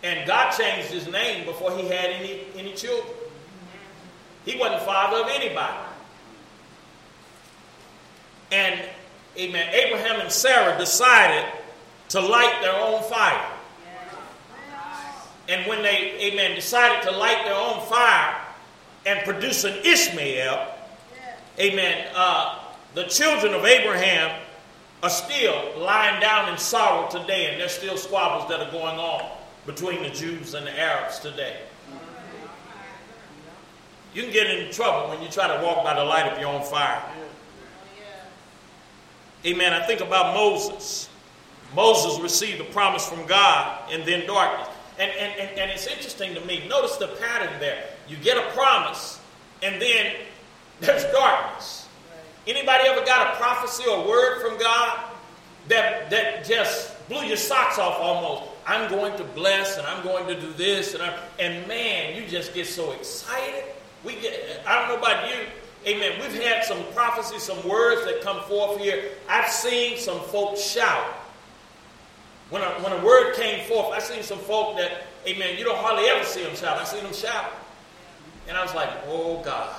And 0.03 0.27
God 0.27 0.51
changed 0.51 0.89
his 0.89 1.07
name 1.11 1.45
before 1.45 1.75
he 1.75 1.83
had 1.87 2.11
any, 2.11 2.45
any 2.55 2.73
children. 2.73 3.13
He 4.45 4.57
wasn't 4.57 4.83
father 4.83 5.23
of 5.23 5.27
anybody. 5.29 5.77
And, 8.51 8.79
amen, 9.37 9.73
Abraham 9.73 10.19
and 10.21 10.31
Sarah 10.31 10.77
decided 10.77 11.45
to 12.09 12.21
light 12.21 12.59
their 12.61 12.75
own 12.75 13.03
fire. 13.03 13.51
And 15.49 15.65
when 15.67 15.81
they, 15.81 16.17
amen, 16.19 16.55
decided 16.55 17.09
to 17.09 17.15
light 17.15 17.43
their 17.45 17.55
own 17.55 17.85
fire 17.87 18.35
and 19.05 19.19
produce 19.23 19.63
an 19.63 19.75
Ishmael, 19.83 20.67
amen, 21.59 22.07
uh, 22.15 22.59
the 22.93 23.03
children 23.03 23.53
of 23.53 23.63
Abraham 23.63 24.41
are 25.03 25.09
still 25.09 25.73
lying 25.77 26.19
down 26.19 26.51
in 26.51 26.57
sorrow 26.57 27.09
today, 27.09 27.51
and 27.51 27.61
there's 27.61 27.71
still 27.71 27.97
squabbles 27.97 28.49
that 28.49 28.59
are 28.59 28.71
going 28.71 28.97
on 28.97 29.37
between 29.65 30.01
the 30.03 30.09
Jews 30.09 30.53
and 30.53 30.65
the 30.65 30.79
Arabs 30.79 31.19
today. 31.19 31.57
You 34.13 34.23
can 34.23 34.31
get 34.31 34.47
in 34.47 34.71
trouble 34.71 35.09
when 35.09 35.21
you 35.21 35.29
try 35.29 35.47
to 35.47 35.63
walk 35.63 35.83
by 35.83 35.93
the 35.93 36.03
light 36.03 36.31
of 36.31 36.39
your 36.39 36.49
own 36.49 36.63
fire. 36.63 37.01
Amen. 39.47 39.71
I 39.71 39.81
think 39.85 40.01
about 40.01 40.35
Moses. 40.35 41.07
Moses 41.73 42.19
received 42.19 42.59
a 42.59 42.65
promise 42.65 43.07
from 43.07 43.25
God 43.27 43.81
and 43.89 44.03
then 44.03 44.27
darkness. 44.27 44.67
And, 44.99 45.09
and, 45.09 45.39
and, 45.39 45.59
and, 45.59 45.71
it's 45.71 45.87
interesting 45.87 46.33
to 46.33 46.41
me. 46.41 46.67
Notice 46.67 46.97
the 46.97 47.07
pattern 47.07 47.57
there. 47.61 47.85
You 48.09 48.17
get 48.17 48.35
a 48.37 48.51
promise, 48.51 49.21
and 49.63 49.81
then 49.81 50.15
there's 50.81 51.05
darkness. 51.13 51.87
Anybody 52.45 52.89
ever 52.89 53.05
got 53.05 53.33
a 53.33 53.37
prophecy 53.37 53.85
or 53.89 54.05
word 54.05 54.41
from 54.41 54.59
God 54.59 54.99
that, 55.69 56.09
that 56.09 56.43
just 56.43 57.07
blew 57.07 57.23
your 57.23 57.37
socks 57.37 57.79
off 57.79 57.99
almost? 58.01 58.51
I'm 58.65 58.89
going 58.89 59.15
to 59.17 59.23
bless, 59.23 59.77
and 59.77 59.87
I'm 59.87 60.03
going 60.03 60.27
to 60.27 60.41
do 60.41 60.51
this, 60.53 60.93
and, 60.93 61.01
i 61.03 61.17
and 61.39 61.65
man, 61.69 62.21
you 62.21 62.27
just 62.27 62.53
get 62.53 62.67
so 62.67 62.91
excited. 62.91 63.63
We 64.03 64.15
get, 64.15 64.61
I 64.67 64.79
don't 64.79 64.89
know 64.89 64.97
about 64.97 65.29
you, 65.29 65.45
amen. 65.87 66.19
We've 66.19 66.43
had 66.43 66.63
some 66.63 66.83
prophecies, 66.93 67.43
some 67.43 67.67
words 67.67 68.05
that 68.05 68.21
come 68.21 68.41
forth 68.43 68.79
here. 68.79 69.11
I've 69.29 69.49
seen 69.49 69.97
some 69.97 70.19
folks 70.19 70.61
shout. 70.61 71.05
When 72.49 72.61
a, 72.61 72.65
when 72.81 72.93
a 72.93 73.03
word 73.03 73.35
came 73.35 73.65
forth, 73.67 73.93
I've 73.93 74.03
seen 74.03 74.23
some 74.23 74.39
folk 74.39 74.77
that, 74.77 75.03
amen, 75.25 75.57
you 75.57 75.63
don't 75.63 75.77
hardly 75.77 76.07
ever 76.09 76.23
see 76.23 76.43
them 76.43 76.55
shout. 76.55 76.77
I've 76.77 76.87
seen 76.87 77.03
them 77.03 77.13
shout. 77.13 77.51
And 78.47 78.55
I 78.55 78.63
was 78.63 78.73
like, 78.73 78.89
oh 79.07 79.41
God, 79.43 79.75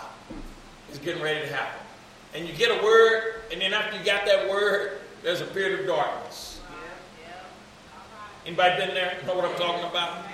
it's 0.89 0.99
getting 0.99 1.23
ready 1.23 1.47
to 1.47 1.55
happen. 1.55 1.81
And 2.35 2.47
you 2.47 2.55
get 2.55 2.71
a 2.71 2.85
word, 2.85 3.43
and 3.51 3.61
then 3.61 3.73
after 3.73 3.97
you 3.99 4.05
got 4.05 4.27
that 4.27 4.49
word, 4.51 4.99
there's 5.23 5.41
a 5.41 5.47
period 5.47 5.81
of 5.81 5.87
darkness. 5.87 6.61
Anybody 8.45 8.77
been 8.87 8.95
there? 8.95 9.19
Know 9.27 9.35
what 9.35 9.45
I'm 9.45 9.57
talking 9.57 9.89
about? 9.89 10.25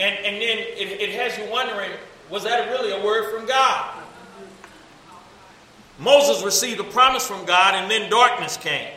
And, 0.00 0.16
and 0.24 0.36
then 0.36 0.58
it, 0.58 1.00
it 1.00 1.10
has 1.10 1.38
you 1.38 1.50
wondering, 1.50 1.90
was 2.30 2.44
that 2.44 2.70
really 2.70 2.92
a 2.92 3.04
word 3.04 3.32
from 3.32 3.46
God? 3.46 4.01
Moses 6.02 6.42
received 6.42 6.80
a 6.80 6.84
promise 6.84 7.26
from 7.26 7.44
God, 7.44 7.74
and 7.76 7.90
then 7.90 8.10
darkness 8.10 8.56
came. 8.56 8.92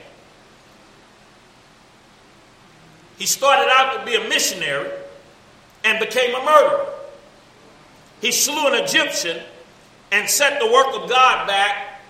He 3.17 3.27
started 3.27 3.69
out 3.71 3.99
to 3.99 4.05
be 4.05 4.15
a 4.15 4.27
missionary 4.27 4.91
and 5.83 5.99
became 5.99 6.33
a 6.33 6.43
murderer. 6.43 6.87
He 8.21 8.31
slew 8.31 8.67
an 8.67 8.83
Egyptian 8.83 9.39
and 10.11 10.27
set 10.27 10.59
the 10.59 10.65
work 10.71 10.87
of 10.95 11.07
God 11.07 11.47
back, 11.47 12.01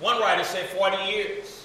one 0.00 0.20
writer 0.20 0.42
said 0.42 0.68
40 0.70 1.04
years. 1.04 1.64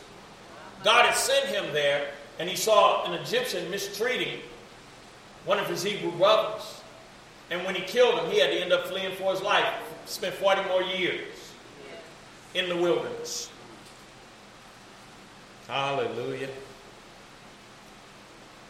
God 0.84 1.06
had 1.06 1.16
sent 1.16 1.48
him 1.48 1.74
there, 1.74 2.12
and 2.38 2.48
he 2.48 2.56
saw 2.56 3.06
an 3.06 3.14
Egyptian 3.14 3.72
mistreating 3.72 4.40
one 5.46 5.58
of 5.58 5.68
his 5.68 5.82
Hebrew 5.82 6.12
brothers. 6.12 6.82
And 7.50 7.66
when 7.66 7.74
he 7.74 7.82
killed 7.82 8.20
him, 8.20 8.32
he 8.32 8.40
had 8.40 8.52
to 8.52 8.62
end 8.62 8.72
up 8.72 8.88
fleeing 8.88 9.16
for 9.16 9.32
his 9.32 9.42
life. 9.42 9.68
Spent 10.06 10.36
40 10.36 10.64
more 10.70 10.84
years 10.84 11.31
in 12.54 12.70
the 12.70 12.76
wilderness. 12.76 13.50
Hallelujah. 15.68 16.50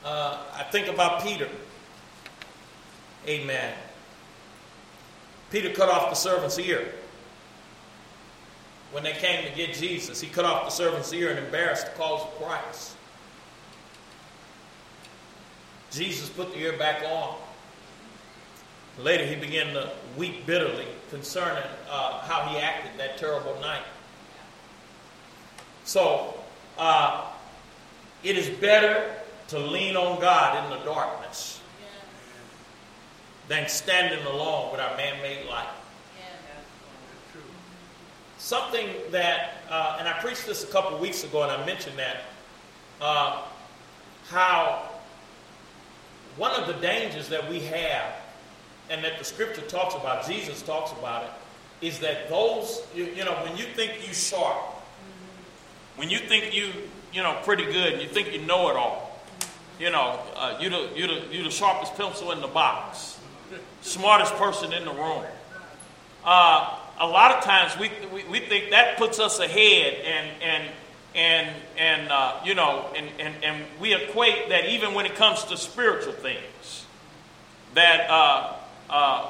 Uh, 0.04 0.38
I 0.54 0.64
think 0.64 0.88
about 0.88 1.24
Peter. 1.24 1.48
Amen. 3.28 3.74
Peter 5.52 5.72
cut 5.74 5.90
off 5.90 6.10
the 6.10 6.16
servant's 6.16 6.58
ear. 6.58 6.94
When 8.92 9.04
they 9.04 9.14
came 9.14 9.46
to 9.48 9.56
get 9.56 9.74
Jesus, 9.74 10.20
he 10.20 10.28
cut 10.28 10.46
off 10.46 10.66
the 10.66 10.72
servant's 10.72 11.14
ear 11.14 11.30
and 11.30 11.40
embarrassed 11.40 11.86
the 11.86 11.92
cause 11.94 12.22
of 12.22 12.36
Christ. 12.42 12.96
Jesus 15.92 16.30
put 16.30 16.54
the 16.54 16.60
ear 16.60 16.78
back 16.78 17.04
on. 17.04 17.36
Later, 18.98 19.26
he 19.26 19.36
began 19.36 19.74
to 19.74 19.92
weep 20.18 20.46
bitterly 20.46 20.88
concerning 21.10 21.64
uh, 21.90 22.20
how 22.22 22.48
he 22.50 22.58
acted 22.58 22.92
that 22.98 23.18
terrible 23.18 23.60
night. 23.62 23.84
So, 25.84 26.36
uh, 26.78 27.26
it 28.24 28.38
is 28.38 28.50
better 28.60 29.14
to 29.50 29.60
lean 29.60 29.96
on 29.96 30.20
God 30.22 30.64
in 30.64 30.78
the 30.78 30.86
darkness 30.86 31.60
than 33.48 33.68
standing 33.68 34.26
alone 34.26 34.72
with 34.72 34.80
our 34.80 34.96
man 34.96 35.22
made 35.22 35.46
life. 35.48 35.68
Something 38.38 38.90
that, 39.12 39.56
uh, 39.70 39.98
and 40.00 40.08
I 40.08 40.14
preached 40.14 40.46
this 40.46 40.64
a 40.64 40.68
couple 40.68 40.98
weeks 40.98 41.24
ago, 41.24 41.44
and 41.44 41.52
I 41.52 41.66
mentioned 41.66 41.98
that, 42.00 42.22
uh, 43.00 43.44
how 44.30 44.90
one 46.38 46.52
of 46.52 46.68
the 46.68 46.74
dangers 46.74 47.30
that 47.30 47.50
we 47.50 47.60
have, 47.60 48.14
and 48.92 49.02
that 49.06 49.18
the 49.18 49.24
scripture 49.24 49.62
talks 49.62 49.96
about, 49.96 50.28
Jesus 50.28 50.62
talks 50.62 50.92
about 50.92 51.24
it, 51.24 51.86
is 51.86 52.00
that 52.00 52.30
those, 52.30 52.86
you, 52.94 53.06
you 53.06 53.24
know, 53.24 53.32
when 53.46 53.56
you 53.56 53.64
think 53.64 54.06
you 54.06 54.14
sharp, 54.14 54.58
when 55.96 56.10
you 56.10 56.20
think 56.20 56.54
you, 56.54 56.72
you 57.14 57.24
know, 57.24 57.40
pretty 57.44 57.64
good, 57.64 57.94
and 57.94 58.02
you 58.02 58.10
think 58.10 58.34
you 58.34 58.42
know 58.42 58.70
it 58.70 58.76
all, 58.76 59.20
you 59.80 59.90
know, 59.90 60.20
uh, 60.36 60.58
you 60.60 60.70
the, 60.70 60.90
you 60.94 61.08
the, 61.08 61.28
you 61.32 61.44
the 61.44 61.50
sharpest 61.50 61.96
pencil 61.96 62.34
in 62.34 62.42
the 62.42 62.48
box, 62.48 63.18
smartest 63.82 64.36
person 64.36 64.74
in 64.74 64.84
the 64.84 64.94
room. 64.94 65.24
Uh, 66.26 66.78
a 67.00 67.08
lot 67.08 67.32
of 67.32 67.44
times 67.44 67.76
we, 67.80 67.90
we, 68.14 68.26
we, 68.30 68.40
think 68.42 68.72
that 68.72 68.98
puts 68.98 69.20
us 69.20 69.40
ahead 69.40 69.94
and, 70.06 70.44
and, 70.44 70.70
and, 71.16 71.56
and 71.78 72.12
uh, 72.12 72.40
you 72.44 72.54
know, 72.54 72.92
and, 72.96 73.10
and, 73.20 73.34
and 73.44 73.66
we 73.80 73.96
equate 73.96 74.50
that 74.50 74.66
even 74.70 74.94
when 74.94 75.06
it 75.06 75.16
comes 75.16 75.46
to 75.46 75.58
spiritual 75.58 76.14
things, 76.14 76.86
that, 77.74 78.10
uh, 78.10 78.54
uh, 78.92 79.30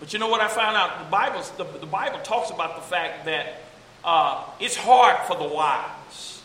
but 0.00 0.12
you 0.12 0.18
know 0.18 0.28
what 0.28 0.40
I 0.40 0.48
found 0.48 0.76
out? 0.76 0.98
The 0.98 1.10
Bible, 1.10 1.42
the, 1.56 1.78
the 1.78 1.86
Bible 1.86 2.18
talks 2.20 2.50
about 2.50 2.76
the 2.76 2.82
fact 2.82 3.24
that 3.26 3.62
uh, 4.04 4.44
it's 4.58 4.76
hard 4.76 5.16
for 5.26 5.36
the 5.36 5.54
wise. 5.54 6.42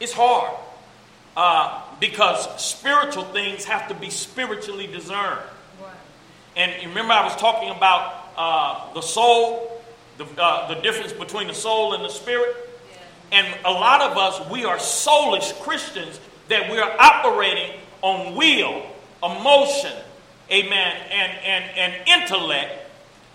It's 0.00 0.12
hard. 0.12 0.50
Uh, 1.36 1.82
because 2.00 2.60
spiritual 2.60 3.24
things 3.24 3.64
have 3.64 3.86
to 3.88 3.94
be 3.94 4.10
spiritually 4.10 4.86
discerned. 4.86 5.40
Right. 5.80 5.94
And 6.56 6.88
remember, 6.88 7.12
I 7.12 7.22
was 7.22 7.36
talking 7.36 7.70
about 7.70 8.26
uh, 8.36 8.92
the 8.94 9.00
soul, 9.00 9.80
the, 10.18 10.26
uh, 10.38 10.74
the 10.74 10.80
difference 10.80 11.12
between 11.12 11.46
the 11.46 11.54
soul 11.54 11.94
and 11.94 12.04
the 12.04 12.08
spirit. 12.08 12.56
Yeah. 13.30 13.38
And 13.38 13.64
a 13.64 13.70
lot 13.70 14.00
of 14.00 14.18
us, 14.18 14.50
we 14.50 14.64
are 14.64 14.76
soulish 14.78 15.52
Christians 15.60 16.18
that 16.48 16.70
we 16.70 16.78
are 16.78 16.90
operating 16.98 17.78
on 18.02 18.34
will, 18.34 18.82
emotion, 19.22 19.92
amen, 20.50 20.96
and, 21.10 21.32
and, 21.44 21.64
and 21.76 22.08
intellect. 22.08 22.72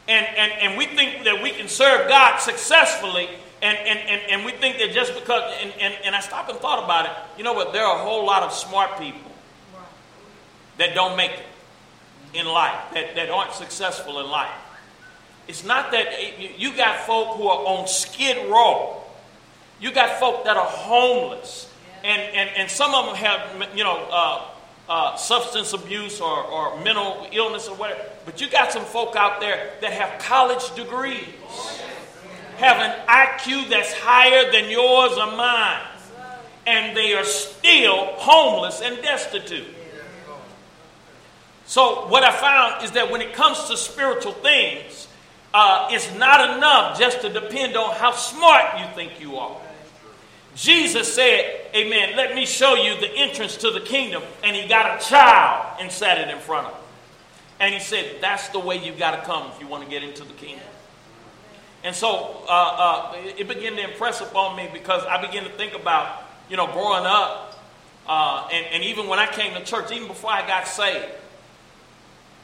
And, 0.07 0.25
and, 0.25 0.51
and 0.61 0.77
we 0.77 0.85
think 0.85 1.23
that 1.23 1.41
we 1.41 1.51
can 1.51 1.67
serve 1.67 2.07
God 2.07 2.37
successfully 2.39 3.29
and, 3.61 3.77
and, 3.77 3.99
and, 3.99 4.21
and 4.31 4.45
we 4.45 4.51
think 4.51 4.77
that 4.77 4.91
just 4.91 5.15
because, 5.15 5.41
and, 5.61 5.73
and, 5.79 5.93
and 6.03 6.15
I 6.15 6.19
stopped 6.19 6.51
and 6.51 6.59
thought 6.59 6.83
about 6.83 7.05
it, 7.05 7.11
you 7.37 7.43
know 7.43 7.53
what? 7.53 7.73
There 7.73 7.83
are 7.83 7.99
a 7.99 8.03
whole 8.03 8.25
lot 8.25 8.43
of 8.43 8.53
smart 8.53 8.99
people 8.99 9.31
that 10.77 10.93
don't 10.93 11.17
make 11.17 11.31
it 11.31 11.45
in 12.37 12.45
life, 12.45 12.77
that, 12.93 13.15
that 13.15 13.29
aren't 13.29 13.53
successful 13.53 14.19
in 14.19 14.29
life. 14.29 14.51
It's 15.47 15.63
not 15.63 15.91
that 15.91 16.59
you 16.59 16.75
got 16.75 16.99
folk 17.07 17.37
who 17.37 17.47
are 17.47 17.65
on 17.65 17.87
skid 17.87 18.51
row. 18.51 19.01
You 19.79 19.91
got 19.91 20.19
folk 20.19 20.43
that 20.45 20.57
are 20.57 20.67
homeless. 20.67 21.71
And, 22.03 22.21
and, 22.21 22.49
and 22.57 22.69
some 22.69 22.93
of 22.93 23.05
them 23.05 23.15
have, 23.15 23.75
you 23.75 23.83
know, 23.83 24.07
uh, 24.11 24.45
uh, 24.87 25.15
substance 25.15 25.73
abuse 25.73 26.21
or, 26.21 26.43
or 26.43 26.79
mental 26.81 27.27
illness 27.31 27.67
or 27.67 27.75
whatever. 27.75 28.01
But 28.25 28.41
you 28.41 28.49
got 28.49 28.71
some 28.71 28.85
folk 28.85 29.15
out 29.15 29.39
there 29.39 29.73
that 29.81 29.91
have 29.91 30.19
college 30.19 30.73
degrees 30.75 31.25
have 32.57 32.77
an 32.77 33.07
IQ 33.07 33.69
that's 33.69 33.93
higher 33.93 34.51
than 34.51 34.69
yours 34.69 35.17
or 35.17 35.35
mine, 35.35 35.81
and 36.65 36.95
they 36.95 37.13
are 37.13 37.25
still 37.25 38.05
homeless 38.15 38.81
and 38.81 39.01
destitute. 39.01 39.67
So, 41.67 42.07
what 42.07 42.23
I 42.23 42.31
found 42.31 42.85
is 42.85 42.91
that 42.91 43.11
when 43.11 43.21
it 43.21 43.33
comes 43.33 43.65
to 43.65 43.77
spiritual 43.77 44.33
things, 44.33 45.07
uh, 45.53 45.89
it's 45.91 46.13
not 46.15 46.57
enough 46.57 46.99
just 46.99 47.21
to 47.21 47.29
depend 47.29 47.75
on 47.75 47.95
how 47.95 48.11
smart 48.11 48.79
you 48.79 48.85
think 48.93 49.19
you 49.19 49.37
are. 49.37 49.57
Jesus 50.55 51.13
said, 51.13 51.64
Amen, 51.75 52.15
let 52.15 52.33
me 52.33 52.45
show 52.45 52.75
you 52.75 52.97
the 53.01 53.11
entrance 53.11 53.57
to 53.57 53.69
the 53.69 53.81
kingdom. 53.81 54.23
And 54.43 54.55
he 54.55 54.65
got 54.67 55.01
a 55.01 55.05
child 55.05 55.77
and 55.81 55.91
sat 55.91 56.17
it 56.17 56.29
in 56.29 56.39
front 56.39 56.67
of 56.67 56.73
him. 56.73 56.81
And 57.59 57.73
he 57.73 57.81
said, 57.81 58.21
That's 58.21 58.47
the 58.49 58.59
way 58.59 58.77
you 58.77 58.93
got 58.93 59.11
to 59.11 59.21
come 59.25 59.51
if 59.53 59.59
you 59.59 59.67
want 59.67 59.83
to 59.83 59.89
get 59.89 60.01
into 60.01 60.23
the 60.23 60.33
kingdom. 60.33 60.65
And 61.83 61.93
so 61.93 62.43
uh, 62.47 62.51
uh, 62.51 63.13
it 63.15 63.47
began 63.47 63.75
to 63.75 63.83
impress 63.91 64.21
upon 64.21 64.55
me 64.55 64.69
because 64.71 65.03
I 65.03 65.23
began 65.25 65.43
to 65.43 65.49
think 65.51 65.73
about, 65.73 66.23
you 66.49 66.57
know, 66.57 66.65
growing 66.67 67.05
up, 67.05 67.59
uh, 68.07 68.47
and, 68.51 68.65
and 68.67 68.83
even 68.83 69.07
when 69.07 69.19
I 69.19 69.27
came 69.27 69.53
to 69.53 69.63
church, 69.63 69.91
even 69.91 70.07
before 70.07 70.31
I 70.31 70.47
got 70.47 70.67
saved. 70.67 71.11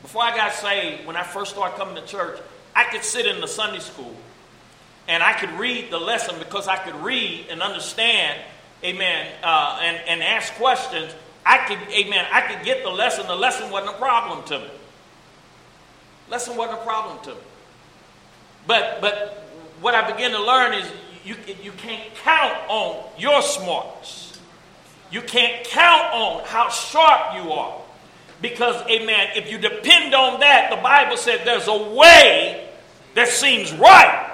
Before 0.02 0.24
I 0.24 0.36
got 0.36 0.54
saved, 0.54 1.06
when 1.06 1.16
I 1.16 1.24
first 1.24 1.52
started 1.52 1.78
coming 1.78 1.96
to 1.96 2.06
church, 2.06 2.40
I 2.76 2.86
could 2.86 3.04
sit 3.04 3.26
in 3.26 3.40
the 3.40 3.48
Sunday 3.48 3.80
school 3.80 4.16
and 5.08 5.22
I 5.24 5.34
could 5.34 5.52
read 5.52 5.92
the 5.92 6.00
lesson 6.00 6.36
because 6.40 6.68
I 6.68 6.78
could 6.78 6.96
read 6.96 7.48
and 7.50 7.62
understand, 7.62 8.40
amen, 8.84 9.28
uh, 9.44 9.80
and, 9.82 9.98
and 10.08 10.24
ask 10.24 10.54
questions. 10.54 11.14
I 11.46 11.58
could, 11.60 11.80
amen, 11.90 12.26
I 12.32 12.42
could 12.42 12.64
get 12.66 12.84
the 12.84 12.90
lesson. 12.90 13.28
The 13.28 13.36
lesson 13.36 13.72
wasn't 13.72 13.96
a 13.96 14.00
problem 14.00 14.44
to 14.46 14.60
me. 14.60 14.70
Lesson 16.30 16.56
wasn't 16.56 16.80
a 16.80 16.84
problem 16.84 17.24
to 17.24 17.32
me. 17.32 17.42
But, 18.68 19.00
but 19.02 19.50
what 19.82 19.96
I 19.96 20.10
began 20.12 20.32
to 20.32 20.42
learn 20.42 20.74
is 20.74 20.90
you, 21.26 21.36
you 21.62 21.72
can't 21.74 22.14
count 22.24 22.58
on 22.68 23.04
your 23.18 23.42
smarts. 23.42 24.40
You 25.12 25.22
can't 25.22 25.66
count 25.66 26.14
on 26.14 26.46
how 26.46 26.70
sharp 26.70 27.36
you 27.36 27.52
are. 27.52 27.82
Because, 28.42 28.82
amen, 28.90 29.30
if 29.36 29.52
you 29.52 29.58
depend 29.58 30.16
on 30.16 30.40
that, 30.40 30.72
the 30.72 30.82
Bible 30.82 31.18
said 31.18 31.42
there's 31.46 31.68
a 31.68 31.78
way 31.78 32.70
that 33.14 33.28
seems 33.28 33.72
right 33.74 34.28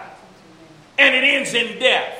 and 0.97 1.15
it 1.15 1.23
ends 1.23 1.53
in 1.53 1.79
death. 1.79 2.16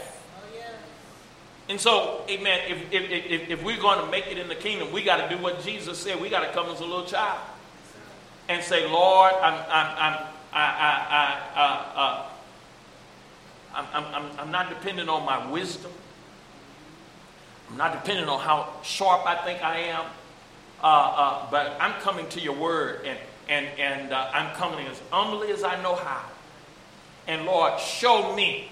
And 1.70 1.80
so, 1.80 2.24
amen, 2.30 2.62
if, 2.70 2.94
if, 2.94 3.12
if, 3.12 3.50
if 3.50 3.64
we're 3.64 3.80
going 3.80 4.00
to 4.00 4.10
make 4.10 4.28
it 4.28 4.38
in 4.38 4.48
the 4.48 4.56
kingdom, 4.56 4.92
we 4.92 5.04
got 5.04 5.28
to 5.30 5.36
do 5.36 5.42
what 5.42 5.64
Jesus 5.64 5.98
said. 5.98 6.20
We 6.22 6.30
got 6.30 6.42
to 6.42 6.52
come 6.54 6.68
as 6.68 6.80
a 6.80 6.86
little 6.86 7.06
child 7.06 7.40
and 8.48 8.64
say, 8.64 8.90
Lord, 8.90 9.34
I'm, 9.34 9.54
I'm, 9.54 9.98
I'm, 9.98 10.28
I, 10.54 10.64
I, 10.64 11.42
I, 11.56 12.02
uh, 12.02 12.30
I'm, 13.94 14.06
I'm, 14.16 14.40
I'm 14.40 14.52
not 14.52 14.70
dependent 14.70 15.10
on 15.10 15.26
my 15.26 15.46
wisdom. 15.52 15.92
I'm 17.70 17.78
not 17.78 17.92
dependent 17.92 18.30
on 18.30 18.40
how 18.40 18.74
sharp 18.82 19.26
I 19.28 19.36
think 19.44 19.62
I 19.62 19.78
am. 19.80 20.06
uh, 20.82 20.86
uh, 20.88 21.52
but 21.52 21.76
I'm 21.80 22.00
coming 22.02 22.28
to 22.30 22.40
your 22.40 22.56
word, 22.56 23.06
and, 23.06 23.18
and, 23.50 23.68
and 23.80 24.14
uh, 24.14 24.30
I'm 24.34 24.56
coming 24.56 24.86
as 24.88 25.02
humbly 25.12 25.52
as 25.52 25.64
I 25.64 25.82
know 25.82 25.96
how. 25.96 26.24
And 27.28 27.46
Lord, 27.46 27.80
show 27.80 28.36
me 28.36 28.72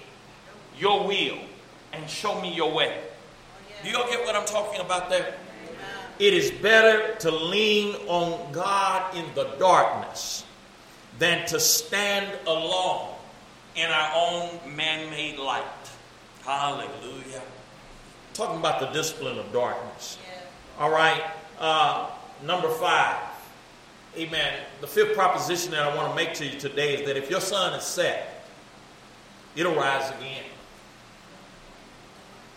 your 0.78 1.06
will 1.06 1.38
and 1.96 2.08
show 2.08 2.40
me 2.40 2.54
your 2.54 2.72
way. 2.72 3.00
Do 3.82 3.90
you 3.90 3.96
all 3.96 4.08
get 4.08 4.24
what 4.24 4.34
I'm 4.34 4.46
talking 4.46 4.80
about 4.80 5.10
there? 5.10 5.34
It 6.18 6.32
is 6.32 6.50
better 6.50 7.14
to 7.16 7.30
lean 7.30 7.94
on 8.08 8.52
God 8.52 9.14
in 9.14 9.26
the 9.34 9.44
darkness 9.58 10.44
than 11.18 11.46
to 11.48 11.60
stand 11.60 12.26
alone 12.46 13.14
in 13.74 13.90
our 13.90 14.12
own 14.14 14.76
man 14.76 15.10
made 15.10 15.38
light. 15.38 15.64
Hallelujah. 16.44 17.42
Talking 18.32 18.58
about 18.58 18.80
the 18.80 18.86
discipline 18.86 19.38
of 19.38 19.52
darkness. 19.52 20.18
All 20.78 20.90
right. 20.90 21.22
Uh, 21.58 22.10
number 22.44 22.70
five. 22.70 23.16
Amen. 24.16 24.60
The 24.80 24.86
fifth 24.86 25.14
proposition 25.14 25.72
that 25.72 25.82
I 25.82 25.94
want 25.94 26.08
to 26.08 26.16
make 26.16 26.32
to 26.34 26.46
you 26.46 26.58
today 26.58 26.94
is 26.94 27.06
that 27.06 27.18
if 27.18 27.28
your 27.30 27.40
sun 27.40 27.74
is 27.74 27.84
set, 27.84 28.46
it'll 29.54 29.74
rise 29.74 30.10
again. 30.16 30.44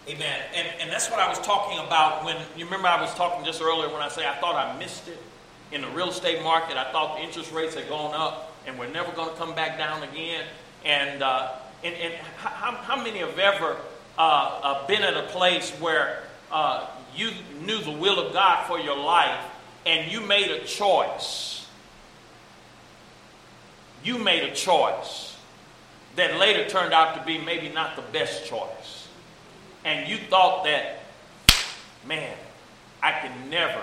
Amen. 0.09 0.41
And, 0.55 0.67
and 0.81 0.91
that's 0.91 1.07
what 1.11 1.19
I 1.19 1.29
was 1.29 1.37
talking 1.37 1.77
about 1.77 2.25
when 2.25 2.35
you 2.57 2.65
remember 2.65 2.87
I 2.87 2.99
was 2.99 3.13
talking 3.13 3.45
just 3.45 3.61
earlier 3.61 3.93
when 3.93 4.01
I 4.01 4.09
say 4.09 4.27
I 4.27 4.33
thought 4.37 4.55
I 4.55 4.75
missed 4.79 5.07
it 5.07 5.19
in 5.71 5.81
the 5.81 5.87
real 5.89 6.09
estate 6.09 6.41
market. 6.41 6.77
I 6.77 6.91
thought 6.91 7.17
the 7.17 7.23
interest 7.23 7.51
rates 7.51 7.75
had 7.75 7.87
gone 7.87 8.15
up 8.15 8.57
and 8.65 8.79
we're 8.79 8.89
never 8.89 9.11
going 9.11 9.29
to 9.29 9.35
come 9.35 9.53
back 9.53 9.77
down 9.77 10.01
again. 10.01 10.45
And, 10.83 11.21
uh, 11.21 11.51
and, 11.83 11.93
and 11.93 12.13
how, 12.37 12.71
how 12.71 12.95
many 12.95 13.19
have 13.19 13.37
ever 13.37 13.77
uh, 14.17 14.21
uh, 14.63 14.87
been 14.87 15.03
at 15.03 15.15
a 15.15 15.27
place 15.27 15.69
where 15.73 16.23
uh, 16.51 16.87
you 17.15 17.29
knew 17.61 17.77
the 17.77 17.91
will 17.91 18.17
of 18.17 18.33
God 18.33 18.65
for 18.65 18.79
your 18.79 18.97
life 18.97 19.45
and 19.85 20.11
you 20.11 20.21
made 20.21 20.49
a 20.49 20.65
choice? 20.65 21.67
You 24.03 24.17
made 24.17 24.41
a 24.41 24.55
choice 24.55 25.37
that 26.15 26.39
later 26.39 26.67
turned 26.67 26.93
out 26.93 27.15
to 27.15 27.23
be 27.23 27.37
maybe 27.37 27.69
not 27.69 27.95
the 27.95 28.01
best 28.01 28.47
choice 28.47 28.98
and 29.89 30.07
you 30.07 30.17
thought 30.17 30.65
that, 30.65 30.99
man, 32.05 32.37
I 33.01 33.11
can 33.11 33.49
never 33.49 33.81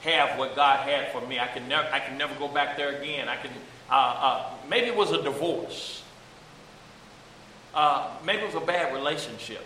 have 0.00 0.38
what 0.38 0.56
God 0.56 0.88
had 0.88 1.12
for 1.12 1.20
me. 1.26 1.38
I 1.38 1.46
can 1.48 1.68
never, 1.68 1.86
I 1.92 2.00
can 2.00 2.16
never 2.16 2.34
go 2.36 2.48
back 2.48 2.78
there 2.78 2.96
again. 2.96 3.28
I 3.28 3.36
can, 3.36 3.50
uh, 3.90 3.94
uh, 3.94 4.50
maybe 4.70 4.86
it 4.86 4.96
was 4.96 5.12
a 5.12 5.22
divorce. 5.22 6.02
Uh, 7.74 8.08
maybe 8.24 8.40
it 8.40 8.54
was 8.54 8.62
a 8.62 8.66
bad 8.66 8.94
relationship. 8.94 9.62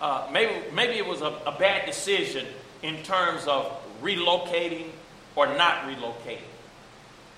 Uh, 0.00 0.28
maybe, 0.32 0.52
maybe 0.72 0.98
it 0.98 1.06
was 1.06 1.20
a, 1.20 1.36
a 1.44 1.56
bad 1.58 1.84
decision 1.84 2.46
in 2.82 3.02
terms 3.02 3.44
of 3.48 3.76
relocating 4.00 4.86
or 5.34 5.48
not 5.48 5.82
relocating. 5.82 6.42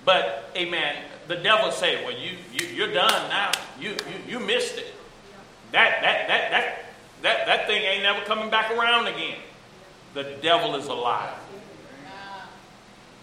But, 0.05 0.51
amen, 0.55 0.97
the 1.27 1.37
devil 1.37 1.71
said, 1.71 2.05
well, 2.05 2.15
you, 2.15 2.37
you, 2.53 2.67
you're 2.67 2.93
done 2.93 3.29
now. 3.29 3.51
You, 3.79 3.89
you, 3.89 4.33
you 4.33 4.39
missed 4.39 4.77
it. 4.77 4.93
That, 5.71 6.01
that, 6.01 6.27
that, 6.27 6.51
that, 6.51 6.90
that, 7.21 7.45
that 7.45 7.67
thing 7.67 7.81
ain't 7.83 8.03
never 8.03 8.23
coming 8.25 8.49
back 8.49 8.71
around 8.71 9.07
again. 9.07 9.37
The 10.13 10.35
devil 10.41 10.75
is 10.75 10.87
alive. 10.87 11.33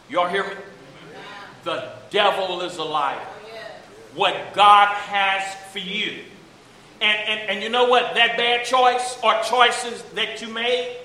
Y'all 0.09 0.29
hear 0.29 0.45
me? 0.45 0.55
The 1.65 1.93
devil 2.11 2.63
is 2.63 2.77
alive. 2.79 3.21
What 4.15 4.55
God 4.55 4.89
has 4.89 5.55
for 5.71 5.81
you. 5.81 6.23
And, 7.01 7.29
and, 7.29 7.51
and 7.51 7.63
you 7.63 7.69
know 7.69 7.89
what? 7.89 8.15
That 8.15 8.37
bad 8.37 8.65
choice 8.65 9.19
or 9.23 9.41
choices 9.43 10.03
that 10.15 10.41
you 10.41 10.49
made, 10.49 10.97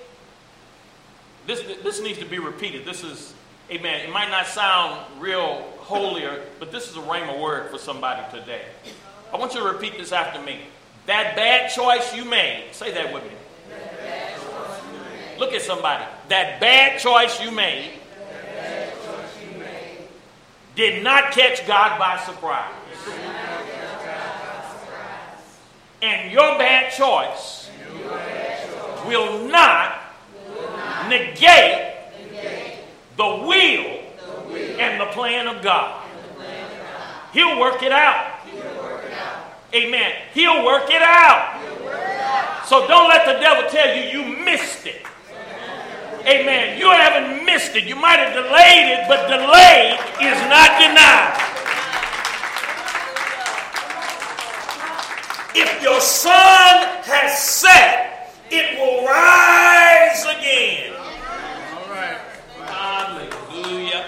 this, 1.46 1.62
this 1.84 2.02
needs 2.02 2.20
to 2.20 2.26
be 2.26 2.40
repeated. 2.40 2.86
This 2.86 3.04
is, 3.04 3.34
amen. 3.70 4.08
It 4.08 4.12
might 4.12 4.30
not 4.30 4.48
sound 4.48 5.06
real 5.20 5.64
holier, 5.80 6.42
but 6.60 6.72
this 6.72 6.90
is 6.90 6.96
a 6.96 7.02
rhema 7.02 7.40
word 7.40 7.70
for 7.70 7.78
somebody 7.78 8.24
today. 8.36 8.62
I 9.34 9.38
want 9.38 9.54
you 9.54 9.60
to 9.60 9.68
repeat 9.68 9.98
this 9.98 10.12
after 10.12 10.42
me. 10.42 10.62
That 11.06 11.36
bad 11.36 11.72
choice 11.72 12.16
you 12.16 12.26
made, 12.26 12.66
say 12.72 12.92
that 12.94 13.14
with 13.14 13.24
me. 13.24 13.32
Look 15.38 15.54
at 15.54 15.62
somebody. 15.62 16.06
That 16.30 16.62
bad 16.62 17.00
choice 17.00 17.42
you 17.42 17.52
made, 17.52 17.92
did 20.76 21.04
not 21.04 21.32
catch 21.32 21.68
God 21.68 22.00
by 22.00 22.18
surprise. 22.24 22.74
And 26.02 26.32
your 26.32 26.58
bad 26.58 26.92
choice, 26.94 27.70
will, 29.06 29.48
not 29.48 30.00
negate, 31.10 31.96
the, 33.18 33.24
will 33.24 34.00
and 34.80 35.00
the 35.00 35.06
plan 35.08 35.48
of 35.48 35.62
God. 35.62 36.04
He'll 37.34 37.60
work 37.60 37.84
it 37.84 37.92
out. 37.92 38.33
Amen. 39.74 40.14
He'll 40.34 40.64
work 40.64 40.90
it 40.90 41.02
out. 41.02 41.60
So 42.68 42.88
don't 42.88 43.10
let 43.10 43.26
the 43.26 43.40
devil 43.42 43.70
tell 43.70 43.96
you 43.98 44.04
you 44.20 44.46
missed 44.46 44.86
it. 44.86 45.06
Amen. 46.26 46.80
You 46.80 46.90
haven't 46.92 47.44
missed 47.46 47.76
it. 47.76 47.84
You 47.86 47.96
might 47.96 48.20
have 48.20 48.34
delayed 48.34 48.88
it, 48.94 49.08
but 49.08 49.28
delayed 49.28 50.00
is 50.22 50.40
not 50.48 50.80
denied. 50.80 51.40
If 55.56 55.82
your 55.84 56.00
sun 56.00 56.88
has 57.04 57.38
set, 57.38 58.34
it 58.50 58.80
will 58.80 59.06
rise 59.06 60.24
again. 60.38 60.94
All 60.94 61.90
right. 61.90 62.18
Hallelujah. 62.66 64.06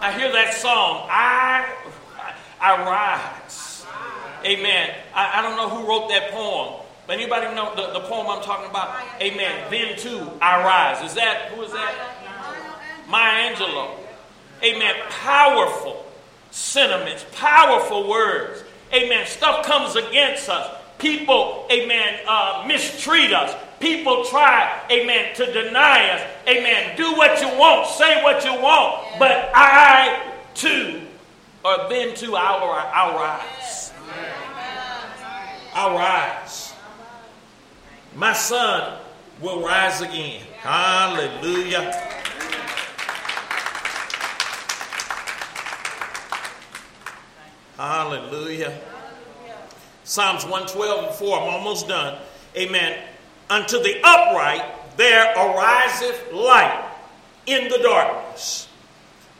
I 0.00 0.12
hear 0.12 0.30
that 0.30 0.54
song. 0.54 1.06
I 1.10 1.66
I 2.60 2.82
rise. 2.84 3.73
Amen. 4.44 4.94
I, 5.14 5.38
I 5.38 5.42
don't 5.42 5.56
know 5.56 5.68
who 5.68 5.88
wrote 5.88 6.08
that 6.10 6.30
poem. 6.30 6.80
But 7.06 7.18
anybody 7.18 7.54
know 7.54 7.74
the, 7.74 7.98
the 7.98 8.06
poem 8.06 8.26
I'm 8.28 8.42
talking 8.42 8.70
about? 8.70 8.98
Amen. 9.20 9.70
Then 9.70 9.98
too 9.98 10.30
I 10.40 10.62
rise. 10.62 11.10
Is 11.10 11.14
that 11.14 11.52
who 11.54 11.62
is 11.62 11.72
that? 11.72 11.94
Maya 13.08 13.54
Angelou. 13.54 13.90
Amen. 14.62 14.94
Powerful 15.10 16.04
sentiments, 16.54 17.26
powerful 17.32 18.08
words. 18.08 18.62
Amen. 18.92 19.26
Stuff 19.26 19.66
comes 19.66 19.96
against 19.96 20.48
us. 20.48 20.80
People, 20.98 21.66
amen, 21.70 22.20
uh, 22.28 22.64
mistreat 22.66 23.32
us. 23.32 23.54
People 23.80 24.24
try, 24.24 24.80
amen, 24.90 25.34
to 25.34 25.52
deny 25.52 26.10
us. 26.10 26.22
Amen. 26.48 26.96
Do 26.96 27.12
what 27.16 27.40
you 27.40 27.48
want, 27.58 27.88
say 27.88 28.22
what 28.22 28.44
you 28.44 28.52
want. 28.54 29.18
But 29.18 29.50
I 29.52 30.32
too, 30.54 31.02
or 31.64 31.88
then 31.88 32.14
too, 32.14 32.36
I'll, 32.36 32.62
I'll 32.70 33.16
rise. 33.16 33.83
I'll 35.74 35.96
rise. 35.96 36.72
My 38.14 38.32
sun 38.32 38.98
will 39.40 39.62
rise 39.62 40.00
again. 40.00 40.42
Hallelujah. 40.60 41.92
Hallelujah. 47.76 48.80
Psalms 50.04 50.44
112 50.44 51.04
and 51.06 51.14
4. 51.14 51.38
I'm 51.38 51.54
almost 51.54 51.88
done. 51.88 52.18
Amen. 52.56 52.98
Unto 53.50 53.82
the 53.82 53.98
upright 54.04 54.62
there 54.96 55.36
ariseth 55.36 56.32
light 56.32 56.88
in 57.46 57.68
the 57.68 57.78
darkness. 57.78 58.68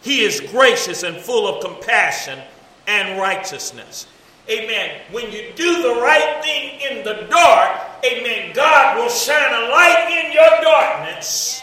He 0.03 0.25
is 0.25 0.41
gracious 0.41 1.05
and 1.05 1.17
full 1.17 1.47
of 1.47 1.65
compassion 1.65 2.41
and 2.87 3.19
righteousness. 3.21 4.07
Amen. 4.49 5.01
When 5.11 5.33
you 5.33 5.53
do 5.57 5.83
the 5.83 6.01
right 6.01 6.43
thing 6.45 6.81
in 6.81 7.05
the 7.05 7.27
dark, 7.31 7.81
amen, 8.05 8.53
God 8.55 8.99
will 8.99 9.09
shine 9.09 9.55
a 9.55 9.69
light 9.71 10.25
in 10.25 10.33
your 10.33 10.61
darkness. 10.63 11.63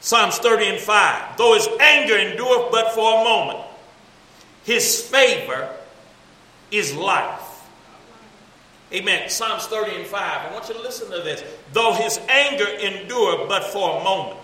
Psalms 0.00 0.38
30 0.38 0.66
and 0.66 0.78
5. 0.78 1.36
Though 1.36 1.54
his 1.54 1.68
anger 1.80 2.16
endureth 2.16 2.70
but 2.70 2.92
for 2.92 3.20
a 3.20 3.24
moment, 3.24 3.58
his 4.62 5.02
favor 5.02 5.74
is 6.70 6.94
life. 6.94 7.66
Amen. 8.92 9.28
Psalms 9.28 9.66
30 9.66 9.96
and 9.96 10.06
5. 10.06 10.50
I 10.50 10.54
want 10.54 10.68
you 10.68 10.74
to 10.74 10.80
listen 10.80 11.10
to 11.10 11.18
this. 11.18 11.42
Though 11.72 11.94
his 11.94 12.18
anger 12.28 12.66
endure 12.66 13.48
but 13.48 13.64
for 13.64 14.00
a 14.00 14.04
moment, 14.04 14.38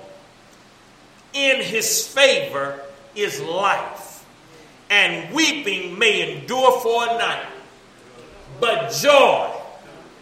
in 1.33 1.61
his 1.61 2.07
favor 2.07 2.81
is 3.15 3.41
life 3.41 4.04
and 4.91 5.35
weeping 5.35 5.99
may 5.99 6.37
endure 6.37 6.81
for 6.81 7.05
a 7.05 7.19
night, 7.19 7.47
but 8.61 8.91
joy 8.93 9.51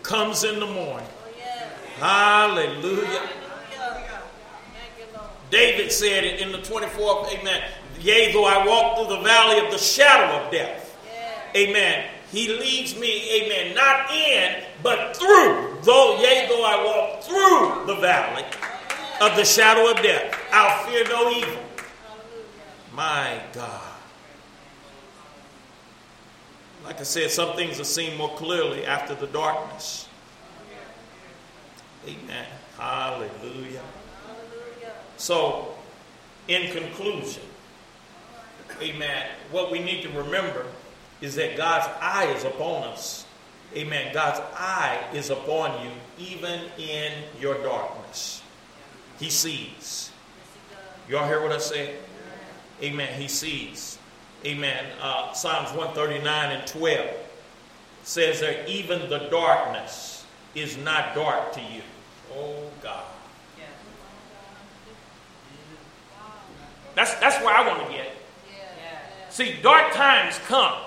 comes 0.03 0.45
in 0.45 0.61
the 0.61 0.67
morning. 0.67 1.09
Hallelujah. 1.99 3.29
David 5.51 5.93
said 5.93 6.25
it 6.25 6.41
in 6.41 6.51
the 6.51 6.59
24th, 6.59 7.39
amen. 7.39 7.63
Yea, 8.01 8.33
though 8.33 8.47
I 8.47 8.67
walk 8.67 8.97
through 8.97 9.17
the 9.17 9.23
valley 9.23 9.65
of 9.65 9.71
the 9.71 9.79
shadow 9.79 10.45
of 10.45 10.51
death, 10.51 10.97
amen. 11.55 12.09
He 12.31 12.49
leads 12.49 12.99
me, 12.99 13.43
amen, 13.43 13.75
not 13.75 14.11
in, 14.11 14.65
but 14.83 15.15
through. 15.15 15.77
Though, 15.83 16.19
yea, 16.21 16.47
though 16.49 16.65
I 16.65 16.83
walk 16.83 17.23
through 17.23 17.95
the 17.95 18.01
valley 18.01 18.45
of 19.21 19.37
the 19.37 19.45
shadow 19.45 19.91
of 19.91 20.03
death, 20.03 20.35
I'll 20.51 20.87
fear 20.87 21.05
no 21.05 21.31
evil. 21.31 21.63
My 22.95 23.43
God. 23.53 23.92
Like 26.85 27.01
I 27.01 27.05
said, 27.05 27.31
some 27.31 27.55
things 27.57 27.79
are 27.79 27.85
seen 27.85 28.17
more 28.17 28.35
clearly 28.37 28.85
after 28.85 29.15
the 29.15 29.27
darkness. 29.29 30.09
Amen. 32.07 32.47
Hallelujah. 32.77 33.83
So, 35.17 35.75
in 36.49 36.73
conclusion, 36.73 37.43
amen, 38.81 39.27
what 39.53 39.71
we 39.71 39.79
need 39.79 40.03
to 40.03 40.11
remember 40.11 40.67
is 41.21 41.37
that 41.37 41.57
God's 41.57 41.87
eye 42.01 42.33
is 42.37 42.45
upon 42.45 42.83
us. 42.85 43.25
Amen. 43.77 44.13
God's 44.13 44.41
eye 44.55 44.99
is 45.15 45.31
upon 45.31 45.85
you 45.85 45.93
even 46.19 46.61
in 46.77 47.13
your 47.41 47.63
darkness. 47.63 48.43
He 49.21 49.31
sees. 49.31 50.11
Y'all 51.09 51.27
hear 51.27 51.41
what 51.41 51.53
I 51.53 51.59
said? 51.59 51.97
Amen. 52.83 53.21
He 53.21 53.29
sees. 53.29 53.92
Amen. 54.45 54.85
Uh, 55.01 55.33
Psalms 55.33 55.69
139 55.71 56.53
and 56.53 56.67
12 56.67 57.11
says 58.03 58.41
that 58.41 58.69
even 58.69 59.09
the 59.09 59.29
darkness 59.31 60.25
is 60.55 60.77
not 60.79 61.15
dark 61.15 61.53
to 61.53 61.61
you. 61.61 61.83
Oh 62.35 62.71
God. 62.83 63.05
That's, 66.95 67.15
that's 67.15 67.43
where 67.43 67.55
I 67.55 67.67
want 67.67 67.87
to 67.87 67.93
get. 67.93 68.09
See, 69.31 69.57
dark 69.63 69.95
times 69.95 70.39
come. 70.47 70.79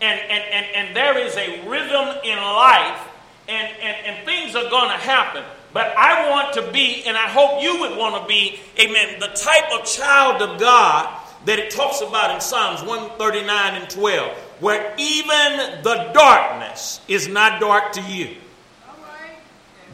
And, 0.00 0.18
and, 0.18 0.44
and, 0.50 0.66
and 0.74 0.96
there 0.96 1.18
is 1.18 1.36
a 1.36 1.68
rhythm 1.68 2.16
in 2.24 2.38
life, 2.38 3.08
and, 3.48 3.68
and, 3.80 4.06
and 4.06 4.26
things 4.26 4.56
are 4.56 4.68
going 4.70 4.88
to 4.88 4.96
happen. 4.96 5.44
But 5.72 5.94
I 5.96 6.30
want 6.30 6.54
to 6.54 6.72
be, 6.72 7.04
and 7.06 7.16
I 7.16 7.28
hope 7.28 7.62
you 7.62 7.80
would 7.80 7.98
want 7.98 8.22
to 8.22 8.26
be, 8.28 8.60
amen, 8.78 9.20
the 9.20 9.28
type 9.28 9.72
of 9.78 9.84
child 9.84 10.40
of 10.40 10.58
God 10.58 11.23
that 11.44 11.58
it 11.58 11.70
talks 11.70 12.00
about 12.00 12.34
in 12.34 12.40
Psalms 12.40 12.80
139 12.82 13.74
and 13.74 13.90
12, 13.90 14.36
where 14.60 14.94
even 14.96 15.82
the 15.82 16.10
darkness 16.14 17.00
is 17.08 17.28
not 17.28 17.60
dark 17.60 17.92
to 17.92 18.02
you. 18.02 18.36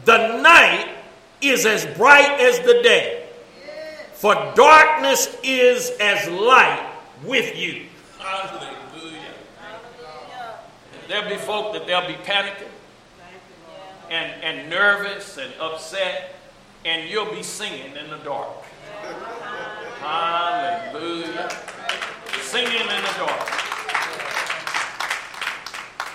The 0.05 0.41
night 0.41 0.89
is 1.41 1.65
as 1.65 1.85
bright 1.97 2.39
as 2.39 2.59
the 2.59 2.81
day, 2.81 3.27
for 4.13 4.33
darkness 4.55 5.35
is 5.43 5.91
as 5.99 6.27
light 6.29 6.89
with 7.23 7.55
you. 7.57 7.85
Hallelujah. 8.17 9.19
There'll 11.07 11.29
be 11.29 11.37
folk 11.37 11.73
that 11.73 11.85
they'll 11.85 12.07
be 12.07 12.13
panicking 12.13 12.69
and, 14.09 14.43
and 14.43 14.69
nervous 14.69 15.37
and 15.37 15.51
upset, 15.59 16.35
and 16.85 17.09
you'll 17.09 17.33
be 17.33 17.43
singing 17.43 17.95
in 17.95 18.09
the 18.09 18.17
dark. 18.17 18.49
Hallelujah. 20.01 21.47
Singing 22.41 22.71
in 22.71 22.87
the 22.87 23.13
dark. 23.17 23.51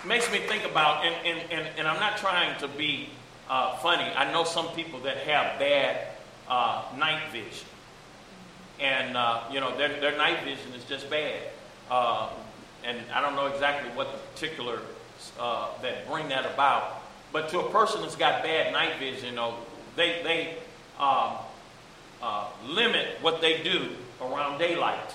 Makes 0.04 0.30
me 0.32 0.40
think 0.40 0.64
about, 0.64 1.04
and, 1.06 1.14
and, 1.24 1.52
and, 1.52 1.68
and 1.78 1.86
I'm 1.86 2.00
not 2.00 2.16
trying 2.16 2.58
to 2.58 2.68
be 2.68 3.10
uh, 3.48 3.76
funny. 3.76 4.02
I 4.02 4.32
know 4.32 4.42
some 4.42 4.68
people 4.68 4.98
that 5.00 5.18
have 5.18 5.60
bad 5.60 6.08
uh, 6.48 6.82
night 6.98 7.30
vision. 7.30 7.68
And, 8.80 9.16
uh, 9.16 9.44
you 9.52 9.60
know, 9.60 9.76
their, 9.76 10.00
their 10.00 10.16
night 10.18 10.42
vision 10.42 10.72
is 10.74 10.84
just 10.84 11.08
bad. 11.08 11.42
Uh, 11.88 12.30
and 12.84 12.98
I 13.14 13.20
don't 13.20 13.36
know 13.36 13.46
exactly 13.46 13.88
what 13.96 14.10
the 14.10 14.18
particular 14.18 14.80
uh, 15.38 15.68
that 15.82 16.08
bring 16.08 16.28
that 16.30 16.44
about. 16.44 17.02
But 17.32 17.50
to 17.50 17.60
a 17.60 17.70
person 17.70 18.02
that's 18.02 18.16
got 18.16 18.42
bad 18.42 18.72
night 18.72 18.98
vision, 18.98 19.30
you 19.30 19.36
know, 19.36 19.54
they, 19.94 20.22
they 20.24 20.56
um, 20.98 21.36
uh, 22.22 22.48
limit 22.66 23.18
what 23.20 23.40
they 23.40 23.62
do 23.62 23.90
around 24.20 24.58
daylight. 24.58 25.14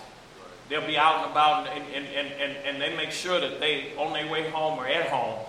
They'll 0.70 0.86
be 0.88 0.98
out 0.98 1.24
and 1.24 1.32
about 1.32 1.68
and, 1.68 1.84
and, 1.94 2.08
and, 2.08 2.58
and, 2.66 2.82
they 2.82 2.96
make 2.96 3.12
sure 3.12 3.42
that 3.42 3.60
they 3.60 3.94
on 3.98 4.14
their 4.14 4.32
way 4.32 4.50
home 4.52 4.80
or 4.80 4.88
at 4.88 5.10
home 5.10 5.40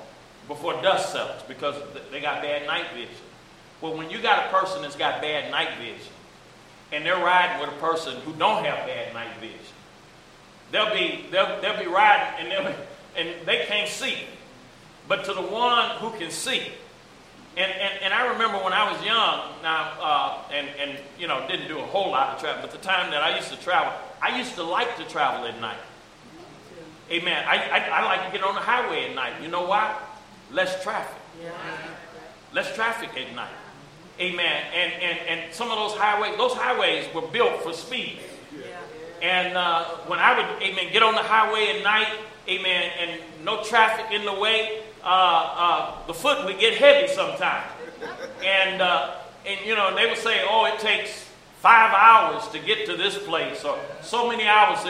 before 0.48 0.82
dust 0.82 1.12
settles 1.12 1.42
because 1.46 1.76
they 2.10 2.20
got 2.20 2.42
bad 2.42 2.66
night 2.66 2.86
vision. 2.92 3.14
Well, 3.80 3.96
when 3.96 4.10
you 4.10 4.20
got 4.20 4.46
a 4.46 4.48
person 4.48 4.82
that's 4.82 4.96
got 4.96 5.22
bad 5.22 5.50
night 5.52 5.78
vision 5.78 6.12
and 6.90 7.06
they're 7.06 7.22
riding 7.22 7.60
with 7.60 7.76
a 7.76 7.80
person 7.80 8.16
who 8.22 8.32
don't 8.32 8.64
have 8.64 8.86
bad 8.86 9.14
night 9.14 9.36
vision, 9.40 9.58
they'll 10.72 10.92
be 10.92 11.26
they'll, 11.30 11.60
they'll 11.60 11.78
be 11.78 11.86
riding 11.86 12.40
and 12.40 12.50
they'll, 12.50 12.74
and 13.16 13.46
they 13.46 13.64
can't 13.66 13.88
see. 13.88 14.16
But 15.06 15.24
to 15.26 15.34
the 15.34 15.42
one 15.42 15.90
who 15.98 16.10
can 16.18 16.30
see, 16.30 16.72
and, 17.56 17.70
and, 17.70 18.02
and 18.02 18.14
I 18.14 18.32
remember 18.32 18.58
when 18.64 18.72
I 18.72 18.90
was 18.90 19.04
young, 19.04 19.62
now, 19.62 19.92
uh, 20.00 20.52
and, 20.52 20.68
and, 20.80 20.98
you 21.18 21.26
know, 21.26 21.46
didn't 21.48 21.68
do 21.68 21.78
a 21.78 21.86
whole 21.86 22.10
lot 22.10 22.34
of 22.34 22.40
travel, 22.40 22.62
but 22.62 22.70
the 22.70 22.78
time 22.78 23.10
that 23.10 23.22
I 23.22 23.36
used 23.36 23.50
to 23.50 23.60
travel, 23.60 23.92
I 24.22 24.38
used 24.38 24.54
to 24.54 24.62
like 24.62 24.96
to 24.96 25.04
travel 25.04 25.46
at 25.46 25.60
night. 25.60 25.76
Amen. 27.10 27.44
I, 27.46 27.56
I, 27.56 27.78
I 28.00 28.04
like 28.04 28.24
to 28.26 28.32
get 28.32 28.42
on 28.46 28.54
the 28.54 28.60
highway 28.60 29.10
at 29.10 29.14
night. 29.14 29.34
You 29.42 29.48
know 29.48 29.66
why? 29.66 29.98
Less 30.50 30.82
traffic. 30.82 31.20
Yeah. 31.42 31.50
Less 32.54 32.74
traffic 32.74 33.10
at 33.16 33.34
night. 33.34 33.50
Amen. 34.18 34.62
And, 34.74 34.92
and, 35.02 35.18
and 35.28 35.54
some 35.54 35.70
of 35.70 35.76
those 35.76 35.98
highways, 35.98 36.36
those 36.38 36.52
highways 36.54 37.12
were 37.14 37.22
built 37.22 37.62
for 37.62 37.72
speed. 37.72 38.20
And 39.20 39.56
uh, 39.56 39.84
when 40.08 40.18
I 40.18 40.36
would, 40.36 40.62
amen, 40.62 40.92
get 40.92 41.02
on 41.02 41.14
the 41.14 41.22
highway 41.22 41.76
at 41.76 41.84
night, 41.84 42.08
amen, 42.48 42.90
and 42.98 43.20
no 43.44 43.62
traffic 43.62 44.06
in 44.10 44.24
the 44.24 44.32
way, 44.32 44.81
uh, 45.04 45.06
uh, 45.06 46.06
the 46.06 46.14
foot 46.14 46.44
would 46.44 46.58
get 46.58 46.74
heavy 46.74 47.12
sometimes. 47.12 47.70
And, 48.44 48.82
uh, 48.82 49.16
and, 49.46 49.60
you 49.66 49.74
know, 49.74 49.94
they 49.94 50.06
would 50.06 50.18
say, 50.18 50.42
oh, 50.48 50.66
it 50.66 50.78
takes 50.78 51.28
five 51.60 51.92
hours 51.94 52.48
to 52.48 52.58
get 52.58 52.86
to 52.86 52.96
this 52.96 53.16
place, 53.18 53.64
or 53.64 53.78
so 54.02 54.28
many 54.28 54.46
hours, 54.46 54.80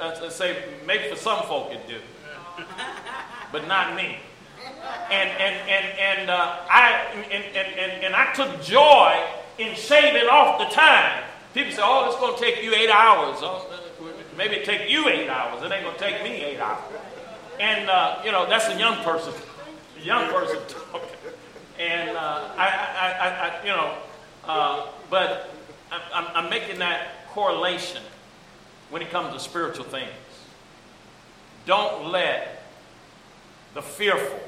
I 0.00 0.28
say, 0.30 0.56
maybe 0.86 1.10
for 1.10 1.16
some 1.16 1.42
folk 1.42 1.70
it 1.70 1.86
do, 1.86 1.98
but 3.52 3.68
not 3.68 3.94
me. 3.94 4.18
And, 5.10 5.30
and, 5.30 5.68
and, 5.68 5.98
and, 5.98 6.30
uh, 6.30 6.60
I, 6.70 6.92
and, 7.30 7.44
and, 7.44 7.78
and, 7.78 8.04
and 8.04 8.14
I 8.16 8.32
took 8.32 8.62
joy 8.62 9.22
in 9.58 9.74
shaving 9.74 10.28
off 10.28 10.58
the 10.58 10.74
time. 10.74 11.24
People 11.52 11.72
say, 11.72 11.82
oh, 11.84 12.06
it's 12.08 12.18
going 12.18 12.34
to 12.34 12.40
take 12.40 12.64
you 12.64 12.74
eight 12.74 12.90
hours. 12.90 13.38
Oh, 13.40 13.66
maybe 14.36 14.56
it 14.56 14.64
take 14.64 14.90
you 14.90 15.08
eight 15.08 15.28
hours. 15.28 15.62
It 15.62 15.70
ain't 15.70 15.84
going 15.84 15.96
to 15.96 16.00
take 16.00 16.22
me 16.22 16.30
eight 16.42 16.58
hours. 16.58 16.82
And, 17.60 17.88
uh, 17.88 18.22
you 18.24 18.32
know, 18.32 18.48
that's 18.48 18.68
a 18.68 18.78
young 18.78 19.04
person 19.04 19.32
young 20.04 20.30
person 20.32 20.58
talking. 20.68 21.08
And 21.78 22.10
uh, 22.10 22.48
I, 22.56 22.66
I, 22.66 23.28
I, 23.28 23.64
you 23.64 23.70
know, 23.70 23.94
uh, 24.46 24.86
but 25.10 25.50
I'm, 26.12 26.26
I'm 26.34 26.50
making 26.50 26.78
that 26.78 27.26
correlation 27.30 28.02
when 28.90 29.02
it 29.02 29.10
comes 29.10 29.32
to 29.32 29.40
spiritual 29.40 29.84
things. 29.84 30.10
Don't 31.66 32.12
let 32.12 32.62
the 33.72 33.82
fearful 33.82 34.38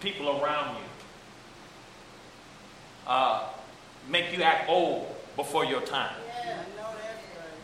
people 0.00 0.40
around 0.40 0.76
you 0.76 0.82
uh, 3.06 3.48
make 4.08 4.36
you 4.36 4.42
act 4.42 4.68
old 4.68 5.14
before 5.36 5.64
your 5.64 5.80
time. 5.80 6.14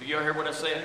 Do 0.01 0.07
you 0.07 0.19
hear 0.19 0.35
what 0.35 0.47
I 0.47 0.53
said? 0.53 0.83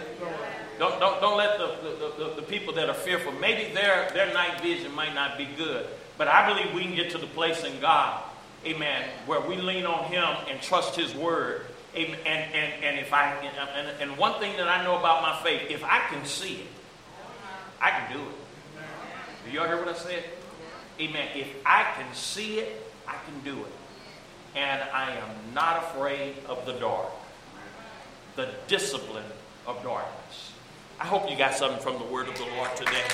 Don't, 0.78 1.00
don't, 1.00 1.22
don't 1.22 1.38
let 1.38 1.58
the, 1.58 1.68
the, 1.84 2.24
the, 2.24 2.36
the, 2.38 2.42
people 2.42 2.74
that 2.74 2.90
are 2.90 2.96
fearful, 2.96 3.32
maybe 3.34 3.74
their, 3.74 4.10
their 4.14 4.34
night 4.34 4.62
vision 4.62 4.94
might 4.96 5.14
not 5.14 5.38
be 5.38 5.46
good, 5.58 5.86
but 6.22 6.28
I 6.28 6.54
believe 6.54 6.72
we 6.76 6.84
can 6.84 6.94
get 6.94 7.10
to 7.14 7.18
the 7.18 7.26
place 7.26 7.64
in 7.64 7.80
God, 7.80 8.22
amen, 8.64 9.06
where 9.26 9.42
we 9.42 9.56
lean 9.56 9.88
on 9.88 10.04
Him 10.04 10.24
and 10.48 10.62
trust 10.62 10.96
His 10.96 11.16
word. 11.16 11.66
Amen. 11.96 12.16
And, 12.28 12.54
and, 12.54 12.84
and 12.84 13.00
if 13.00 13.12
I 13.12 13.34
and, 13.76 13.88
and 14.00 14.18
one 14.20 14.40
thing 14.40 14.56
that 14.58 14.68
I 14.68 14.84
know 14.84 15.00
about 15.00 15.24
my 15.24 15.42
faith, 15.42 15.72
if 15.72 15.84
I 15.84 15.98
can 16.12 16.24
see 16.24 16.58
it, 16.58 16.68
I 17.82 17.90
can 17.90 18.14
do 18.16 18.20
it. 18.22 19.46
Do 19.46 19.52
y'all 19.52 19.66
hear 19.66 19.78
what 19.78 19.88
I 19.88 19.98
said? 19.98 20.24
Amen. 21.00 21.28
If 21.34 21.48
I 21.66 21.92
can 21.96 22.14
see 22.14 22.60
it, 22.60 22.94
I 23.08 23.16
can 23.26 23.40
do 23.44 23.60
it. 23.60 23.74
And 24.56 24.80
I 24.94 25.14
am 25.14 25.56
not 25.56 25.86
afraid 25.86 26.36
of 26.48 26.68
the 26.68 26.74
dark, 26.74 27.10
the 28.36 28.48
discipline 28.68 29.26
of 29.66 29.82
darkness. 29.82 30.52
I 31.00 31.06
hope 31.08 31.32
you 31.32 31.36
got 31.36 31.56
something 31.56 31.82
from 31.82 31.98
the 31.98 32.14
word 32.14 32.28
of 32.28 32.38
the 32.38 32.46
Lord 32.46 32.76
today. 32.76 33.08